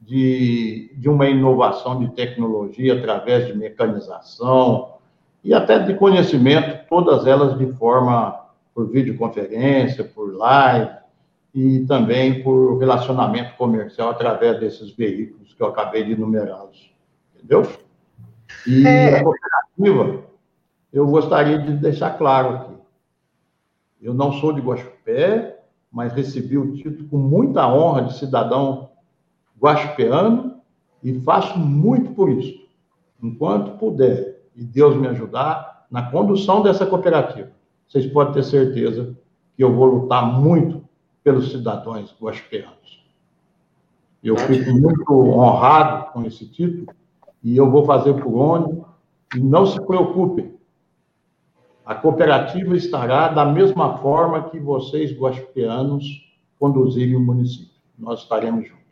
de, 0.00 0.92
de 0.96 1.08
uma 1.08 1.28
inovação 1.28 2.00
de 2.00 2.10
tecnologia 2.10 2.94
através 2.94 3.46
de 3.46 3.56
mecanização 3.56 4.96
e 5.42 5.54
até 5.54 5.78
de 5.78 5.94
conhecimento, 5.94 6.86
todas 6.88 7.26
elas 7.26 7.56
de 7.56 7.72
forma 7.74 8.45
por 8.76 8.90
videoconferência, 8.90 10.04
por 10.04 10.36
live 10.36 10.90
e 11.54 11.86
também 11.86 12.42
por 12.42 12.76
relacionamento 12.76 13.56
comercial 13.56 14.10
através 14.10 14.60
desses 14.60 14.90
veículos 14.94 15.54
que 15.54 15.62
eu 15.62 15.68
acabei 15.68 16.04
de 16.04 16.12
enumerá-los. 16.12 16.94
Entendeu? 17.34 17.66
E 18.66 18.86
é... 18.86 19.18
a 19.18 19.24
cooperativa, 19.24 20.24
eu 20.92 21.06
gostaria 21.06 21.58
de 21.58 21.72
deixar 21.72 22.18
claro 22.18 22.48
aqui. 22.50 22.74
Eu 24.02 24.12
não 24.12 24.32
sou 24.32 24.52
de 24.52 24.60
Guaxupé, 24.60 25.58
mas 25.90 26.12
recebi 26.12 26.58
o 26.58 26.74
título 26.74 27.08
com 27.08 27.16
muita 27.16 27.66
honra 27.66 28.02
de 28.02 28.18
cidadão 28.18 28.90
guaxupeano 29.58 30.60
e 31.02 31.18
faço 31.20 31.58
muito 31.58 32.12
por 32.12 32.28
isso, 32.28 32.68
enquanto 33.22 33.78
puder, 33.78 34.42
e 34.54 34.62
Deus 34.62 34.94
me 34.96 35.08
ajudar 35.08 35.86
na 35.90 36.10
condução 36.10 36.62
dessa 36.62 36.84
cooperativa. 36.84 37.55
Vocês 37.88 38.06
podem 38.06 38.34
ter 38.34 38.42
certeza 38.42 39.16
que 39.56 39.62
eu 39.62 39.74
vou 39.74 39.86
lutar 39.86 40.40
muito 40.40 40.84
pelos 41.22 41.50
cidadãos 41.50 42.14
guaxupeanos. 42.20 43.04
Eu 44.22 44.36
fico 44.36 44.72
muito 44.72 45.12
honrado 45.12 46.12
com 46.12 46.24
esse 46.24 46.46
título 46.46 46.88
e 47.42 47.56
eu 47.56 47.70
vou 47.70 47.84
fazer 47.84 48.14
por 48.14 48.34
onde. 48.34 48.84
E 49.34 49.40
não 49.40 49.66
se 49.66 49.80
preocupem, 49.84 50.56
a 51.84 51.94
cooperativa 51.94 52.76
estará 52.76 53.28
da 53.28 53.44
mesma 53.44 53.98
forma 53.98 54.50
que 54.50 54.58
vocês, 54.58 55.16
guaxupeanos, 55.16 56.04
conduzirem 56.58 57.14
o 57.14 57.20
município. 57.20 57.74
Nós 57.96 58.22
estaremos 58.22 58.66
juntos. 58.66 58.85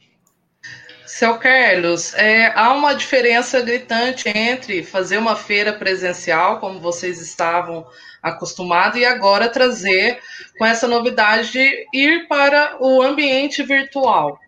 Seu 1.07 1.37
Carlos, 1.39 2.15
é, 2.15 2.51
há 2.55 2.73
uma 2.73 2.95
diferença 2.95 3.61
gritante 3.61 4.27
entre 4.29 4.83
fazer 4.83 5.19
uma 5.19 5.37
feira 5.37 5.73
presencial, 5.73 6.61
como 6.61 6.81
vocês 6.81 7.21
estavam 7.21 7.87
acostumados, 8.23 8.99
e 8.99 9.05
agora 9.05 9.51
trazer 9.51 10.19
com 10.57 10.65
essa 10.65 10.89
novidade 10.89 11.53
de 11.53 11.87
ir 11.93 12.27
para 12.27 12.79
o 12.81 13.03
ambiente 13.03 13.63
virtual, 13.63 14.41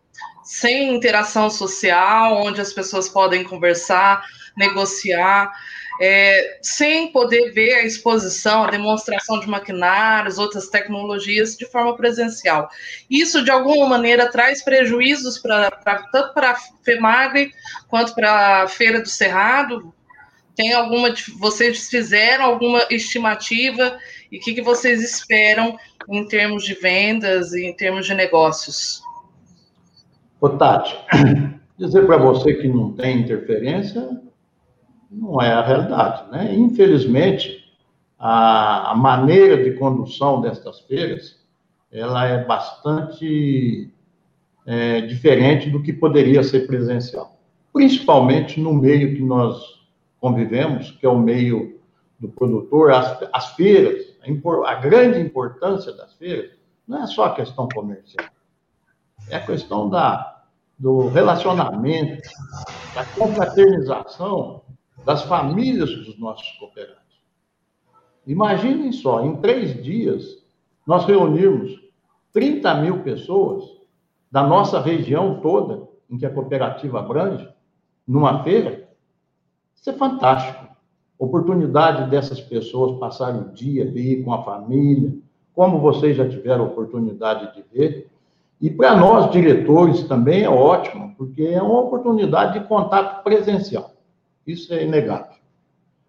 sem 0.43 0.95
interação 0.95 1.51
social, 1.51 2.43
onde 2.43 2.61
as 2.61 2.73
pessoas 2.73 3.07
podem 3.07 3.45
conversar, 3.45 4.25
negociar 4.57 5.53
é, 6.01 6.59
sem 6.63 7.11
poder 7.11 7.53
ver 7.53 7.75
a 7.75 7.85
exposição, 7.85 8.65
a 8.65 8.71
demonstração 8.71 9.41
de 9.41 9.49
maquinários, 9.49 10.39
outras 10.39 10.69
tecnologias 10.69 11.57
de 11.57 11.67
forma 11.67 11.97
presencial. 11.97 12.69
Isso, 13.09 13.43
de 13.43 13.51
alguma 13.51 13.89
maneira, 13.89 14.31
traz 14.31 14.63
prejuízos 14.63 15.39
pra, 15.39 15.71
pra 15.71 16.03
tanto 16.13 16.35
para 16.35 16.51
a 16.53 16.57
FEMAGRE 16.85 17.53
quanto 17.89 18.15
para 18.15 18.63
a 18.63 18.69
Feira 18.69 19.01
do 19.01 19.09
Cerrado? 19.09 19.93
Tem 20.55 20.73
alguma. 20.73 21.15
Vocês 21.39 21.89
fizeram 21.89 22.45
alguma 22.45 22.87
estimativa 22.91 23.99
e 24.31 24.39
o 24.39 24.41
que, 24.41 24.55
que 24.55 24.63
vocês 24.63 25.03
esperam 25.03 25.79
em 26.09 26.27
termos 26.27 26.65
de 26.65 26.75
vendas 26.75 27.53
e 27.53 27.65
em 27.65 27.75
termos 27.75 28.07
de 28.07 28.15
negócios? 28.15 29.03
Ô, 30.41 30.49
Tati, 30.51 30.97
dizer 31.79 32.07
para 32.07 32.17
você 32.17 32.55
que 32.55 32.69
não 32.69 32.93
tem 32.93 33.21
interferência 33.21 34.26
não 35.17 35.41
é 35.41 35.51
a 35.51 35.63
realidade. 35.63 36.31
Né? 36.31 36.55
Infelizmente, 36.55 37.65
a, 38.19 38.93
a 38.93 38.95
maneira 38.95 39.63
de 39.63 39.77
condução 39.79 40.41
destas 40.41 40.81
feiras 40.81 41.45
ela 41.91 42.27
é 42.27 42.45
bastante 42.45 43.91
é, 44.67 45.01
diferente 45.03 45.71
do 45.71 45.83
que 45.83 45.93
poderia 45.93 46.43
ser 46.43 46.67
presencial, 46.67 47.39
principalmente 47.73 48.61
no 48.61 48.75
meio 48.75 49.15
que 49.15 49.23
nós 49.23 49.81
convivemos, 50.21 50.91
que 50.91 51.07
é 51.07 51.09
o 51.09 51.19
meio 51.19 51.81
do 52.19 52.29
produtor, 52.29 52.93
as, 52.93 53.19
as 53.33 53.53
feiras, 53.55 54.15
a, 54.23 54.71
a 54.71 54.75
grande 54.75 55.21
importância 55.21 55.93
das 55.93 56.15
feiras 56.15 56.51
não 56.87 57.03
é 57.03 57.07
só 57.07 57.27
a 57.27 57.35
questão 57.35 57.69
comercial, 57.69 58.27
é 59.31 59.37
a 59.37 59.47
questão 59.47 59.89
da, 59.89 60.43
do 60.79 61.09
relacionamento, 61.09 62.29
da 62.95 63.05
confraternização 63.05 64.63
das 65.07 65.23
famílias 65.23 65.89
dos 66.05 66.19
nossos 66.19 66.51
cooperados. 66.59 67.23
Imaginem 68.27 68.91
só, 68.91 69.25
em 69.25 69.37
três 69.37 69.81
dias, 69.81 70.45
nós 70.85 71.05
reunirmos 71.05 71.81
30 72.33 72.75
mil 72.83 73.05
pessoas 73.05 73.63
da 74.33 74.43
nossa 74.43 74.81
região 74.81 75.39
toda, 75.41 75.87
em 76.11 76.19
que 76.19 76.27
a 76.27 76.31
cooperativa 76.31 76.99
abrange, 76.99 77.49
numa 78.05 78.43
feira. 78.43 78.89
Isso 79.77 79.91
é 79.91 79.93
fantástico. 79.93 80.67
Oportunidade 81.17 82.11
dessas 82.11 82.41
pessoas 82.41 82.99
passarem 82.99 83.43
o 83.43 83.53
dia 83.53 83.85
ali 83.85 84.25
com 84.25 84.33
a 84.35 84.43
família, 84.43 85.17
como 85.55 85.79
vocês 85.79 86.17
já 86.17 86.29
tiveram 86.29 86.67
oportunidade 86.67 87.55
de 87.55 87.65
ver. 87.73 88.11
E 88.61 88.71
para 88.71 88.97
nós, 88.97 89.31
diretores, 89.31 90.03
também 90.09 90.43
é 90.43 90.51
ótimo, 90.51 91.15
porque 91.17 91.45
é 91.45 91.63
uma 91.63 91.83
oportunidade 91.83 92.59
de 92.59 92.67
contato 92.67 93.23
presencial. 93.23 93.96
Isso 94.47 94.73
é 94.73 94.85
inegável. 94.85 95.37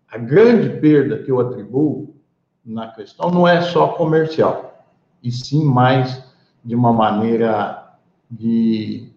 A 0.09 0.17
grande 0.17 0.69
perda 0.79 1.23
que 1.23 1.31
eu 1.31 1.39
atribuo 1.39 2.15
na 2.63 2.87
questão 2.91 3.31
não 3.31 3.47
é 3.47 3.61
só 3.61 3.89
comercial, 3.89 4.85
e 5.23 5.31
sim 5.31 5.65
mais 5.65 6.23
de 6.63 6.75
uma 6.75 6.93
maneira 6.93 7.97
de 8.29 9.09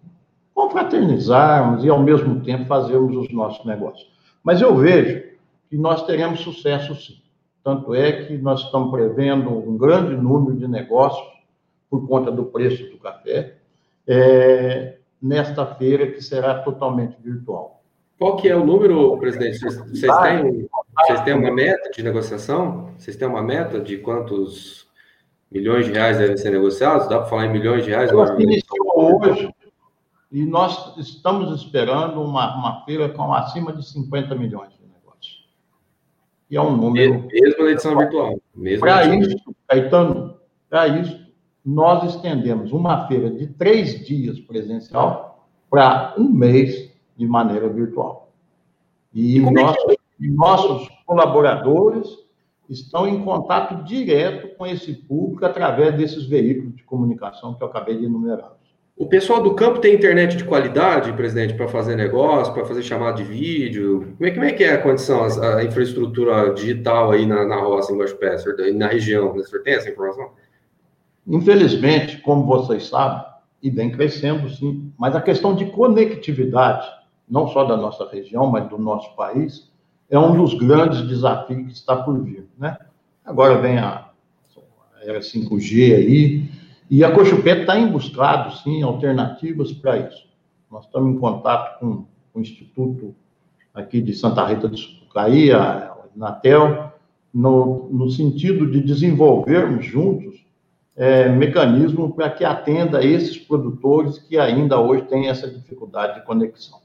confraternizarmos 0.55 1.85
e, 1.85 1.89
ao 1.89 2.01
mesmo 2.01 2.41
tempo, 2.43 2.67
fazermos 2.67 3.17
os 3.17 3.33
nossos 3.33 3.65
negócios. 3.65 4.11
Mas 4.43 4.61
eu 4.61 4.75
vejo 4.77 5.23
que 5.69 5.77
nós 5.77 6.05
teremos 6.07 6.41
sucesso 6.41 6.95
sim. 6.95 7.21
Tanto 7.63 7.95
é 7.95 8.25
que 8.25 8.39
nós 8.39 8.61
estamos 8.61 8.91
prevendo 8.91 9.51
um 9.51 9.77
grande 9.77 10.17
número 10.17 10.57
de 10.57 10.67
negócios 10.67 11.29
por 11.91 12.07
conta 12.07 12.31
do 12.31 12.47
preço 12.47 12.89
do 12.91 12.99
café, 12.99 13.57
é, 14.07 14.99
nesta 15.21 15.67
feira 15.67 16.07
que 16.11 16.23
será 16.23 16.63
totalmente 16.63 17.17
virtual. 17.21 17.80
Qual 18.21 18.37
que 18.37 18.51
é 18.51 18.55
o 18.55 18.63
número, 18.63 19.17
presidente? 19.17 19.59
Vocês 19.61 20.15
têm, 20.19 20.69
vocês 21.07 21.21
têm 21.23 21.33
uma 21.33 21.51
meta 21.51 21.91
de 21.91 22.03
negociação? 22.03 22.91
Vocês 22.99 23.17
têm 23.17 23.27
uma 23.27 23.43
meta 23.43 23.81
de 23.81 23.97
quantos 23.97 24.87
milhões 25.51 25.87
de 25.87 25.93
reais 25.93 26.19
devem 26.19 26.37
ser 26.37 26.51
negociados? 26.51 27.09
Dá 27.09 27.21
para 27.21 27.29
falar 27.31 27.47
em 27.47 27.53
milhões 27.53 27.83
de 27.83 27.89
reais? 27.89 28.13
Nós 28.13 28.39
iniciou 28.39 29.23
hoje 29.23 29.51
e 30.31 30.45
nós 30.45 30.99
estamos 30.99 31.63
esperando 31.63 32.21
uma, 32.21 32.59
uma 32.59 32.85
feira 32.85 33.09
com 33.09 33.33
acima 33.33 33.73
de 33.73 33.89
50 33.89 34.35
milhões 34.35 34.75
de 34.75 34.87
negócios. 34.87 35.49
E 36.51 36.59
é 36.59 36.61
um 36.61 36.77
número... 36.77 37.27
Mesmo 37.33 37.65
na 37.65 37.71
edição 37.71 37.97
virtual. 37.97 38.39
Para 38.81 39.07
isso, 39.17 39.37
Caetano, 39.67 40.37
para 40.69 40.89
isso, 40.89 41.27
nós 41.65 42.15
estendemos 42.15 42.71
uma 42.71 43.09
feira 43.09 43.31
de 43.31 43.47
três 43.47 44.05
dias 44.05 44.39
presencial 44.39 45.49
para 45.71 46.15
um 46.19 46.29
mês 46.29 46.90
de 47.21 47.29
maneira 47.29 47.69
virtual. 47.69 48.33
E, 49.15 49.37
e 49.37 49.41
nossos, 49.41 49.93
é 49.93 50.27
nossos 50.27 50.89
colaboradores 51.05 52.09
estão 52.67 53.07
em 53.07 53.23
contato 53.23 53.85
direto 53.85 54.57
com 54.57 54.67
esse 54.67 54.95
público 54.95 55.45
através 55.45 55.95
desses 55.97 56.25
veículos 56.25 56.77
de 56.77 56.83
comunicação 56.83 57.55
que 57.55 57.63
eu 57.63 57.67
acabei 57.67 57.99
de 57.99 58.07
enumerar. 58.07 58.57
O 58.97 59.07
pessoal 59.07 59.43
do 59.43 59.55
campo 59.55 59.81
tem 59.81 59.95
internet 59.95 60.35
de 60.37 60.45
qualidade, 60.45 61.13
presidente, 61.13 61.55
para 61.55 61.69
fazer 61.69 61.95
negócio, 61.95 62.55
para 62.55 62.65
fazer 62.65 62.83
chamada 62.83 63.17
de 63.17 63.25
vídeo? 63.25 64.15
Como 64.17 64.27
é, 64.27 64.31
como 64.31 64.45
é 64.45 64.53
que 64.53 64.65
é 64.65 64.73
a 64.75 64.83
condição, 64.83 65.23
a, 65.23 65.57
a 65.57 65.65
infraestrutura 65.65 66.55
digital 66.55 67.11
aí 67.11 67.27
na, 67.27 67.45
na 67.45 67.57
roça, 67.57 67.93
em 67.93 67.99
Guaxupé, 67.99 68.37
na 68.73 68.87
região? 68.87 69.35
O 69.35 69.45
senhor 69.45 69.63
tem 69.63 69.75
essa 69.75 69.91
informação? 69.91 70.31
Infelizmente, 71.27 72.19
como 72.23 72.47
vocês 72.47 72.89
sabem, 72.89 73.25
e 73.63 73.69
vem 73.69 73.91
crescendo, 73.91 74.49
sim, 74.49 74.91
mas 74.99 75.15
a 75.15 75.21
questão 75.21 75.55
de 75.55 75.67
conectividade 75.67 77.00
não 77.31 77.49
só 77.49 77.65
da 77.65 77.77
nossa 77.77 78.09
região, 78.11 78.47
mas 78.47 78.69
do 78.69 78.77
nosso 78.77 79.15
país, 79.15 79.71
é 80.11 80.19
um 80.19 80.37
dos 80.37 80.55
grandes 80.55 81.07
desafios 81.07 81.67
que 81.67 81.73
está 81.73 81.97
por 81.97 82.21
vir. 82.23 82.49
Né? 82.59 82.77
Agora 83.25 83.59
vem 83.59 83.79
a, 83.79 84.11
era 85.03 85.21
5G 85.21 85.95
aí, 85.95 86.51
E 86.91 87.05
a 87.05 87.13
Cochupé 87.13 87.61
está 87.61 87.79
em 87.79 87.87
buscado, 87.87 88.57
sim, 88.57 88.83
alternativas 88.83 89.73
para 89.73 89.99
isso. 89.99 90.29
Nós 90.71 90.85
estamos 90.85 91.15
em 91.15 91.19
contato 91.19 91.79
com 91.79 92.05
o 92.35 92.41
Instituto 92.41 93.15
aqui 93.73 94.01
de 94.01 94.13
Santa 94.13 94.45
Rita 94.45 94.69
de 94.69 94.77
Sucaí, 94.77 95.53
a 95.53 95.95
Natel, 96.17 96.93
no, 97.33 97.89
no 97.91 98.11
sentido 98.11 98.69
de 98.69 98.81
desenvolvermos 98.81 99.85
juntos 99.87 100.45
é, 100.97 101.29
para 102.15 102.31
que 102.31 102.45
atenda 102.45 103.05
esses 103.05 103.39
produtores 103.39 104.19
que 104.19 104.37
ainda 104.37 104.81
hoje 104.81 105.05
têm 105.05 105.29
essa 105.29 105.49
dificuldade 105.49 106.21
de 106.21 106.27
conexão. 106.27 106.80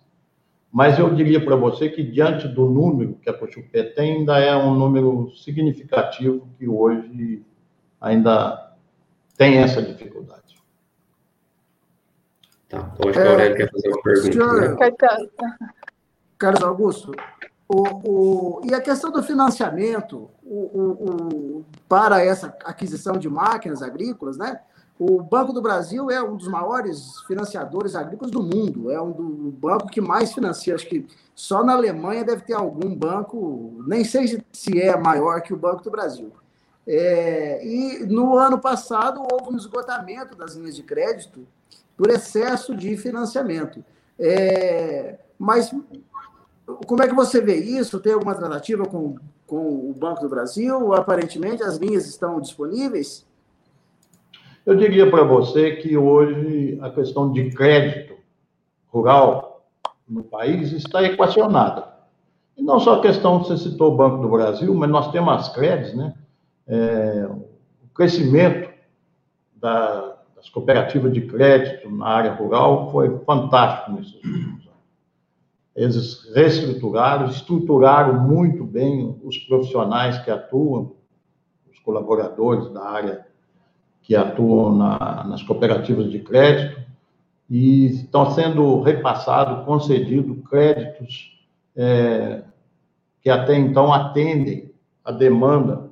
Mas 0.75 0.99
eu 0.99 1.09
diria 1.15 1.41
para 1.41 1.55
você 1.55 1.87
que, 1.87 2.03
diante 2.03 2.49
do 2.49 2.65
número 2.65 3.15
que 3.21 3.29
a 3.29 3.33
Cochupé 3.33 3.81
tem, 3.81 4.17
ainda 4.17 4.37
é 4.39 4.53
um 4.57 4.73
número 4.73 5.31
significativo 5.33 6.49
que 6.57 6.67
hoje 6.67 7.45
ainda 8.01 8.75
tem 9.37 9.59
essa 9.59 9.81
dificuldade. 9.81 10.61
Tá, 12.67 12.91
então 12.93 13.09
acho 13.09 13.17
que 13.17 13.25
a 13.25 13.31
Aurélia 13.31 13.53
é, 13.53 13.55
quer 13.55 13.71
fazer 13.71 13.87
uma 13.87 14.01
pergunta. 14.01 14.33
Senhor, 14.33 14.77
né? 14.77 15.57
Carlos 16.37 16.61
Augusto, 16.61 17.13
o, 17.69 17.83
o, 18.03 18.61
e 18.65 18.73
a 18.73 18.81
questão 18.81 19.09
do 19.13 19.23
financiamento 19.23 20.29
o, 20.43 21.63
para 21.87 22.21
essa 22.21 22.47
aquisição 22.65 23.17
de 23.17 23.29
máquinas 23.29 23.81
agrícolas, 23.81 24.37
né? 24.37 24.59
O 24.97 25.21
Banco 25.21 25.51
do 25.51 25.61
Brasil 25.61 26.09
é 26.09 26.23
um 26.23 26.37
dos 26.37 26.47
maiores 26.47 27.19
financiadores 27.27 27.95
agrícolas 27.95 28.31
do 28.31 28.41
mundo, 28.41 28.89
é 28.89 29.01
um 29.01 29.11
do 29.11 29.51
banco 29.51 29.87
que 29.87 29.99
mais 29.99 30.33
financia. 30.33 30.73
Acho 30.73 30.87
que 30.87 31.05
só 31.33 31.63
na 31.63 31.73
Alemanha 31.73 32.23
deve 32.23 32.43
ter 32.43 32.53
algum 32.53 32.95
banco, 32.95 33.83
nem 33.85 34.05
sei 34.05 34.41
se 34.53 34.79
é 34.79 34.95
maior 34.97 35.41
que 35.41 35.53
o 35.53 35.57
Banco 35.57 35.83
do 35.83 35.91
Brasil. 35.91 36.31
É, 36.87 37.65
e 37.65 38.05
no 38.05 38.37
ano 38.37 38.57
passado 38.59 39.21
houve 39.29 39.53
um 39.53 39.57
esgotamento 39.57 40.37
das 40.37 40.55
linhas 40.55 40.75
de 40.75 40.83
crédito 40.83 41.45
por 41.97 42.09
excesso 42.09 42.73
de 42.73 42.95
financiamento. 42.95 43.83
É, 44.17 45.17
mas 45.37 45.73
como 46.87 47.03
é 47.03 47.07
que 47.07 47.13
você 47.13 47.41
vê 47.41 47.55
isso? 47.55 47.99
Tem 47.99 48.13
alguma 48.13 48.33
tratativa 48.33 48.85
com, 48.85 49.17
com 49.45 49.89
o 49.89 49.93
Banco 49.93 50.21
do 50.21 50.29
Brasil? 50.29 50.93
Aparentemente 50.93 51.63
as 51.63 51.75
linhas 51.75 52.07
estão 52.07 52.39
disponíveis? 52.39 53.25
Eu 54.65 54.75
diria 54.75 55.09
para 55.11 55.23
você 55.23 55.75
que 55.75 55.95
hoje 55.95 56.79
a 56.81 56.89
questão 56.89 57.31
de 57.31 57.51
crédito 57.51 58.15
rural 58.87 59.63
no 60.09 60.23
país 60.23 60.71
está 60.71 61.03
equacionada. 61.03 61.93
E 62.57 62.63
não 62.63 62.79
só 62.79 62.95
a 62.95 63.01
questão, 63.01 63.43
você 63.43 63.57
citou 63.57 63.93
o 63.93 63.95
Banco 63.95 64.23
do 64.23 64.29
Brasil, 64.29 64.73
mas 64.73 64.89
nós 64.89 65.11
temos 65.11 65.31
as 65.33 65.53
créditos, 65.53 65.93
né? 65.95 66.15
É, 66.67 67.27
o 67.29 67.87
crescimento 67.93 68.73
da, 69.55 70.15
das 70.35 70.49
cooperativas 70.49 71.13
de 71.13 71.21
crédito 71.21 71.87
na 71.91 72.07
área 72.07 72.33
rural 72.33 72.91
foi 72.91 73.19
fantástico 73.19 73.91
nesses 73.91 74.15
últimos 74.15 74.65
anos. 74.65 74.75
Eles 75.75 76.33
reestruturaram, 76.33 77.27
estruturaram 77.27 78.19
muito 78.21 78.63
bem 78.63 79.19
os 79.23 79.37
profissionais 79.37 80.17
que 80.23 80.31
atuam, 80.31 80.93
os 81.71 81.77
colaboradores 81.79 82.67
da 82.69 82.83
área 82.83 83.34
que 84.05 84.15
atuam 84.15 84.75
na, 84.75 85.23
nas 85.23 85.41
cooperativas 85.41 86.11
de 86.11 86.19
crédito 86.19 86.79
e 87.49 87.87
estão 87.87 88.31
sendo 88.31 88.81
repassados, 88.81 89.65
concedidos 89.65 90.47
créditos 90.47 91.35
é, 91.75 92.43
que 93.21 93.29
até 93.29 93.55
então 93.55 93.91
atendem 93.91 94.71
a 95.03 95.11
demanda 95.11 95.89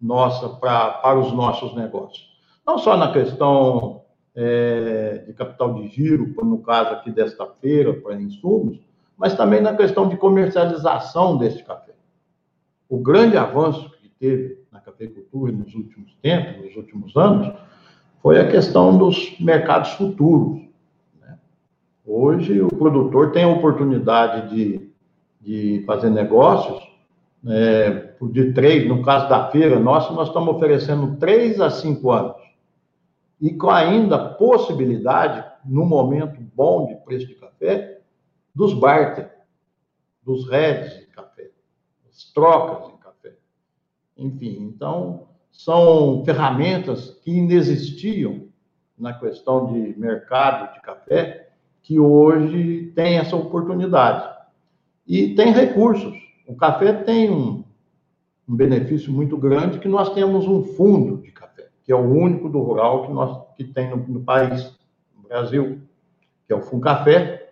nossa 0.00 0.48
pra, 0.48 0.90
para 0.90 1.18
os 1.18 1.32
nossos 1.32 1.74
negócios. 1.76 2.26
Não 2.66 2.78
só 2.78 2.96
na 2.96 3.12
questão 3.12 4.02
é, 4.34 5.18
de 5.26 5.32
capital 5.32 5.74
de 5.74 5.88
giro, 5.88 6.34
no 6.44 6.58
caso 6.58 6.90
aqui 6.90 7.12
desta 7.12 7.46
feira, 7.60 7.94
para 7.94 8.20
insumos, 8.20 8.78
mas 9.16 9.36
também 9.36 9.60
na 9.60 9.76
questão 9.76 10.08
de 10.08 10.16
comercialização 10.16 11.38
deste 11.38 11.62
café. 11.62 11.92
O 12.88 12.98
grande 12.98 13.36
avanço 13.36 13.88
que 14.00 14.08
teve 14.08 14.61
na 14.72 14.80
cafeicultura 14.80 15.52
nos 15.52 15.74
últimos 15.74 16.14
tempos, 16.22 16.64
nos 16.64 16.76
últimos 16.76 17.14
anos, 17.16 17.54
foi 18.22 18.40
a 18.40 18.50
questão 18.50 18.96
dos 18.96 19.38
mercados 19.38 19.90
futuros. 19.90 20.62
Né? 21.20 21.38
Hoje, 22.06 22.62
o 22.62 22.68
produtor 22.68 23.32
tem 23.32 23.44
a 23.44 23.48
oportunidade 23.48 24.54
de, 24.54 24.90
de 25.40 25.84
fazer 25.84 26.08
negócios 26.08 26.90
é, 27.46 28.14
de 28.30 28.52
três, 28.52 28.88
no 28.88 29.02
caso 29.02 29.28
da 29.28 29.50
feira 29.50 29.78
nossa, 29.78 30.12
nós 30.12 30.28
estamos 30.28 30.54
oferecendo 30.54 31.16
três 31.16 31.60
a 31.60 31.68
cinco 31.68 32.10
anos. 32.10 32.40
E 33.40 33.52
com 33.52 33.70
ainda 33.70 34.34
possibilidade, 34.34 35.44
no 35.64 35.84
momento 35.84 36.40
bom 36.54 36.86
de 36.86 36.94
preço 37.04 37.26
de 37.26 37.34
café, 37.34 38.00
dos 38.54 38.72
barter, 38.72 39.30
dos 40.22 40.48
heads 40.48 41.00
de 41.00 41.06
café, 41.06 41.50
das 42.04 42.32
trocas. 42.32 42.91
Enfim, 44.22 44.58
então, 44.60 45.26
são 45.50 46.24
ferramentas 46.24 47.18
que 47.22 47.30
inexistiam 47.30 48.48
na 48.96 49.12
questão 49.12 49.72
de 49.72 49.98
mercado 49.98 50.74
de 50.74 50.80
café, 50.80 51.50
que 51.82 51.98
hoje 51.98 52.92
tem 52.94 53.18
essa 53.18 53.34
oportunidade. 53.34 54.32
E 55.06 55.34
tem 55.34 55.52
recursos. 55.52 56.16
O 56.46 56.54
café 56.54 56.92
tem 56.92 57.28
um, 57.30 57.64
um 58.48 58.54
benefício 58.54 59.12
muito 59.12 59.36
grande 59.36 59.80
que 59.80 59.88
nós 59.88 60.14
temos 60.14 60.46
um 60.46 60.62
fundo 60.62 61.20
de 61.20 61.32
café, 61.32 61.68
que 61.82 61.90
é 61.90 61.96
o 61.96 62.08
único 62.08 62.48
do 62.48 62.60
rural 62.60 63.06
que 63.06 63.12
nós 63.12 63.42
que 63.56 63.64
tem 63.64 63.90
no, 63.90 63.96
no 63.96 64.20
país, 64.20 64.72
no 65.16 65.28
Brasil, 65.28 65.80
que 66.46 66.52
é 66.52 66.56
o 66.56 66.62
Fundo 66.62 66.82
Café. 66.82 67.50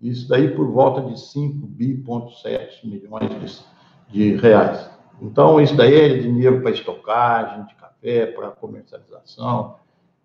Isso 0.00 0.28
daí 0.28 0.54
por 0.54 0.70
volta 0.70 1.00
de 1.02 1.18
5 1.18 1.66
bi,7 1.66 2.84
milhões 2.84 3.64
de, 4.08 4.34
de 4.34 4.36
reais. 4.36 4.99
Então, 5.20 5.60
isso 5.60 5.76
daí 5.76 5.94
é 5.94 6.18
dinheiro 6.18 6.60
para 6.62 6.70
estocagem 6.70 7.66
de 7.66 7.74
café, 7.74 8.26
para 8.26 8.48
comercialização, 8.50 9.76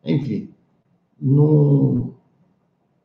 enfim. 0.03 0.53
Não, 1.19 2.13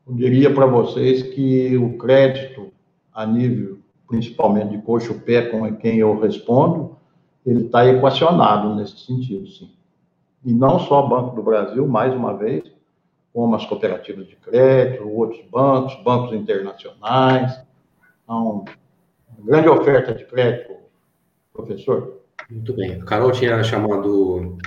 eu 0.07 0.14
diria 0.14 0.53
para 0.53 0.66
vocês 0.66 1.22
que 1.22 1.76
o 1.76 1.97
crédito 1.99 2.72
a 3.12 3.26
nível, 3.26 3.78
principalmente 4.09 4.70
de 4.70 4.82
coxo 4.82 5.20
pé, 5.20 5.43
com 5.43 5.74
quem 5.76 5.99
eu 5.99 6.18
respondo, 6.18 6.97
ele 7.45 7.66
está 7.66 7.86
equacionado 7.86 8.74
nesse 8.74 8.99
sentido, 8.99 9.47
sim. 9.49 9.70
E 10.45 10.53
não 10.53 10.78
só 10.78 11.05
o 11.05 11.09
Banco 11.09 11.34
do 11.34 11.43
Brasil, 11.43 11.86
mais 11.86 12.14
uma 12.14 12.36
vez, 12.36 12.64
como 13.32 13.55
as 13.55 13.64
cooperativas 13.66 14.26
de 14.26 14.36
crédito, 14.36 15.09
outros 15.09 15.41
bancos, 15.51 15.95
bancos 16.03 16.32
internacionais. 16.34 17.61
Então, 18.24 18.64
grande 19.38 19.68
oferta 19.68 20.14
de 20.14 20.24
crédito 20.24 20.74
professor? 21.53 22.21
Muito 22.51 22.73
bem. 22.75 23.01
A 23.01 23.05
Carol 23.05 23.33
tinha 23.33 23.63
chamado, 23.63 24.59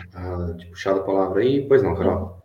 de 0.57 0.65
puxado 0.67 1.01
a 1.01 1.03
palavra 1.03 1.41
aí. 1.41 1.67
Pois 1.67 1.83
não, 1.83 1.95
Carol. 1.95 2.43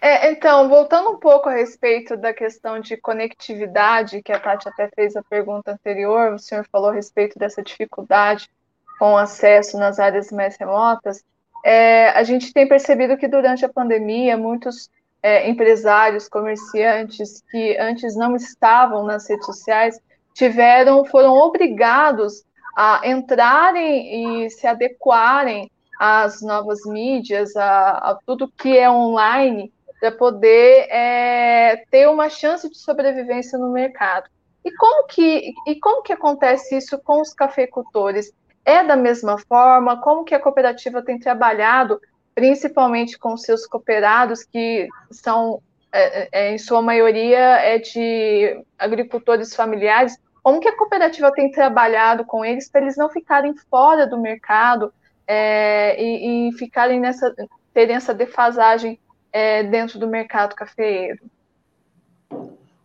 É, 0.00 0.30
então, 0.30 0.68
voltando 0.68 1.10
um 1.10 1.18
pouco 1.18 1.48
a 1.48 1.54
respeito 1.54 2.16
da 2.16 2.32
questão 2.32 2.78
de 2.78 2.96
conectividade, 2.96 4.22
que 4.22 4.32
a 4.32 4.38
Tati 4.38 4.68
até 4.68 4.88
fez 4.94 5.16
a 5.16 5.22
pergunta 5.22 5.72
anterior, 5.72 6.34
o 6.34 6.38
senhor 6.38 6.66
falou 6.70 6.90
a 6.90 6.94
respeito 6.94 7.38
dessa 7.38 7.62
dificuldade 7.62 8.50
com 8.98 9.16
acesso 9.16 9.78
nas 9.78 9.98
áreas 9.98 10.30
mais 10.30 10.56
remotas. 10.56 11.24
É, 11.64 12.10
a 12.10 12.22
gente 12.22 12.52
tem 12.52 12.68
percebido 12.68 13.16
que 13.16 13.28
durante 13.28 13.64
a 13.64 13.68
pandemia, 13.68 14.36
muitos 14.36 14.90
é, 15.22 15.48
empresários, 15.48 16.28
comerciantes 16.28 17.42
que 17.50 17.76
antes 17.78 18.14
não 18.16 18.36
estavam 18.36 19.04
nas 19.04 19.28
redes 19.28 19.46
sociais, 19.46 20.00
tiveram, 20.34 21.04
foram 21.04 21.32
obrigados 21.34 22.44
a 22.80 23.00
entrarem 23.02 24.44
e 24.44 24.50
se 24.50 24.64
adequarem 24.64 25.68
às 25.98 26.40
novas 26.40 26.78
mídias, 26.86 27.56
a, 27.56 27.90
a 27.90 28.18
tudo 28.24 28.52
que 28.56 28.78
é 28.78 28.88
online, 28.88 29.72
para 29.98 30.12
poder 30.12 30.86
é, 30.88 31.84
ter 31.90 32.08
uma 32.08 32.28
chance 32.28 32.70
de 32.70 32.78
sobrevivência 32.78 33.58
no 33.58 33.72
mercado. 33.72 34.30
E 34.64 34.70
como 34.76 35.08
que 35.08 35.52
e 35.66 35.74
como 35.80 36.04
que 36.04 36.12
acontece 36.12 36.76
isso 36.76 36.96
com 36.98 37.20
os 37.20 37.34
cafeicultores? 37.34 38.30
É 38.64 38.84
da 38.84 38.94
mesma 38.94 39.38
forma? 39.38 40.00
Como 40.00 40.22
que 40.22 40.34
a 40.36 40.40
cooperativa 40.40 41.02
tem 41.02 41.18
trabalhado, 41.18 42.00
principalmente 42.32 43.18
com 43.18 43.36
seus 43.36 43.66
cooperados 43.66 44.44
que 44.44 44.86
são 45.10 45.60
é, 45.90 46.28
é, 46.30 46.54
em 46.54 46.58
sua 46.58 46.80
maioria 46.80 47.38
é 47.38 47.78
de 47.78 48.62
agricultores 48.78 49.52
familiares? 49.52 50.16
Como 50.48 50.60
que 50.60 50.68
a 50.68 50.74
cooperativa 50.78 51.30
tem 51.30 51.50
trabalhado 51.50 52.24
com 52.24 52.42
eles 52.42 52.70
para 52.70 52.80
eles 52.80 52.96
não 52.96 53.10
ficarem 53.10 53.54
fora 53.70 54.06
do 54.06 54.18
mercado 54.18 54.90
é, 55.26 56.02
e, 56.02 56.48
e, 56.48 56.52
ficarem 56.54 56.98
nessa, 56.98 57.34
terem 57.74 57.94
essa 57.94 58.14
defasagem 58.14 58.98
é, 59.30 59.62
dentro 59.62 59.98
do 59.98 60.08
mercado 60.08 60.54
cafeeiro? 60.54 61.20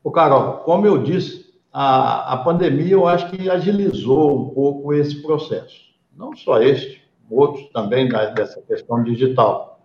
O 0.03 0.11
Carol, 0.11 0.57
como 0.66 0.86
eu 0.86 1.01
disse, 1.01 1.53
a, 1.72 2.34
a 2.34 2.38
pandemia 2.43 2.95
eu 2.95 3.07
acho 3.07 3.30
que 3.30 3.49
agilizou 3.49 4.41
um 4.41 4.49
pouco 4.49 4.93
esse 4.93 5.22
processo. 5.22 5.93
Não 6.14 6.36
só 6.36 6.61
este, 6.61 7.01
outros 7.32 7.70
também 7.70 8.09
dessa 8.36 8.61
questão 8.64 9.01
digital. 9.01 9.80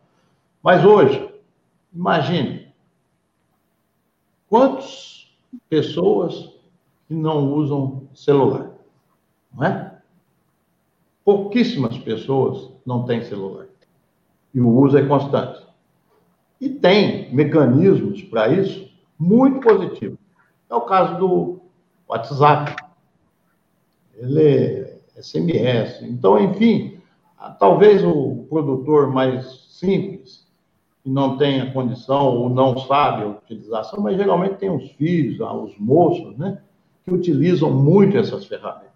Mas 0.60 0.84
hoje, 0.84 1.32
Imagine 1.94 2.74
quantas 4.48 5.32
pessoas 5.70 6.57
que 7.08 7.14
não 7.14 7.54
usam 7.54 8.06
celular, 8.14 8.70
não 9.52 9.64
é? 9.64 9.98
Pouquíssimas 11.24 11.96
pessoas 11.98 12.70
não 12.86 13.04
têm 13.04 13.22
celular. 13.22 13.66
E 14.54 14.60
o 14.60 14.68
uso 14.68 14.98
é 14.98 15.06
constante. 15.06 15.66
E 16.60 16.68
tem 16.68 17.34
mecanismos 17.34 18.22
para 18.24 18.48
isso 18.48 18.90
muito 19.18 19.60
positivos. 19.60 20.18
É 20.70 20.74
o 20.74 20.82
caso 20.82 21.18
do 21.18 21.60
WhatsApp. 22.06 22.76
Ele 24.14 24.42
é 24.42 24.98
SMS. 25.16 26.02
Então, 26.02 26.38
enfim, 26.38 27.00
talvez 27.58 28.04
o 28.04 28.46
produtor 28.48 29.12
mais 29.12 29.68
simples, 29.70 30.46
que 31.02 31.08
não 31.08 31.36
tenha 31.36 31.72
condição 31.72 32.36
ou 32.36 32.50
não 32.50 32.76
sabe 32.78 33.22
a 33.22 33.28
utilização, 33.28 34.02
mas 34.02 34.16
geralmente 34.16 34.56
tem 34.56 34.70
os 34.70 34.90
filhos, 34.92 35.40
ah, 35.40 35.54
os 35.54 35.76
moços, 35.78 36.36
né, 36.36 36.60
utilizam 37.14 37.70
muito 37.70 38.16
essas 38.16 38.44
ferramentas. 38.46 38.88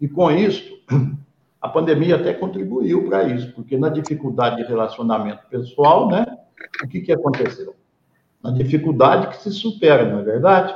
E 0.00 0.08
com 0.08 0.30
isso, 0.30 0.78
a 1.60 1.68
pandemia 1.68 2.16
até 2.16 2.32
contribuiu 2.32 3.06
para 3.08 3.24
isso, 3.24 3.52
porque 3.52 3.76
na 3.76 3.88
dificuldade 3.88 4.56
de 4.56 4.62
relacionamento 4.64 5.42
pessoal, 5.50 6.08
né, 6.08 6.24
o 6.82 6.88
que, 6.88 7.00
que 7.00 7.12
aconteceu? 7.12 7.74
Na 8.42 8.50
dificuldade 8.50 9.28
que 9.28 9.42
se 9.42 9.50
supera, 9.50 10.08
não 10.10 10.20
é 10.20 10.22
verdade? 10.22 10.74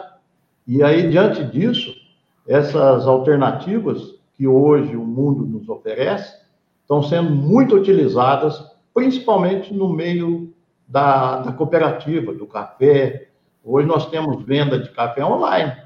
E 0.67 0.83
aí, 0.83 1.11
diante 1.11 1.45
disso, 1.45 1.95
essas 2.47 3.07
alternativas 3.07 4.15
que 4.35 4.47
hoje 4.47 4.97
o 4.97 5.05
mundo 5.05 5.45
nos 5.45 5.69
oferece 5.69 6.41
estão 6.83 7.03
sendo 7.03 7.31
muito 7.31 7.77
utilizadas, 7.77 8.59
principalmente 8.93 9.73
no 9.73 9.93
meio 9.93 10.53
da, 10.89 11.41
da 11.41 11.53
cooperativa, 11.53 12.35
do 12.35 12.47
café. 12.47 13.29
Hoje 13.63 13.87
nós 13.87 14.11
temos 14.11 14.43
venda 14.45 14.79
de 14.79 14.91
café 14.91 15.25
online, 15.25 15.77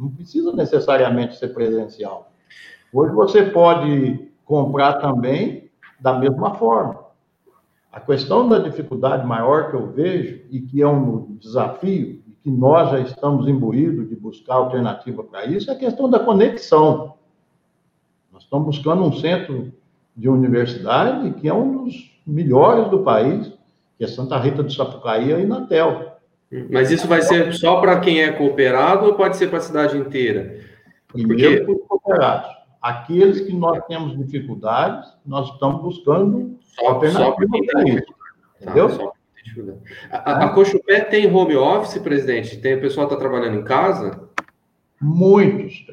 não 0.00 0.08
precisa 0.08 0.52
necessariamente 0.52 1.36
ser 1.36 1.48
presencial. 1.48 2.32
Hoje 2.90 3.12
você 3.12 3.42
pode 3.42 4.30
comprar 4.44 4.94
também 4.94 5.70
da 6.00 6.18
mesma 6.18 6.54
forma. 6.54 6.98
A 7.92 8.00
questão 8.00 8.48
da 8.48 8.58
dificuldade 8.58 9.26
maior 9.26 9.70
que 9.70 9.76
eu 9.76 9.92
vejo, 9.92 10.42
e 10.50 10.60
que 10.60 10.80
é 10.80 10.88
um 10.88 11.36
desafio, 11.38 12.22
e 12.26 12.32
que 12.42 12.50
nós 12.50 12.90
já 12.90 13.00
estamos 13.00 13.46
imbuídos 13.46 14.08
de 14.08 14.16
buscar 14.16 14.54
alternativa 14.54 15.22
para 15.22 15.44
isso, 15.44 15.70
é 15.70 15.74
a 15.74 15.78
questão 15.78 16.08
da 16.08 16.18
conexão. 16.18 17.14
Nós 18.32 18.44
estamos 18.44 18.76
buscando 18.76 19.02
um 19.02 19.12
centro 19.12 19.72
de 20.16 20.28
universidade 20.28 21.32
que 21.34 21.48
é 21.48 21.52
um 21.52 21.84
dos 21.84 22.18
melhores 22.26 22.88
do 22.90 23.00
país, 23.00 23.52
que 23.98 24.04
é 24.04 24.06
Santa 24.06 24.38
Rita 24.38 24.62
do 24.62 24.72
Sapucaí 24.72 25.30
e 25.32 25.42
Inatel. 25.42 26.09
Mas 26.70 26.90
isso 26.90 27.06
vai 27.06 27.22
ser 27.22 27.52
só 27.54 27.80
para 27.80 28.00
quem 28.00 28.22
é 28.22 28.32
cooperado 28.32 29.06
ou 29.06 29.14
pode 29.14 29.36
ser 29.36 29.48
para 29.48 29.58
a 29.58 29.62
cidade 29.62 29.96
inteira? 29.96 30.60
Primeiro 31.08 31.64
Porque... 31.64 31.64
para 31.64 31.74
os 31.74 31.88
cooperados. 31.88 32.50
Aqueles 32.82 33.40
que 33.42 33.52
nós 33.52 33.84
temos 33.86 34.16
dificuldades, 34.16 35.12
nós 35.24 35.52
estamos 35.52 35.82
buscando 35.82 36.58
só, 36.62 36.88
alternativas 36.88 37.66
para 37.66 37.82
isso. 37.88 38.06
Tá, 38.06 38.70
entendeu? 38.72 39.12
a, 40.10 40.44
a 40.44 40.48
Cochupé 40.50 41.00
tem 41.02 41.32
home 41.32 41.56
office, 41.56 41.98
presidente? 41.98 42.56
Tem, 42.56 42.74
o 42.74 42.80
pessoal 42.80 43.06
está 43.06 43.18
trabalhando 43.18 43.58
em 43.58 43.64
casa? 43.64 44.28
Muitos. 45.00 45.86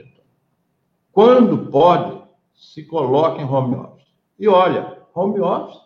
Quando 1.11 1.69
pode, 1.69 2.21
se 2.55 2.83
coloca 2.83 3.41
em 3.41 3.45
home 3.45 3.75
office. 3.75 4.07
E 4.39 4.47
olha, 4.47 4.97
home 5.13 5.39
office 5.39 5.77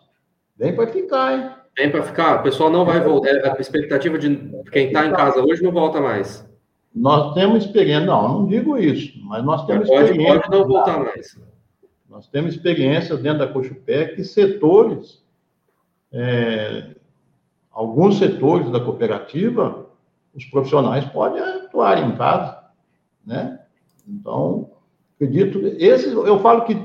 vem 0.56 0.74
para 0.74 0.86
ficar, 0.86 1.32
hein? 1.32 1.61
Vem 1.76 1.90
para 1.90 2.02
ficar. 2.02 2.40
O 2.40 2.42
pessoal 2.42 2.70
não 2.70 2.84
vai 2.84 3.00
voltar. 3.00 3.30
É, 3.30 3.48
a 3.48 3.60
expectativa 3.60 4.18
de 4.18 4.36
quem 4.70 4.88
está 4.88 5.06
em 5.06 5.12
casa 5.12 5.40
hoje 5.40 5.62
não 5.62 5.72
volta 5.72 6.00
mais. 6.00 6.46
Nós 6.94 7.32
temos 7.32 7.64
experiência, 7.64 8.06
não, 8.06 8.40
não 8.40 8.46
digo 8.46 8.76
isso, 8.76 9.18
mas 9.24 9.42
nós 9.42 9.64
temos 9.64 9.88
pode, 9.88 10.04
experiência. 10.04 10.40
Pode 10.42 10.58
não 10.58 10.68
voltar 10.68 10.98
mais. 10.98 11.38
Nós 12.08 12.28
temos 12.28 12.54
experiência 12.54 13.16
dentro 13.16 13.38
da 13.38 13.46
Cochupé 13.46 14.08
que 14.08 14.22
setores, 14.22 15.22
é, 16.12 16.90
alguns 17.70 18.18
setores 18.18 18.70
da 18.70 18.78
cooperativa, 18.78 19.86
os 20.34 20.44
profissionais 20.44 21.06
podem 21.06 21.40
atuar 21.40 21.98
em 22.06 22.14
casa, 22.14 22.58
né? 23.24 23.58
Então, 24.06 24.70
acredito, 25.16 25.58
esse, 25.78 26.08
eu 26.12 26.38
falo 26.40 26.64
que, 26.66 26.76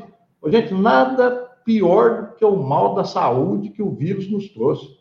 gente, 0.48 0.74
nada 0.74 1.47
pior 1.68 2.22
do 2.22 2.36
que 2.36 2.46
o 2.46 2.56
mal 2.56 2.96
da 2.96 3.04
saúde 3.04 3.72
que 3.72 3.84
o 3.84 3.94
vírus 3.94 4.32
nos 4.32 4.48
trouxe. 4.48 4.98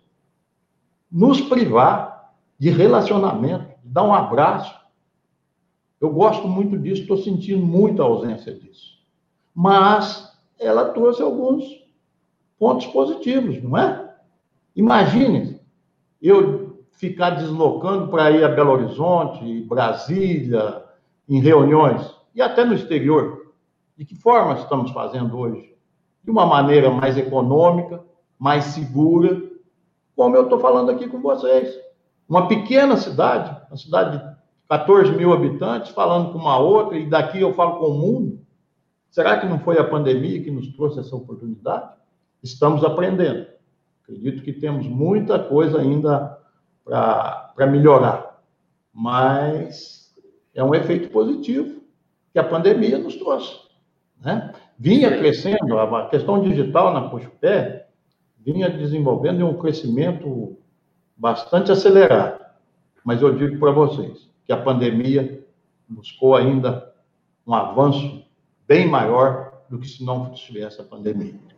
Nos 1.08 1.40
privar 1.40 2.34
de 2.58 2.70
relacionamento, 2.70 3.68
de 3.84 3.88
dar 3.88 4.02
um 4.02 4.12
abraço, 4.12 4.74
eu 6.00 6.10
gosto 6.10 6.48
muito 6.48 6.76
disso, 6.76 7.02
estou 7.02 7.18
sentindo 7.18 7.64
muita 7.64 8.02
ausência 8.02 8.52
disso. 8.52 8.98
Mas 9.54 10.36
ela 10.58 10.88
trouxe 10.88 11.22
alguns 11.22 11.64
pontos 12.58 12.86
positivos, 12.86 13.62
não 13.62 13.78
é? 13.78 14.16
Imagine 14.74 15.60
eu 16.20 16.84
ficar 16.90 17.30
deslocando 17.30 18.08
para 18.08 18.32
ir 18.32 18.42
a 18.42 18.48
Belo 18.48 18.72
Horizonte, 18.72 19.62
Brasília, 19.62 20.84
em 21.28 21.38
reuniões, 21.40 22.12
e 22.34 22.42
até 22.42 22.64
no 22.64 22.74
exterior. 22.74 23.52
De 23.96 24.04
que 24.04 24.16
forma 24.16 24.54
estamos 24.54 24.90
fazendo 24.90 25.38
hoje? 25.38 25.75
De 26.26 26.30
uma 26.30 26.44
maneira 26.44 26.90
mais 26.90 27.16
econômica, 27.16 28.04
mais 28.38 28.64
segura, 28.64 29.40
como 30.14 30.36
eu 30.36 30.42
estou 30.42 30.58
falando 30.58 30.90
aqui 30.90 31.08
com 31.08 31.20
vocês. 31.20 31.72
Uma 32.28 32.48
pequena 32.48 32.96
cidade, 32.96 33.56
uma 33.70 33.76
cidade 33.76 34.18
de 34.18 34.36
14 34.68 35.12
mil 35.12 35.32
habitantes, 35.32 35.92
falando 35.92 36.32
com 36.32 36.38
uma 36.38 36.58
outra, 36.58 36.98
e 36.98 37.08
daqui 37.08 37.40
eu 37.40 37.54
falo 37.54 37.78
com 37.78 37.86
o 37.86 37.98
mundo. 37.98 38.40
Será 39.08 39.38
que 39.38 39.46
não 39.46 39.60
foi 39.60 39.78
a 39.78 39.84
pandemia 39.84 40.42
que 40.42 40.50
nos 40.50 40.66
trouxe 40.74 40.98
essa 40.98 41.14
oportunidade? 41.14 41.90
Estamos 42.42 42.84
aprendendo. 42.84 43.46
Acredito 44.02 44.42
que 44.42 44.52
temos 44.52 44.86
muita 44.86 45.38
coisa 45.38 45.80
ainda 45.80 46.38
para 46.84 47.66
melhorar, 47.66 48.40
mas 48.92 50.14
é 50.54 50.62
um 50.62 50.74
efeito 50.74 51.10
positivo 51.10 51.82
que 52.32 52.38
a 52.38 52.44
pandemia 52.44 52.98
nos 52.98 53.16
trouxe. 53.16 53.56
Né? 54.20 54.52
Vinha 54.78 55.16
crescendo, 55.16 55.78
a 55.78 56.08
questão 56.08 56.40
digital 56.42 56.92
na 56.92 57.08
Puxupé 57.08 57.88
vinha 58.38 58.68
desenvolvendo 58.68 59.46
um 59.46 59.56
crescimento 59.56 60.56
bastante 61.16 61.72
acelerado. 61.72 62.44
Mas 63.04 63.22
eu 63.22 63.34
digo 63.34 63.58
para 63.58 63.70
vocês, 63.70 64.28
que 64.44 64.52
a 64.52 64.56
pandemia 64.56 65.44
buscou 65.88 66.36
ainda 66.36 66.92
um 67.46 67.54
avanço 67.54 68.24
bem 68.68 68.86
maior 68.86 69.52
do 69.68 69.78
que 69.78 69.88
se 69.88 70.04
não 70.04 70.30
tivesse 70.32 70.80
a 70.80 70.84
pandemia. 70.84 71.55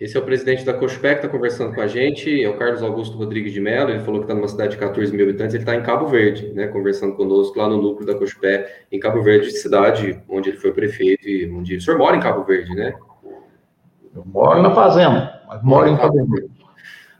Esse 0.00 0.16
é 0.16 0.20
o 0.20 0.24
presidente 0.24 0.64
da 0.64 0.72
Cospec, 0.72 1.16
está 1.16 1.28
conversando 1.28 1.74
com 1.74 1.80
a 1.80 1.88
gente, 1.88 2.42
é 2.42 2.48
o 2.48 2.56
Carlos 2.56 2.82
Augusto 2.84 3.16
Rodrigues 3.16 3.52
de 3.52 3.60
Mello, 3.60 3.90
ele 3.90 3.98
falou 4.00 4.20
que 4.20 4.26
está 4.26 4.34
numa 4.34 4.46
cidade 4.46 4.70
de 4.70 4.76
14 4.76 5.12
mil 5.12 5.24
habitantes, 5.26 5.54
ele 5.54 5.64
está 5.64 5.74
em 5.74 5.82
Cabo 5.82 6.06
Verde, 6.06 6.52
né, 6.54 6.68
conversando 6.68 7.16
conosco 7.16 7.58
lá 7.58 7.68
no 7.68 7.82
núcleo 7.82 8.06
da 8.06 8.14
Cospec, 8.14 8.70
em 8.92 9.00
Cabo 9.00 9.22
Verde, 9.22 9.50
cidade 9.50 10.22
onde 10.28 10.50
ele 10.50 10.58
foi 10.58 10.72
prefeito 10.72 11.28
e 11.28 11.50
onde... 11.50 11.76
O 11.76 11.80
senhor 11.80 11.98
mora 11.98 12.16
em 12.16 12.20
Cabo 12.20 12.44
Verde, 12.44 12.72
né? 12.76 12.94
Eu 14.14 14.24
moro 14.24 14.62
na 14.62 14.72
fazenda, 14.72 15.42
mas 15.48 15.62
moro 15.64 15.88
em 15.88 15.96
Cabo 15.96 16.24
Verde. 16.26 16.50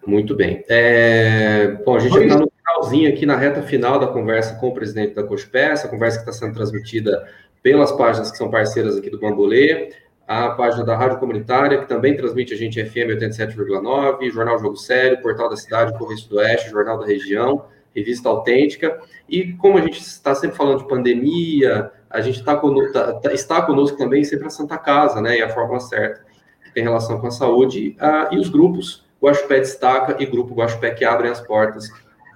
Muito 0.07 0.37
bem. 0.37 0.64
É... 0.68 1.76
Bom, 1.85 1.97
a 1.97 1.99
gente 1.99 2.14
já 2.14 2.24
está 2.24 2.39
no 2.39 2.51
finalzinho 2.57 3.09
aqui 3.09 3.26
na 3.26 3.37
reta 3.37 3.61
final 3.61 3.99
da 3.99 4.07
conversa 4.07 4.55
com 4.55 4.68
o 4.68 4.74
presidente 4.74 5.14
da 5.14 5.24
COSPE, 5.24 5.59
essa 5.59 5.89
conversa 5.89 6.18
que 6.18 6.31
está 6.31 6.33
sendo 6.33 6.55
transmitida 6.55 7.26
pelas 7.61 7.91
páginas 7.91 8.31
que 8.31 8.39
são 8.39 8.51
parceiras 8.51 8.97
aqui 8.97 9.11
do 9.11 9.18
Bambolê, 9.18 9.91
a 10.29 10.51
página 10.51 10.85
da 10.85 10.95
Rádio 10.95 11.18
Comunitária, 11.18 11.79
que 11.79 11.89
também 11.89 12.14
transmite 12.14 12.53
a 12.53 12.57
gente 12.57 12.85
FM 12.85 13.16
87,9, 13.18 14.31
Jornal 14.31 14.59
Jogo 14.59 14.76
Sério, 14.76 15.22
Portal 15.22 15.49
da 15.49 15.57
Cidade, 15.57 15.97
Correio 15.97 16.18
Sudoeste, 16.18 16.68
Jornal 16.68 16.99
da 16.99 17.07
Região, 17.07 17.64
Revista 17.97 18.29
Autêntica, 18.29 19.01
e 19.26 19.55
como 19.55 19.79
a 19.79 19.81
gente 19.81 19.99
está 19.99 20.35
sempre 20.35 20.55
falando 20.55 20.81
de 20.81 20.89
pandemia, 20.89 21.91
a 22.11 22.20
gente 22.20 22.45
tá 22.45 22.55
conosco, 22.55 22.93
tá, 22.93 23.14
tá, 23.14 23.33
está 23.33 23.62
conosco 23.62 23.97
também 23.97 24.22
sempre 24.22 24.47
a 24.47 24.51
Santa 24.51 24.76
Casa, 24.76 25.22
né, 25.22 25.39
e 25.39 25.43
a 25.43 25.49
Fórmula 25.49 25.81
Certa, 25.81 26.22
que 26.62 26.74
tem 26.74 26.83
relação 26.83 27.18
com 27.18 27.26
a 27.26 27.31
saúde, 27.31 27.97
uh, 27.99 28.35
e 28.35 28.39
os 28.39 28.51
grupos 28.51 29.09
Guaxupé 29.22 29.61
Destaca 29.61 30.22
e 30.22 30.26
Grupo 30.26 30.55
Guaxupé 30.55 30.91
que 30.91 31.07
abrem 31.07 31.31
as 31.31 31.41
portas 31.41 31.89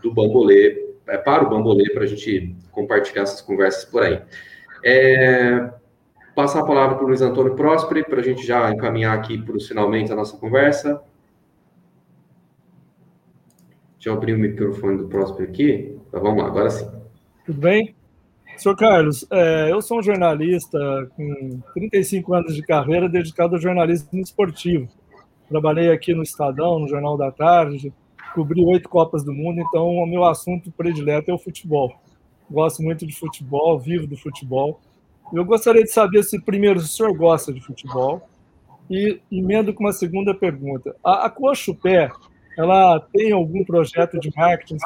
do 0.02 0.10
Bambolê, 0.14 0.94
é, 1.06 1.18
para 1.18 1.44
o 1.44 1.50
Bambolê, 1.50 1.90
para 1.90 2.04
a 2.04 2.06
gente 2.06 2.56
compartilhar 2.70 3.24
essas 3.24 3.42
conversas 3.42 3.84
por 3.84 4.02
aí. 4.02 4.22
É, 4.82 5.70
passar 6.34 6.60
a 6.60 6.66
palavra 6.66 6.96
para 6.96 7.04
o 7.04 7.08
Luiz 7.08 7.20
Antônio 7.20 7.54
Prósperi, 7.54 8.04
para 8.04 8.20
a 8.20 8.22
gente 8.22 8.46
já 8.46 8.70
encaminhar 8.70 9.16
aqui 9.16 9.38
para 9.38 9.56
os 9.56 9.66
finalmente 9.66 10.12
a 10.12 10.16
nossa 10.16 10.36
conversa. 10.36 11.02
Deixa 13.94 14.08
eu 14.10 14.14
abrir 14.14 14.34
o 14.34 14.38
microfone 14.38 14.98
do 14.98 15.08
Prósperi 15.08 15.48
aqui. 15.48 15.98
Então, 16.08 16.20
vamos 16.20 16.42
lá, 16.42 16.48
agora 16.48 16.70
sim. 16.70 16.90
Tudo 17.46 17.60
bem? 17.60 17.94
Senhor 18.56 18.76
Carlos, 18.76 19.26
é, 19.30 19.72
eu 19.72 19.80
sou 19.80 19.98
um 19.98 20.02
jornalista 20.02 20.78
com 21.16 21.60
35 21.74 22.34
anos 22.34 22.54
de 22.54 22.62
carreira 22.62 23.08
dedicado 23.08 23.54
ao 23.54 23.60
jornalismo 23.60 24.20
esportivo. 24.20 24.88
Trabalhei 25.48 25.90
aqui 25.90 26.14
no 26.14 26.22
Estadão, 26.22 26.78
no 26.78 26.88
Jornal 26.88 27.16
da 27.16 27.30
Tarde, 27.30 27.92
cobri 28.34 28.64
oito 28.64 28.88
Copas 28.88 29.24
do 29.24 29.32
Mundo, 29.32 29.60
então 29.60 29.86
o 29.88 30.06
meu 30.06 30.24
assunto 30.24 30.70
predileto 30.70 31.30
é 31.30 31.34
o 31.34 31.38
futebol. 31.38 31.92
Gosto 32.50 32.82
muito 32.82 33.06
de 33.06 33.14
futebol, 33.14 33.78
vivo 33.78 34.06
do 34.06 34.16
futebol. 34.16 34.80
Eu 35.32 35.44
gostaria 35.44 35.82
de 35.82 35.90
saber 35.90 36.22
se, 36.22 36.40
primeiro, 36.40 36.78
o 36.78 36.82
senhor 36.82 37.16
gosta 37.16 37.52
de 37.52 37.60
futebol, 37.60 38.22
e 38.90 39.18
emendo 39.30 39.72
com 39.72 39.84
uma 39.84 39.92
segunda 39.92 40.34
pergunta. 40.34 40.94
A, 41.02 41.26
a 41.26 41.32
Pé, 41.80 42.10
ela 42.58 43.00
tem 43.12 43.32
algum 43.32 43.64
projeto 43.64 44.20
de 44.20 44.30
marketing, 44.36 44.76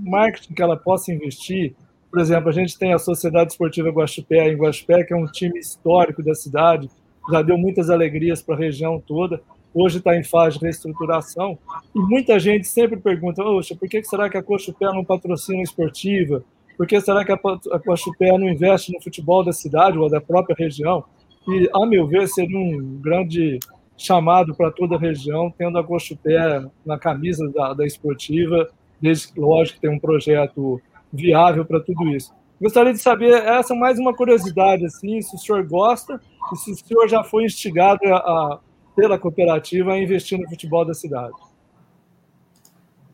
marketing 0.00 0.54
que 0.54 0.62
ela 0.62 0.76
possa 0.76 1.12
investir? 1.12 1.74
Por 2.10 2.20
exemplo, 2.20 2.48
a 2.48 2.52
gente 2.52 2.78
tem 2.78 2.94
a 2.94 2.98
Sociedade 2.98 3.52
Esportiva 3.52 3.90
Guaxupé, 3.90 4.50
em 4.50 4.56
Guaxupé, 4.56 5.04
que 5.04 5.12
é 5.12 5.16
um 5.16 5.26
time 5.26 5.58
histórico 5.58 6.22
da 6.22 6.34
cidade, 6.34 6.88
já 7.30 7.42
deu 7.42 7.58
muitas 7.58 7.90
alegrias 7.90 8.40
para 8.40 8.54
a 8.54 8.58
região 8.58 9.02
toda, 9.04 9.42
hoje 9.74 9.98
está 9.98 10.16
em 10.16 10.22
fase 10.22 10.58
de 10.58 10.64
reestruturação, 10.64 11.58
e 11.94 11.98
muita 11.98 12.38
gente 12.38 12.68
sempre 12.68 12.98
pergunta, 12.98 13.42
Oxa, 13.42 13.74
por 13.74 13.88
que 13.88 14.02
será 14.04 14.30
que 14.30 14.38
a 14.38 14.42
Cochupé 14.42 14.86
não 14.86 15.04
patrocina 15.04 15.62
esportiva? 15.62 16.42
Por 16.76 16.86
que 16.86 17.00
será 17.00 17.24
que 17.24 17.32
a 17.32 17.78
Cochupé 17.78 18.32
não 18.32 18.48
investe 18.48 18.92
no 18.92 19.00
futebol 19.02 19.44
da 19.44 19.52
cidade 19.52 19.98
ou 19.98 20.10
da 20.10 20.20
própria 20.20 20.56
região? 20.58 21.04
E, 21.46 21.68
a 21.72 21.86
meu 21.86 22.06
ver, 22.06 22.26
seria 22.28 22.58
um 22.58 22.98
grande 23.00 23.58
chamado 23.96 24.54
para 24.54 24.72
toda 24.72 24.96
a 24.96 24.98
região, 24.98 25.52
tendo 25.56 25.78
a 25.78 25.84
Cochupé 25.84 26.64
na 26.84 26.98
camisa 26.98 27.48
da, 27.50 27.74
da 27.74 27.86
esportiva, 27.86 28.68
desde 29.00 29.32
que, 29.32 29.40
lógico, 29.40 29.80
tem 29.80 29.90
um 29.90 29.98
projeto 29.98 30.80
viável 31.12 31.64
para 31.64 31.80
tudo 31.80 32.08
isso. 32.08 32.32
Gostaria 32.60 32.92
de 32.92 32.98
saber, 32.98 33.34
essa 33.34 33.74
é 33.74 33.76
mais 33.76 33.98
uma 33.98 34.14
curiosidade, 34.14 34.86
assim, 34.86 35.20
se 35.20 35.34
o 35.34 35.38
senhor 35.38 35.66
gosta 35.66 36.20
e 36.52 36.56
se 36.56 36.72
o 36.72 36.76
senhor 36.76 37.08
já 37.08 37.22
foi 37.22 37.44
instigado 37.44 38.00
a, 38.06 38.16
a, 38.16 38.58
pela 38.96 39.18
cooperativa 39.18 39.92
a 39.92 40.00
investir 40.00 40.38
no 40.38 40.48
futebol 40.48 40.84
da 40.84 40.94
cidade. 40.94 41.34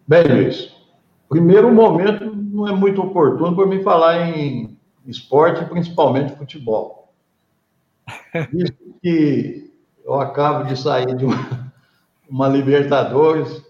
Bem, 0.07 0.25
Luiz, 0.25 0.80
primeiro 1.31 1.73
momento 1.73 2.35
não 2.35 2.67
é 2.67 2.73
muito 2.73 3.01
oportuno 3.01 3.55
para 3.55 3.67
mim 3.67 3.83
falar 3.83 4.29
em 4.29 4.77
esporte, 5.07 5.65
principalmente 5.65 6.37
futebol. 6.37 7.13
Visto 8.53 8.77
que 9.01 9.73
eu 10.05 10.21
acabo 10.21 10.65
de 10.65 10.77
sair 10.77 11.17
de 11.17 11.25
uma, 11.25 11.73
uma 12.29 12.49
Libertadores 12.49 13.65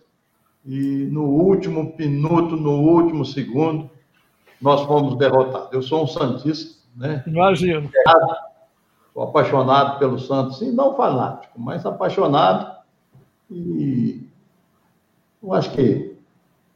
e 0.65 1.09
no 1.13 1.25
último 1.25 1.95
minuto, 1.99 2.57
no 2.57 2.81
último 2.81 3.25
segundo, 3.25 3.91
nós 4.61 4.83
fomos 4.83 5.17
derrotados. 5.17 5.73
Eu 5.73 5.83
sou 5.83 6.05
um 6.05 6.07
Santista, 6.07 6.81
né? 6.97 7.23
Imagino. 7.27 7.91
Sou 9.13 9.23
apaixonado 9.23 9.99
pelo 9.99 10.19
Santos, 10.19 10.59
sim, 10.59 10.73
não 10.73 10.97
fanático, 10.97 11.61
mas 11.61 11.85
apaixonado. 11.85 12.75
E 13.51 14.23
eu 15.43 15.53
acho 15.53 15.73
que 15.73 16.10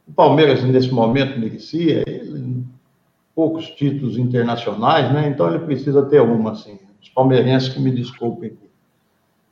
o 0.07 0.13
Palmeiras, 0.13 0.63
nesse 0.63 0.91
momento, 0.91 1.39
merecia 1.39 2.03
ele, 2.07 2.63
poucos 3.33 3.67
títulos 3.71 4.17
internacionais, 4.17 5.11
né? 5.11 5.27
Então 5.27 5.49
ele 5.49 5.65
precisa 5.65 6.03
ter 6.03 6.21
uma, 6.21 6.51
assim. 6.51 6.79
Os 7.01 7.09
palmeirenses 7.09 7.69
que 7.69 7.79
me 7.79 7.91
desculpem. 7.91 8.57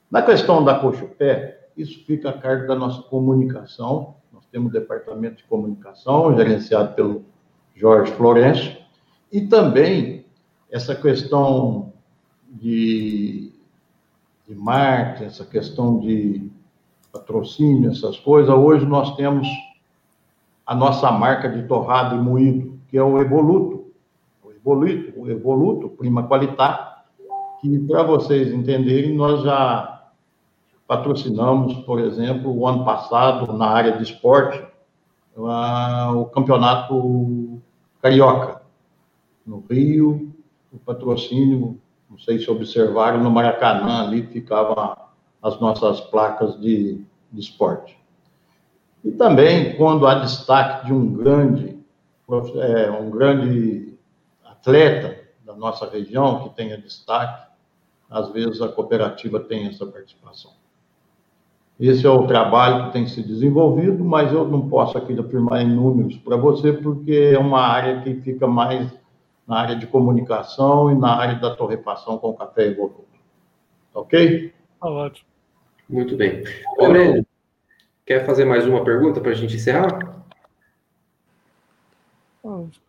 Na 0.09 0.21
questão 0.21 0.63
da 0.63 0.75
coxa 0.75 1.05
pé, 1.05 1.69
isso 1.75 2.05
fica 2.05 2.29
a 2.29 2.33
cargo 2.33 2.67
da 2.67 2.75
nossa 2.75 3.01
comunicação. 3.03 4.15
Nós 4.31 4.45
temos 4.51 4.69
o 4.69 4.73
departamento 4.73 5.37
de 5.37 5.43
comunicação, 5.43 6.35
gerenciado 6.35 6.93
pelo 6.93 7.25
Jorge 7.75 8.11
Florencio, 8.13 8.77
e 9.31 9.41
também 9.41 10.25
essa 10.71 10.95
questão 10.95 11.93
de, 12.47 13.51
de 14.47 14.55
marketing, 14.55 15.25
essa 15.25 15.45
questão 15.45 15.99
de 15.99 16.51
patrocínio, 17.11 17.91
essas 17.91 18.17
coisas. 18.19 18.53
Hoje 18.53 18.85
nós 18.85 19.15
temos 19.15 19.47
a 20.65 20.75
nossa 20.75 21.11
marca 21.11 21.49
de 21.49 21.63
torrado 21.63 22.15
e 22.15 22.19
moído, 22.19 22.79
que 22.87 22.97
é 22.97 23.03
o 23.03 23.19
Evoluto, 23.19 23.91
o 24.43 24.51
Evoluto, 24.51 25.19
o 25.19 25.29
Evoluto 25.29 25.89
Prima 25.89 26.27
Qualità, 26.27 27.03
que 27.59 27.79
para 27.79 28.03
vocês 28.03 28.53
entenderem, 28.53 29.15
nós 29.15 29.41
já 29.43 30.11
patrocinamos, 30.87 31.73
por 31.85 31.99
exemplo, 31.99 32.55
o 32.55 32.67
ano 32.67 32.83
passado, 32.83 33.51
na 33.53 33.67
área 33.67 33.93
de 33.93 34.03
esporte, 34.03 34.61
o 35.35 36.25
campeonato 36.25 37.61
carioca. 38.01 38.61
No 39.45 39.63
Rio, 39.69 40.31
o 40.71 40.77
patrocínio 40.77 41.79
não 42.13 42.19
sei 42.19 42.37
se 42.37 42.49
observaram, 42.51 43.23
no 43.23 43.31
Maracanã 43.31 44.03
ali 44.03 44.21
ficavam 44.27 44.95
as 45.41 45.59
nossas 45.59 45.99
placas 45.99 46.59
de, 46.61 47.03
de 47.31 47.39
esporte. 47.39 47.97
E 49.03 49.11
também, 49.11 49.75
quando 49.75 50.07
há 50.07 50.15
destaque 50.15 50.85
de 50.85 50.93
um 50.93 51.13
grande, 51.13 51.77
é, 52.55 52.91
um 52.91 53.09
grande 53.09 53.93
atleta 54.45 55.19
da 55.45 55.53
nossa 55.55 55.89
região 55.89 56.43
que 56.43 56.55
tenha 56.55 56.77
destaque, 56.77 57.51
às 58.09 58.31
vezes 58.31 58.61
a 58.61 58.69
cooperativa 58.69 59.39
tem 59.39 59.67
essa 59.67 59.85
participação. 59.85 60.51
Esse 61.79 62.05
é 62.05 62.09
o 62.09 62.27
trabalho 62.27 62.85
que 62.85 62.93
tem 62.93 63.07
se 63.07 63.21
desenvolvido, 63.21 64.05
mas 64.05 64.31
eu 64.31 64.47
não 64.47 64.69
posso 64.69 64.97
aqui 64.97 65.19
afirmar 65.19 65.63
em 65.63 65.69
números 65.69 66.17
para 66.17 66.37
você, 66.37 66.71
porque 66.71 67.31
é 67.33 67.39
uma 67.39 67.61
área 67.61 68.01
que 68.01 68.13
fica 68.21 68.47
mais 68.47 68.89
na 69.47 69.59
área 69.59 69.75
de 69.75 69.87
comunicação 69.87 70.91
e 70.91 70.95
na 70.95 71.15
área 71.15 71.35
da 71.35 71.55
torrefação 71.55 72.17
com 72.17 72.33
café 72.33 72.67
evoluto. 72.67 73.03
Ok? 73.93 74.53
Tá 74.79 74.89
ótimo. 74.89 75.27
Muito 75.89 76.15
bem. 76.15 76.43
Aurélio, 76.79 77.25
quer 78.05 78.25
fazer 78.25 78.45
mais 78.45 78.65
uma 78.65 78.83
pergunta 78.83 79.21
para 79.21 79.31
a 79.31 79.35
gente 79.35 79.55
encerrar? 79.55 80.23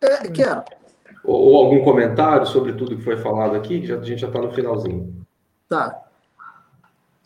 É, 0.01 0.29
quero. 0.29 0.65
Ou, 1.23 1.53
ou, 1.53 1.65
algum 1.65 1.85
comentário 1.85 2.47
sobre 2.47 2.73
tudo 2.73 2.97
que 2.97 3.03
foi 3.03 3.17
falado 3.17 3.57
aqui, 3.57 3.81
que 3.81 3.87
já, 3.87 3.99
a 3.99 4.03
gente 4.03 4.21
já 4.21 4.27
está 4.27 4.41
no 4.41 4.53
finalzinho. 4.53 5.25
Tá. 5.69 6.03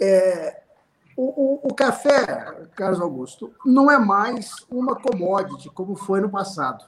É, 0.01 0.61
o, 1.17 1.23
o, 1.23 1.61
o, 1.65 1.75
café, 1.75 2.69
Carlos 2.77 3.01
Augusto, 3.01 3.53
não 3.65 3.91
é 3.91 3.99
mais 3.99 4.53
uma 4.71 4.95
commodity 4.95 5.69
como 5.71 5.97
foi 5.97 6.21
no 6.21 6.31
passado. 6.31 6.85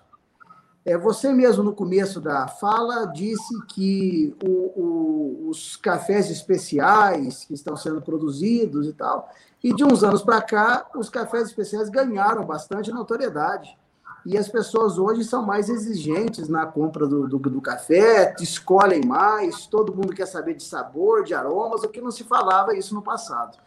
É, 0.84 0.96
você 0.96 1.32
mesmo, 1.32 1.62
no 1.62 1.74
começo 1.74 2.20
da 2.20 2.48
fala, 2.48 3.04
disse 3.06 3.54
que 3.68 4.34
o, 4.42 4.80
o, 4.80 5.48
os 5.50 5.76
cafés 5.76 6.30
especiais 6.30 7.44
que 7.44 7.52
estão 7.52 7.76
sendo 7.76 8.00
produzidos 8.00 8.86
e 8.86 8.92
tal, 8.94 9.28
e 9.62 9.74
de 9.74 9.84
uns 9.84 10.02
anos 10.02 10.22
para 10.22 10.40
cá, 10.40 10.88
os 10.94 11.10
cafés 11.10 11.48
especiais 11.48 11.90
ganharam 11.90 12.46
bastante 12.46 12.90
notoriedade. 12.90 13.78
E 14.24 14.36
as 14.36 14.48
pessoas 14.48 14.98
hoje 14.98 15.24
são 15.24 15.44
mais 15.44 15.68
exigentes 15.68 16.48
na 16.48 16.66
compra 16.66 17.06
do, 17.06 17.26
do, 17.26 17.38
do 17.38 17.60
café, 17.60 18.34
escolhem 18.40 19.04
mais, 19.04 19.66
todo 19.66 19.94
mundo 19.94 20.14
quer 20.14 20.26
saber 20.26 20.54
de 20.54 20.62
sabor, 20.62 21.24
de 21.24 21.34
aromas, 21.34 21.82
o 21.82 21.88
que 21.88 22.00
não 22.00 22.10
se 22.10 22.24
falava 22.24 22.74
isso 22.74 22.94
no 22.94 23.02
passado. 23.02 23.58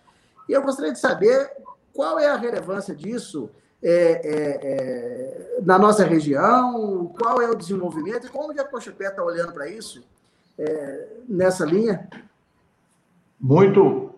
E 0.48 0.54
eu 0.54 0.62
gostaria 0.62 0.92
de 0.92 1.00
saber 1.00 1.52
qual 1.92 2.20
é 2.20 2.28
a 2.28 2.36
relevância 2.36 2.94
disso 2.94 3.50
é, 3.84 3.92
é, 3.92 5.58
é, 5.58 5.62
na 5.62 5.78
nossa 5.78 6.06
região? 6.06 7.14
Qual 7.20 7.42
é 7.42 7.50
o 7.50 7.56
desenvolvimento 7.56 8.28
e 8.28 8.30
como 8.30 8.52
a 8.52 8.64
Cochupé 8.64 9.08
está 9.08 9.22
olhando 9.22 9.52
para 9.52 9.70
isso 9.70 10.04
é, 10.58 11.08
nessa 11.28 11.66
linha? 11.66 12.08
Muito, 13.40 14.12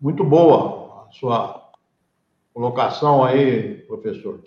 muito 0.00 0.24
boa 0.24 1.06
a 1.06 1.12
sua 1.12 1.70
colocação 2.54 3.22
aí, 3.22 3.74
professor. 3.86 4.40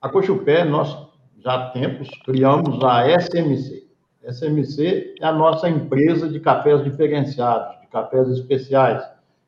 A 0.00 0.08
Cochupé, 0.08 0.64
nós 0.64 1.10
já 1.38 1.54
há 1.54 1.70
tempos 1.70 2.08
criamos 2.24 2.82
a 2.84 3.04
SMC. 3.18 3.88
SMC 4.24 5.14
é 5.20 5.26
a 5.26 5.32
nossa 5.32 5.68
empresa 5.68 6.28
de 6.28 6.38
cafés 6.38 6.84
diferenciados, 6.84 7.80
de 7.80 7.86
cafés 7.88 8.28
especiais, 8.28 9.02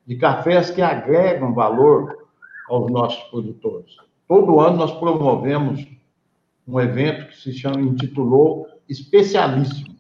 de 0.07 0.17
cafés 0.17 0.71
que 0.71 0.83
agregam 0.83 1.55
valor 1.55 2.27
aos 2.69 2.91
nossos 2.91 3.23
produtores. 3.25 3.97
Todo 4.27 4.61
ano 4.61 4.77
nós 4.77 4.93
promovemos 4.93 5.87
um 6.67 6.81
evento 6.81 7.29
que 7.29 7.37
se 7.37 7.53
chama, 7.53 7.81
intitulou 7.81 8.67
Especialíssimo. 8.89 9.95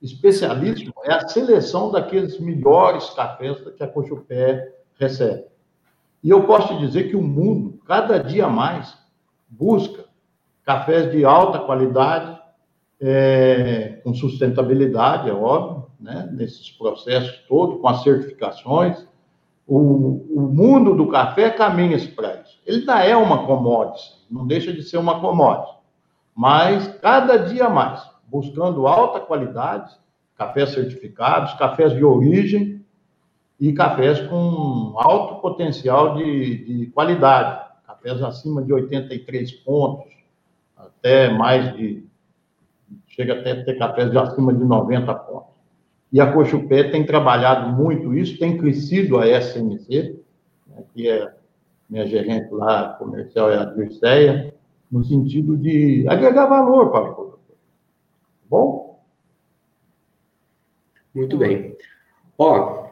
Especialíssimo 0.00 0.94
é 1.04 1.12
a 1.12 1.28
seleção 1.28 1.90
daqueles 1.90 2.38
melhores 2.38 3.10
cafés 3.10 3.60
que 3.76 3.82
a 3.82 3.88
Cochupé 3.88 4.72
recebe. 4.98 5.44
E 6.22 6.30
eu 6.30 6.46
posso 6.46 6.68
te 6.68 6.78
dizer 6.78 7.08
que 7.08 7.16
o 7.16 7.22
mundo, 7.22 7.80
cada 7.86 8.18
dia 8.18 8.48
mais, 8.48 8.96
busca 9.48 10.04
cafés 10.64 11.10
de 11.10 11.24
alta 11.24 11.58
qualidade, 11.58 12.38
é, 13.00 14.00
com 14.04 14.14
sustentabilidade, 14.14 15.28
é 15.28 15.32
óbvio, 15.32 15.90
né, 15.98 16.28
nesses 16.32 16.70
processos 16.70 17.38
todos, 17.48 17.80
com 17.80 17.88
as 17.88 18.02
certificações, 18.02 19.06
o, 19.70 20.26
o 20.36 20.52
mundo 20.52 20.96
do 20.96 21.06
café 21.08 21.48
caminha 21.48 21.96
para 22.16 22.40
isso. 22.40 22.60
Ele 22.66 22.78
ainda 22.80 23.04
é 23.04 23.16
uma 23.16 23.46
commodity, 23.46 24.26
não 24.28 24.44
deixa 24.44 24.72
de 24.72 24.82
ser 24.82 24.98
uma 24.98 25.20
commodity, 25.20 25.76
mas 26.34 26.88
cada 27.00 27.36
dia 27.36 27.68
mais, 27.68 28.02
buscando 28.26 28.88
alta 28.88 29.20
qualidade, 29.20 29.94
cafés 30.36 30.70
certificados, 30.70 31.54
cafés 31.54 31.92
de 31.92 32.04
origem 32.04 32.84
e 33.60 33.72
cafés 33.72 34.20
com 34.22 34.94
alto 34.96 35.40
potencial 35.40 36.16
de, 36.16 36.64
de 36.64 36.86
qualidade, 36.86 37.64
cafés 37.86 38.20
acima 38.22 38.62
de 38.64 38.72
83 38.72 39.52
pontos, 39.52 40.10
até 40.76 41.30
mais 41.32 41.76
de. 41.76 42.04
chega 43.06 43.34
até 43.34 43.52
a 43.52 43.64
ter 43.64 43.78
cafés 43.78 44.10
de 44.10 44.18
acima 44.18 44.52
de 44.52 44.64
90 44.64 45.14
pontos. 45.14 45.49
E 46.12 46.20
a 46.20 46.32
Cochupé 46.32 46.84
tem 46.90 47.06
trabalhado 47.06 47.74
muito 47.76 48.14
isso, 48.14 48.38
tem 48.38 48.58
crescido 48.58 49.18
a 49.18 49.26
SMC, 49.40 50.18
né, 50.66 50.84
que 50.92 51.08
é 51.08 51.32
minha 51.88 52.06
gerente 52.06 52.52
lá 52.52 52.94
comercial 52.94 53.50
é 53.50 53.58
a 53.58 53.64
Dirceia, 53.64 54.54
no 54.90 55.04
sentido 55.04 55.56
de 55.56 56.06
agregar 56.08 56.46
valor 56.46 56.90
para 56.90 57.10
o 57.10 57.14
produtor. 57.14 57.38
Bom? 58.48 59.00
Muito 61.14 61.36
bem. 61.36 61.76
Ó, 62.38 62.90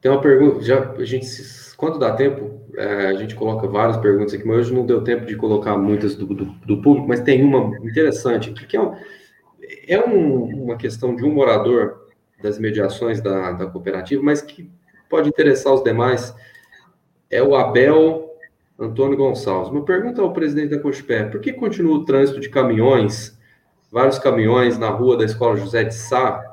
tem 0.00 0.10
uma 0.10 0.20
pergunta, 0.20 0.62
já 0.62 0.92
a 0.92 1.04
gente, 1.04 1.26
quando 1.76 1.98
dá 1.98 2.14
tempo, 2.14 2.60
é, 2.76 3.06
a 3.08 3.14
gente 3.14 3.34
coloca 3.34 3.68
várias 3.68 3.98
perguntas 3.98 4.32
aqui, 4.32 4.46
mas 4.46 4.58
hoje 4.58 4.74
não 4.74 4.86
deu 4.86 5.04
tempo 5.04 5.26
de 5.26 5.36
colocar 5.36 5.76
muitas 5.76 6.16
do, 6.16 6.26
do, 6.26 6.44
do 6.46 6.80
público, 6.80 7.06
mas 7.06 7.20
tem 7.20 7.42
uma 7.42 7.76
interessante 7.86 8.52
que 8.52 8.76
é, 8.76 8.80
um, 8.80 8.94
é 9.86 10.06
um, 10.06 10.64
uma 10.64 10.76
questão 10.76 11.14
de 11.14 11.24
um 11.24 11.32
morador 11.32 11.99
das 12.42 12.58
mediações 12.58 13.20
da, 13.20 13.52
da 13.52 13.66
cooperativa, 13.66 14.22
mas 14.22 14.40
que 14.40 14.70
pode 15.08 15.28
interessar 15.28 15.74
os 15.74 15.82
demais, 15.82 16.34
é 17.30 17.42
o 17.42 17.54
Abel 17.54 18.30
Antônio 18.78 19.16
Gonçalves. 19.16 19.70
Uma 19.70 19.84
pergunta 19.84 20.22
ao 20.22 20.32
presidente 20.32 20.70
da 20.70 20.78
Cospé: 20.78 21.24
por 21.24 21.40
que 21.40 21.52
continua 21.52 21.96
o 21.96 22.04
trânsito 22.04 22.40
de 22.40 22.48
caminhões, 22.48 23.38
vários 23.92 24.18
caminhões 24.18 24.78
na 24.78 24.88
rua 24.88 25.16
da 25.16 25.24
Escola 25.24 25.56
José 25.56 25.84
de 25.84 25.94
Sá? 25.94 26.46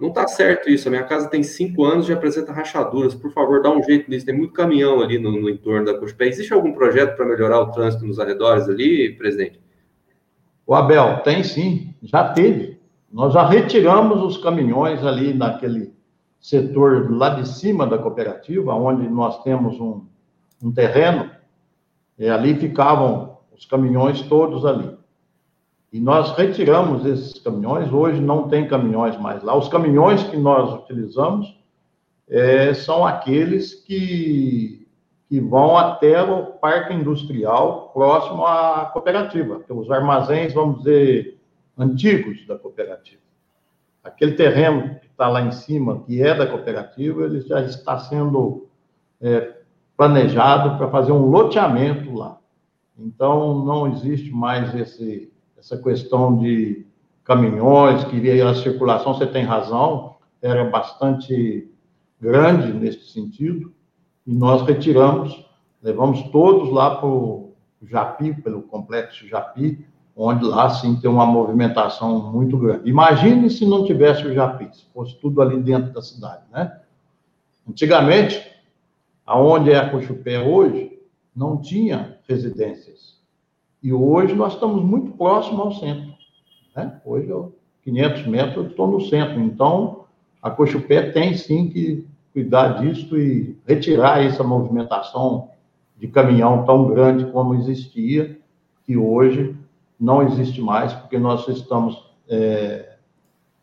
Não 0.00 0.08
está 0.08 0.26
certo 0.26 0.68
isso. 0.68 0.88
A 0.88 0.90
minha 0.90 1.04
casa 1.04 1.28
tem 1.28 1.42
cinco 1.42 1.84
anos 1.84 2.08
e 2.08 2.12
apresenta 2.12 2.52
rachaduras. 2.52 3.14
Por 3.14 3.30
favor, 3.32 3.62
dá 3.62 3.70
um 3.70 3.82
jeito 3.82 4.10
nisso. 4.10 4.26
Tem 4.26 4.36
muito 4.36 4.52
caminhão 4.52 5.00
ali 5.00 5.18
no, 5.18 5.32
no 5.32 5.48
entorno 5.48 5.86
da 5.86 5.98
Cospé. 5.98 6.26
Existe 6.26 6.52
algum 6.52 6.72
projeto 6.72 7.16
para 7.16 7.24
melhorar 7.24 7.60
o 7.60 7.70
trânsito 7.70 8.04
nos 8.04 8.18
arredores 8.18 8.68
ali, 8.68 9.14
presidente? 9.16 9.60
O 10.66 10.74
Abel, 10.74 11.20
tem 11.22 11.44
sim. 11.44 11.94
Já 12.02 12.32
teve. 12.32 12.78
Nós 13.14 13.32
já 13.32 13.46
retiramos 13.46 14.20
os 14.24 14.36
caminhões 14.38 15.04
ali 15.04 15.32
naquele 15.32 15.94
setor 16.40 17.12
lá 17.16 17.28
de 17.28 17.46
cima 17.46 17.86
da 17.86 17.96
cooperativa, 17.96 18.74
onde 18.74 19.08
nós 19.08 19.40
temos 19.44 19.78
um, 19.78 20.04
um 20.60 20.72
terreno 20.72 21.30
e 22.18 22.28
ali 22.28 22.56
ficavam 22.56 23.38
os 23.56 23.64
caminhões 23.66 24.20
todos 24.22 24.66
ali. 24.66 24.98
E 25.92 26.00
nós 26.00 26.36
retiramos 26.36 27.06
esses 27.06 27.38
caminhões, 27.38 27.92
hoje 27.92 28.20
não 28.20 28.48
tem 28.48 28.66
caminhões 28.66 29.16
mais 29.20 29.44
lá. 29.44 29.56
Os 29.56 29.68
caminhões 29.68 30.24
que 30.24 30.36
nós 30.36 30.74
utilizamos 30.82 31.56
é, 32.28 32.74
são 32.74 33.06
aqueles 33.06 33.74
que, 33.74 34.88
que 35.28 35.38
vão 35.38 35.78
até 35.78 36.20
o 36.20 36.46
parque 36.46 36.92
industrial 36.92 37.90
próximo 37.94 38.44
à 38.44 38.90
cooperativa, 38.92 39.62
os 39.68 39.88
armazéns, 39.88 40.52
vamos 40.52 40.78
dizer, 40.78 41.34
antigos 41.76 42.46
da 42.46 42.58
cooperativa. 42.58 43.22
Aquele 44.02 44.32
terreno 44.32 44.98
que 45.00 45.06
está 45.06 45.28
lá 45.28 45.42
em 45.42 45.52
cima, 45.52 46.02
que 46.02 46.22
é 46.22 46.34
da 46.34 46.46
cooperativa, 46.46 47.24
ele 47.24 47.40
já 47.40 47.62
está 47.62 47.98
sendo 47.98 48.68
é, 49.20 49.54
planejado 49.96 50.76
para 50.76 50.90
fazer 50.90 51.12
um 51.12 51.26
loteamento 51.26 52.12
lá. 52.12 52.38
Então, 52.98 53.64
não 53.64 53.90
existe 53.92 54.30
mais 54.30 54.74
esse, 54.74 55.32
essa 55.56 55.76
questão 55.76 56.36
de 56.38 56.86
caminhões, 57.24 58.04
que 58.04 58.40
a 58.40 58.54
circulação, 58.54 59.14
você 59.14 59.26
tem 59.26 59.44
razão, 59.44 60.16
era 60.42 60.64
bastante 60.64 61.70
grande 62.20 62.72
nesse 62.72 63.10
sentido, 63.12 63.72
e 64.26 64.34
nós 64.34 64.62
retiramos, 64.62 65.44
levamos 65.82 66.22
todos 66.30 66.70
lá 66.70 66.96
para 66.96 67.08
o 67.08 67.54
Japi, 67.82 68.34
pelo 68.42 68.62
complexo 68.62 69.26
Japi, 69.26 69.86
onde 70.16 70.44
lá 70.44 70.70
sim 70.70 70.96
tem 70.96 71.10
uma 71.10 71.26
movimentação 71.26 72.32
muito 72.32 72.56
grande. 72.56 72.88
Imagine 72.88 73.50
se 73.50 73.66
não 73.66 73.84
tivesse 73.84 74.26
o 74.26 74.32
Japi, 74.32 74.68
se 74.72 74.84
fosse 74.92 75.14
tudo 75.20 75.42
ali 75.42 75.60
dentro 75.60 75.92
da 75.92 76.00
cidade, 76.00 76.42
né? 76.52 76.80
Antigamente, 77.68 78.40
aonde 79.26 79.72
é 79.72 79.78
a 79.78 79.90
Cochupé 79.90 80.40
hoje, 80.40 80.98
não 81.34 81.56
tinha 81.56 82.18
residências. 82.28 83.18
E 83.82 83.92
hoje 83.92 84.34
nós 84.34 84.54
estamos 84.54 84.82
muito 84.84 85.12
próximo 85.12 85.62
ao 85.62 85.72
centro. 85.72 86.14
Né? 86.76 87.00
Hoje, 87.04 87.32
500 87.82 88.26
metros, 88.26 88.56
eu 88.56 88.66
estou 88.70 88.86
no 88.86 89.00
centro. 89.00 89.40
Então, 89.40 90.04
a 90.42 90.50
Cochupé 90.50 91.10
tem 91.10 91.36
sim 91.36 91.68
que 91.68 92.06
cuidar 92.32 92.80
disso 92.80 93.16
e 93.18 93.56
retirar 93.66 94.22
essa 94.22 94.42
movimentação 94.42 95.50
de 95.96 96.08
caminhão 96.08 96.64
tão 96.64 96.88
grande 96.88 97.26
como 97.26 97.54
existia, 97.54 98.38
que 98.84 98.96
hoje 98.96 99.56
não 100.04 100.22
existe 100.22 100.60
mais, 100.60 100.92
porque 100.92 101.18
nós 101.18 101.48
estamos 101.48 102.10
é, 102.28 102.96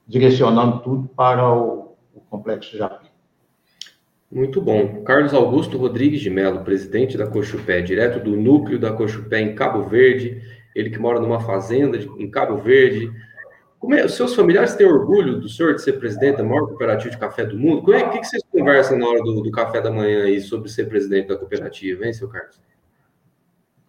direcionando 0.07 0.79
tudo 0.79 1.07
para 1.09 1.53
o, 1.53 1.95
o 2.15 2.21
Complexo 2.29 2.75
Japi. 2.75 3.09
Muito 4.31 4.59
bom. 4.59 5.03
Carlos 5.03 5.33
Augusto 5.33 5.77
Rodrigues 5.77 6.21
de 6.21 6.29
Mello, 6.29 6.63
presidente 6.63 7.15
da 7.17 7.27
Cochupé, 7.27 7.81
direto 7.81 8.23
do 8.23 8.35
núcleo 8.35 8.79
da 8.79 8.91
Cochupé 8.91 9.41
em 9.41 9.53
Cabo 9.53 9.83
Verde, 9.83 10.41
ele 10.73 10.89
que 10.89 10.97
mora 10.97 11.19
numa 11.19 11.41
fazenda 11.41 11.97
de, 11.97 12.07
em 12.17 12.31
Cabo 12.31 12.57
Verde. 12.57 13.11
Como 13.77 13.93
é, 13.93 14.03
os 14.05 14.15
seus 14.15 14.33
familiares 14.33 14.73
têm 14.73 14.87
orgulho 14.87 15.39
do 15.39 15.49
senhor 15.49 15.75
de 15.75 15.81
ser 15.81 15.93
presidente 15.93 16.37
da 16.37 16.43
maior 16.43 16.65
cooperativa 16.67 17.11
de 17.11 17.17
café 17.17 17.45
do 17.45 17.57
mundo? 17.57 17.81
O 17.81 18.09
que, 18.09 18.19
que 18.19 18.25
vocês 18.25 18.43
conversam 18.49 18.97
na 18.97 19.07
hora 19.07 19.21
do, 19.21 19.41
do, 19.41 19.51
café 19.51 19.81
da 19.81 19.91
manhã 19.91 20.23
aí 20.23 20.39
sobre 20.39 20.69
ser 20.69 20.85
presidente 20.85 21.27
da 21.27 21.35
cooperativa, 21.35 22.05
hein, 22.05 22.13
seu 22.13 22.29
Carlos? 22.29 22.59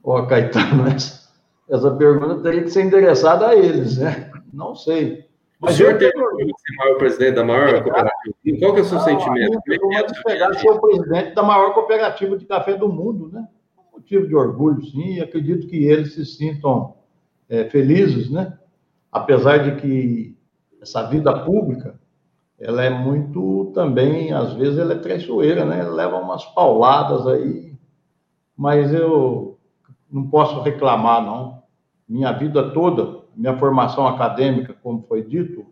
Oh, 0.03 0.27
Caetano, 0.27 0.89
essa, 0.89 1.22
essa 1.69 1.91
pergunta 1.91 2.43
teria 2.43 2.63
que 2.63 2.71
ser 2.71 2.85
endereçada 2.85 3.49
a 3.49 3.57
eles, 3.57 3.99
né? 3.99 4.31
Não 4.53 4.75
sei. 4.75 5.27
Mas 5.63 5.75
o 5.75 5.77
senhor 5.77 5.97
tem 5.97 6.09
orgulho 6.09 6.47
de 6.47 6.61
ser 6.61 6.77
maior 6.77 6.99
presidente 6.99 7.35
da 7.37 7.45
maior 7.45 7.85
cooperativa? 7.85 8.59
Qual 8.59 8.75
que 8.75 8.81
é 8.81 8.83
o 8.83 8.85
seu 8.85 8.99
não, 8.99 9.05
sentimento? 9.05 9.61
Eu 9.67 9.81
vou 9.81 9.93
é 9.93 10.07
pegar 10.25 10.55
ser 10.55 10.71
o 10.71 10.81
presidente 10.81 11.35
da 11.35 11.43
maior 11.45 11.73
cooperativa 11.73 12.37
de 12.37 12.45
café 12.45 12.75
do 12.75 12.89
mundo, 12.89 13.31
né? 13.33 13.47
Um 13.79 13.99
motivo 13.99 14.27
de 14.27 14.35
orgulho, 14.35 14.85
sim, 14.85 15.15
e 15.15 15.21
acredito 15.21 15.69
que 15.69 15.85
eles 15.85 16.15
se 16.15 16.27
sintam 16.27 16.97
é, 17.49 17.65
felizes, 17.65 18.29
né? 18.29 18.59
Apesar 19.11 19.59
de 19.59 19.81
que 19.81 20.37
essa 20.81 21.05
vida 21.05 21.33
pública, 21.45 21.95
ela 22.59 22.83
é 22.83 22.91
muito 22.91 23.71
também, 23.73 24.33
às 24.33 24.55
vezes, 24.55 24.79
ela 24.79 24.95
é 24.95 24.99
traiçoeira, 24.99 25.65
né? 25.65 25.79
Ela 25.79 25.95
leva 25.95 26.17
umas 26.17 26.45
pauladas 26.47 27.25
aí, 27.29 27.73
mas 28.57 28.93
eu 28.93 29.52
não 30.13 30.29
posso 30.29 30.61
reclamar, 30.61 31.25
não. 31.25 31.63
Minha 32.07 32.33
vida 32.33 32.71
toda 32.71 33.23
minha 33.35 33.57
formação 33.57 34.07
acadêmica, 34.07 34.75
como 34.83 35.05
foi 35.09 35.23
dito, 35.23 35.67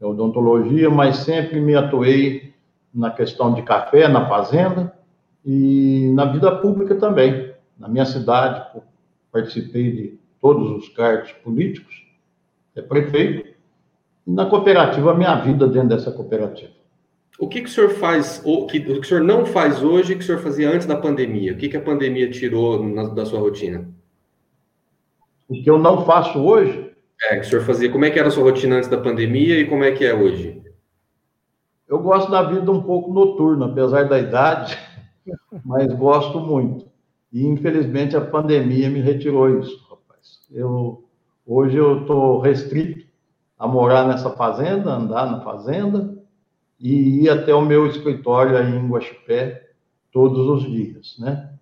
é 0.00 0.06
odontologia, 0.06 0.90
mas 0.90 1.18
sempre 1.18 1.60
me 1.60 1.74
atuei 1.74 2.54
na 2.92 3.10
questão 3.10 3.52
de 3.52 3.62
café, 3.62 4.08
na 4.08 4.28
fazenda 4.28 4.92
e 5.44 6.10
na 6.14 6.24
vida 6.24 6.54
pública 6.56 6.94
também. 6.94 7.54
Na 7.78 7.88
minha 7.88 8.06
cidade, 8.06 8.80
participei 9.30 9.92
de 9.92 10.18
todos 10.40 10.70
os 10.70 10.88
cargos 10.90 11.32
políticos, 11.32 12.06
é 12.74 12.82
prefeito, 12.82 13.54
e 14.26 14.30
na 14.30 14.46
cooperativa, 14.46 15.12
a 15.12 15.14
minha 15.14 15.34
vida 15.36 15.66
dentro 15.66 15.90
dessa 15.90 16.10
cooperativa. 16.10 16.72
O 17.38 17.48
que, 17.48 17.60
que 17.60 17.68
o 17.68 17.72
senhor 17.72 17.90
faz, 17.90 18.40
o 18.44 18.66
que, 18.66 18.78
o 18.78 19.00
que 19.00 19.00
o 19.00 19.04
senhor 19.04 19.22
não 19.22 19.44
faz 19.44 19.82
hoje 19.82 20.14
que 20.14 20.22
o 20.22 20.24
senhor 20.24 20.40
fazia 20.40 20.70
antes 20.70 20.86
da 20.86 20.96
pandemia? 20.96 21.52
O 21.52 21.56
que, 21.56 21.68
que 21.68 21.76
a 21.76 21.82
pandemia 21.82 22.30
tirou 22.30 22.82
na, 22.82 23.08
da 23.08 23.26
sua 23.26 23.40
rotina? 23.40 23.86
O 25.48 25.54
que 25.54 25.68
eu 25.68 25.78
não 25.78 26.04
faço 26.06 26.38
hoje 26.38 26.90
é, 27.22 27.36
que 27.36 27.46
o 27.46 27.50
senhor 27.50 27.64
fazia. 27.64 27.90
Como 27.90 28.04
é 28.04 28.10
que 28.10 28.18
era 28.18 28.28
a 28.28 28.30
sua 28.30 28.44
rotina 28.44 28.76
antes 28.76 28.88
da 28.88 28.98
pandemia 28.98 29.58
e 29.60 29.68
como 29.68 29.84
é 29.84 29.92
que 29.92 30.04
é 30.04 30.14
hoje? 30.14 30.62
Eu 31.88 31.98
gosto 32.00 32.30
da 32.30 32.42
vida 32.42 32.70
um 32.70 32.82
pouco 32.82 33.12
noturna, 33.12 33.66
apesar 33.66 34.08
da 34.08 34.18
idade, 34.18 34.76
mas 35.64 35.92
gosto 35.94 36.40
muito. 36.40 36.86
E 37.32 37.46
infelizmente 37.46 38.16
a 38.16 38.20
pandemia 38.20 38.88
me 38.88 39.00
retirou 39.00 39.60
isso, 39.60 39.78
rapaz. 39.90 40.40
Eu 40.50 41.04
hoje 41.46 41.76
eu 41.76 42.00
estou 42.00 42.40
restrito 42.40 43.06
a 43.58 43.68
morar 43.68 44.06
nessa 44.08 44.30
fazenda, 44.30 44.90
andar 44.90 45.30
na 45.30 45.40
fazenda 45.40 46.15
e 46.78 47.24
ir 47.24 47.30
até 47.30 47.54
o 47.54 47.64
meu 47.64 47.86
escritório 47.86 48.56
aí 48.56 48.74
em 48.74 48.88
Guaxupé 48.88 49.70
todos 50.12 50.46
os 50.46 50.70
dias, 50.70 51.16
né? 51.18 51.52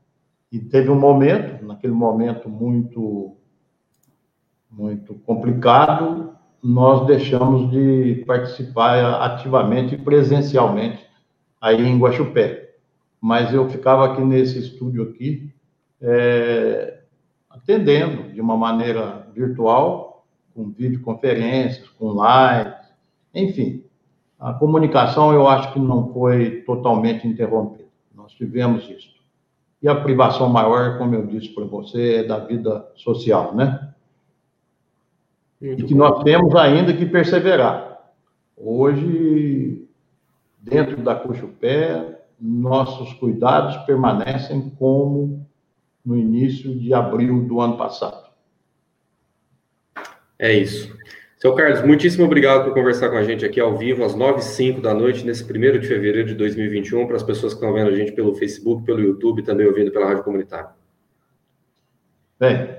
E 0.50 0.58
teve 0.58 0.90
um 0.90 0.98
momento, 0.98 1.64
naquele 1.64 1.92
momento 1.92 2.48
muito 2.48 3.36
muito 4.70 5.14
complicado, 5.14 6.34
nós 6.62 7.06
deixamos 7.06 7.70
de 7.70 8.24
participar 8.26 9.22
ativamente 9.22 9.94
e 9.94 9.98
presencialmente 9.98 11.04
aí 11.60 11.86
em 11.86 11.98
Guaxupé. 11.98 12.74
Mas 13.20 13.54
eu 13.54 13.68
ficava 13.68 14.04
aqui 14.04 14.22
nesse 14.22 14.58
estúdio 14.58 15.04
aqui, 15.04 15.52
é, 16.00 17.00
atendendo 17.48 18.32
de 18.32 18.40
uma 18.40 18.56
maneira 18.56 19.28
virtual, 19.34 20.26
com 20.54 20.70
videoconferências, 20.70 21.88
com 21.88 22.12
lives, 22.12 22.74
enfim. 23.34 23.83
A 24.44 24.52
comunicação 24.52 25.32
eu 25.32 25.48
acho 25.48 25.72
que 25.72 25.80
não 25.80 26.12
foi 26.12 26.60
totalmente 26.66 27.26
interrompida. 27.26 27.88
Nós 28.14 28.30
tivemos 28.32 28.86
isso. 28.90 29.14
e 29.80 29.88
a 29.88 29.94
privação 29.94 30.50
maior, 30.50 30.98
como 30.98 31.14
eu 31.14 31.26
disse 31.26 31.48
para 31.48 31.64
você, 31.64 32.16
é 32.16 32.24
da 32.24 32.40
vida 32.40 32.86
social, 32.94 33.54
né? 33.54 33.94
E 35.62 35.82
que 35.82 35.94
nós 35.94 36.22
temos 36.22 36.54
ainda 36.54 36.92
que 36.92 37.06
perseverar. 37.06 38.12
Hoje, 38.54 39.88
dentro 40.60 41.02
da 41.02 41.14
Cochupé, 41.14 42.20
nossos 42.38 43.14
cuidados 43.14 43.78
permanecem 43.86 44.68
como 44.78 45.46
no 46.04 46.18
início 46.18 46.78
de 46.78 46.92
abril 46.92 47.46
do 47.46 47.62
ano 47.62 47.78
passado. 47.78 48.28
É 50.38 50.52
isso. 50.52 50.94
Seu 51.44 51.54
Carlos, 51.54 51.82
muitíssimo 51.82 52.24
obrigado 52.24 52.64
por 52.64 52.72
conversar 52.72 53.10
com 53.10 53.18
a 53.18 53.22
gente 53.22 53.44
aqui 53.44 53.60
ao 53.60 53.76
vivo, 53.76 54.02
às 54.02 54.14
9 54.14 54.36
h 54.36 54.40
05 54.40 54.80
da 54.80 54.94
noite, 54.94 55.26
nesse 55.26 55.44
1 55.44 55.78
de 55.78 55.86
fevereiro 55.86 56.28
de 56.28 56.34
2021, 56.36 57.06
para 57.06 57.16
as 57.16 57.22
pessoas 57.22 57.52
que 57.52 57.58
estão 57.58 57.74
vendo 57.74 57.90
a 57.90 57.94
gente 57.94 58.12
pelo 58.12 58.34
Facebook, 58.34 58.82
pelo 58.82 58.98
YouTube, 58.98 59.42
também 59.42 59.66
ouvindo 59.66 59.90
pela 59.90 60.06
Rádio 60.06 60.24
Comunitária. 60.24 60.70
Bem, 62.40 62.78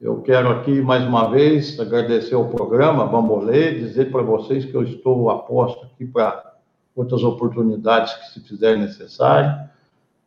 eu 0.00 0.22
quero 0.22 0.48
aqui, 0.48 0.80
mais 0.80 1.04
uma 1.04 1.28
vez, 1.28 1.78
agradecer 1.78 2.34
ao 2.34 2.48
programa 2.48 3.06
Bambolê, 3.06 3.74
dizer 3.74 4.10
para 4.10 4.22
vocês 4.22 4.64
que 4.64 4.74
eu 4.74 4.82
estou 4.82 5.28
aposto 5.28 5.84
aqui 5.84 6.06
para 6.06 6.54
outras 6.96 7.22
oportunidades 7.22 8.14
que 8.14 8.26
se 8.32 8.48
fizer 8.48 8.78
necessário. 8.78 9.68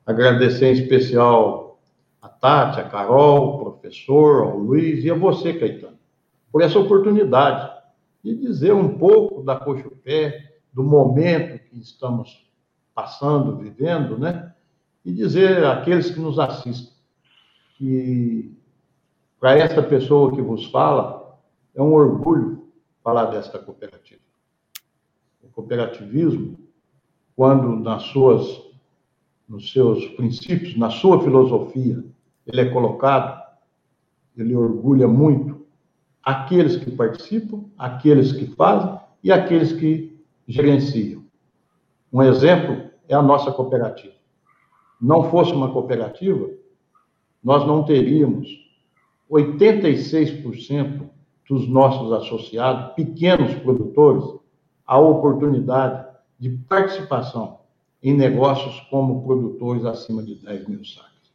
Agradecer 0.05 0.67
em 0.67 0.73
especial 0.73 1.79
a 2.21 2.29
Tati, 2.29 2.81
a 2.81 2.83
Carol, 2.83 3.47
o 3.47 3.57
professor, 3.63 4.43
ao 4.43 4.57
Luiz 4.59 5.03
e 5.03 5.09
a 5.09 5.15
você, 5.15 5.53
Caetano 5.53 5.96
por 6.57 6.63
essa 6.63 6.79
oportunidade 6.79 7.71
de 8.23 8.35
dizer 8.35 8.73
um 8.73 8.97
pouco 8.97 9.43
da 9.43 9.55
Cochupé, 9.57 10.55
do 10.73 10.83
momento 10.83 11.63
que 11.69 11.77
estamos 11.77 12.51
passando, 12.95 13.57
vivendo, 13.57 14.17
né? 14.17 14.55
E 15.05 15.13
dizer 15.13 15.63
àqueles 15.63 16.09
que 16.09 16.19
nos 16.19 16.39
assistem 16.39 16.91
que 17.77 18.57
para 19.39 19.55
esta 19.55 19.83
pessoa 19.83 20.33
que 20.33 20.41
vos 20.41 20.65
fala, 20.71 21.39
é 21.75 21.81
um 21.81 21.93
orgulho 21.93 22.67
falar 23.03 23.25
desta 23.25 23.59
cooperativa. 23.59 24.21
O 25.43 25.49
cooperativismo, 25.49 26.57
quando 27.35 27.75
nas 27.75 28.01
suas 28.01 28.65
nos 29.47 29.71
seus 29.71 30.03
princípios, 30.15 30.75
na 30.75 30.89
sua 30.89 31.23
filosofia, 31.23 32.03
ele 32.47 32.61
é 32.61 32.65
colocado, 32.65 33.43
ele 34.35 34.55
orgulha 34.55 35.07
muito 35.07 35.46
aqueles 36.27 36.75
que 36.75 36.91
participam, 36.91 37.63
aqueles 37.77 38.33
que 38.33 38.47
fazem 38.47 38.99
e 39.23 39.31
aqueles 39.31 39.71
que 39.71 40.21
gerenciam. 40.45 41.23
Um 42.11 42.21
exemplo 42.21 42.89
é 43.07 43.15
a 43.15 43.21
nossa 43.21 43.49
cooperativa. 43.49 44.13
Não 44.99 45.31
fosse 45.31 45.53
uma 45.53 45.71
cooperativa, 45.71 46.49
nós 47.41 47.65
não 47.65 47.85
teríamos 47.85 48.45
86% 49.31 51.07
dos 51.47 51.65
nossos 51.69 52.11
associados, 52.11 52.93
pequenos 52.93 53.53
produtores, 53.61 54.25
a 54.85 54.99
oportunidade 54.99 56.09
de 56.37 56.49
participação 56.49 57.59
em 58.03 58.13
negócios 58.13 58.81
como 58.89 59.23
produtores 59.23 59.85
acima 59.85 60.21
de 60.21 60.35
10 60.35 60.67
mil 60.67 60.83
sacos. 60.83 61.31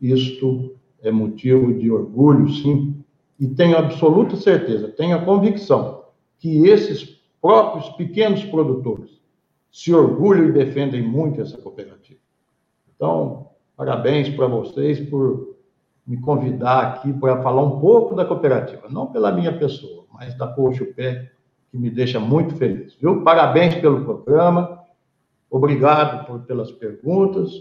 Isto 0.00 0.76
é 1.02 1.10
motivo 1.10 1.74
de 1.76 1.90
orgulho, 1.90 2.48
sim, 2.48 3.04
e 3.38 3.46
tenho 3.46 3.78
absoluta 3.78 4.36
certeza, 4.36 4.88
tenho 4.88 5.16
a 5.16 5.24
convicção 5.24 6.04
que 6.38 6.66
esses 6.66 7.20
próprios 7.40 7.88
pequenos 7.90 8.44
produtores 8.44 9.18
se 9.70 9.94
orgulham 9.94 10.48
e 10.48 10.52
defendem 10.52 11.02
muito 11.02 11.40
essa 11.40 11.56
cooperativa. 11.58 12.18
Então, 12.94 13.50
parabéns 13.76 14.28
para 14.30 14.46
vocês 14.46 14.98
por 15.08 15.56
me 16.06 16.18
convidar 16.20 16.80
aqui 16.80 17.12
para 17.12 17.42
falar 17.42 17.62
um 17.62 17.78
pouco 17.78 18.14
da 18.14 18.24
cooperativa, 18.24 18.88
não 18.88 19.06
pela 19.06 19.30
minha 19.30 19.56
pessoa, 19.56 20.04
mas 20.12 20.34
da 20.36 20.48
Coxa 20.48 20.84
Pé, 20.84 21.30
que 21.70 21.78
me 21.78 21.90
deixa 21.90 22.18
muito 22.18 22.56
feliz. 22.56 22.94
Viu? 22.94 23.22
Parabéns 23.22 23.74
pelo 23.74 24.04
programa, 24.04 24.82
obrigado 25.50 26.26
por, 26.26 26.40
pelas 26.40 26.72
perguntas, 26.72 27.52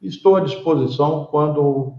estou 0.00 0.36
à 0.36 0.40
disposição 0.40 1.26
quando 1.26 1.94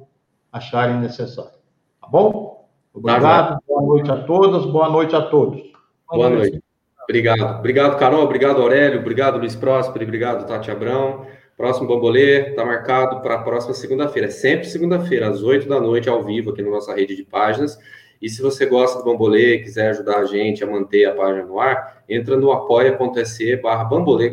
acharem 0.52 1.00
necessário. 1.00 1.60
Tá 2.00 2.08
bom? 2.08 2.61
Obrigado, 2.94 3.60
boa 3.68 3.82
noite 3.82 4.12
a 4.12 4.18
todas, 4.24 4.66
boa 4.66 4.90
noite 4.90 5.16
a 5.16 5.22
todos. 5.22 5.62
Boa, 6.10 6.30
noite. 6.30 6.62
Obrigado. 7.04 7.60
Obrigado, 7.60 7.98
Carol. 7.98 8.24
Obrigado, 8.24 8.62
Aurélio. 8.62 9.00
Obrigado, 9.00 9.38
Luiz 9.38 9.56
Próspero. 9.56 10.04
Obrigado, 10.04 10.46
Tati 10.46 10.70
Abrão. 10.70 11.26
Próximo 11.56 11.88
Bambolê 11.88 12.50
está 12.50 12.66
marcado 12.66 13.22
para 13.22 13.36
a 13.36 13.44
próxima 13.44 13.74
segunda-feira. 13.74 14.28
É 14.28 14.32
sempre 14.32 14.68
segunda-feira, 14.68 15.30
às 15.30 15.44
8 15.44 15.70
da 15.70 15.80
noite, 15.80 16.10
ao 16.10 16.24
vivo, 16.24 16.52
aqui 16.52 16.62
na 16.62 16.70
nossa 16.70 16.94
rede 16.94 17.16
de 17.16 17.24
páginas. 17.24 17.78
E 18.22 18.30
se 18.30 18.42
você 18.42 18.66
gosta 18.66 19.00
do 19.00 19.06
Bambolê 19.06 19.56
e 19.56 19.64
quiser 19.64 19.90
ajudar 19.90 20.18
a 20.18 20.26
gente 20.26 20.64
a 20.64 20.68
manter 20.68 21.06
a 21.06 21.16
página 21.16 21.46
no 21.46 21.60
ar, 21.60 22.04
entra 22.08 22.36
no 22.36 22.52
apoia.se 22.52 23.56
barra 23.58 23.84
Bambolê 23.86 24.32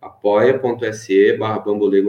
apoia.se 0.00 1.32
barra 1.36 1.58
Bambolê 1.58 2.02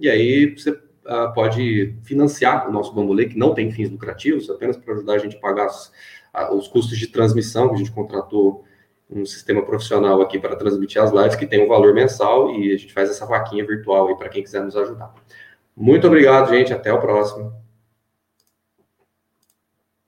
e 0.00 0.08
aí 0.08 0.54
você 0.54 0.78
uh, 1.08 1.32
pode 1.32 1.96
financiar 2.02 2.68
o 2.68 2.72
nosso 2.72 2.94
Bambolê, 2.94 3.26
que 3.26 3.38
não 3.38 3.54
tem 3.54 3.70
fins 3.70 3.90
lucrativos, 3.90 4.50
apenas 4.50 4.76
para 4.76 4.94
ajudar 4.94 5.14
a 5.14 5.18
gente 5.18 5.36
a 5.36 5.40
pagar 5.40 5.66
os, 5.66 5.92
uh, 6.34 6.54
os 6.54 6.68
custos 6.68 6.98
de 6.98 7.06
transmissão, 7.08 7.68
que 7.68 7.74
a 7.74 7.78
gente 7.78 7.92
contratou 7.92 8.64
um 9.10 9.24
sistema 9.24 9.62
profissional 9.62 10.20
aqui 10.20 10.38
para 10.38 10.54
transmitir 10.54 11.02
as 11.02 11.10
lives, 11.10 11.34
que 11.34 11.46
tem 11.46 11.64
um 11.64 11.68
valor 11.68 11.94
mensal, 11.94 12.50
e 12.50 12.72
a 12.72 12.76
gente 12.76 12.92
faz 12.92 13.08
essa 13.08 13.24
vaquinha 13.24 13.66
virtual 13.66 14.08
aí 14.08 14.16
para 14.16 14.28
quem 14.28 14.42
quiser 14.42 14.62
nos 14.62 14.76
ajudar. 14.76 15.14
Muito 15.74 16.06
obrigado, 16.06 16.50
gente. 16.50 16.72
Até 16.72 16.92
o 16.92 17.00
próximo. 17.00 17.67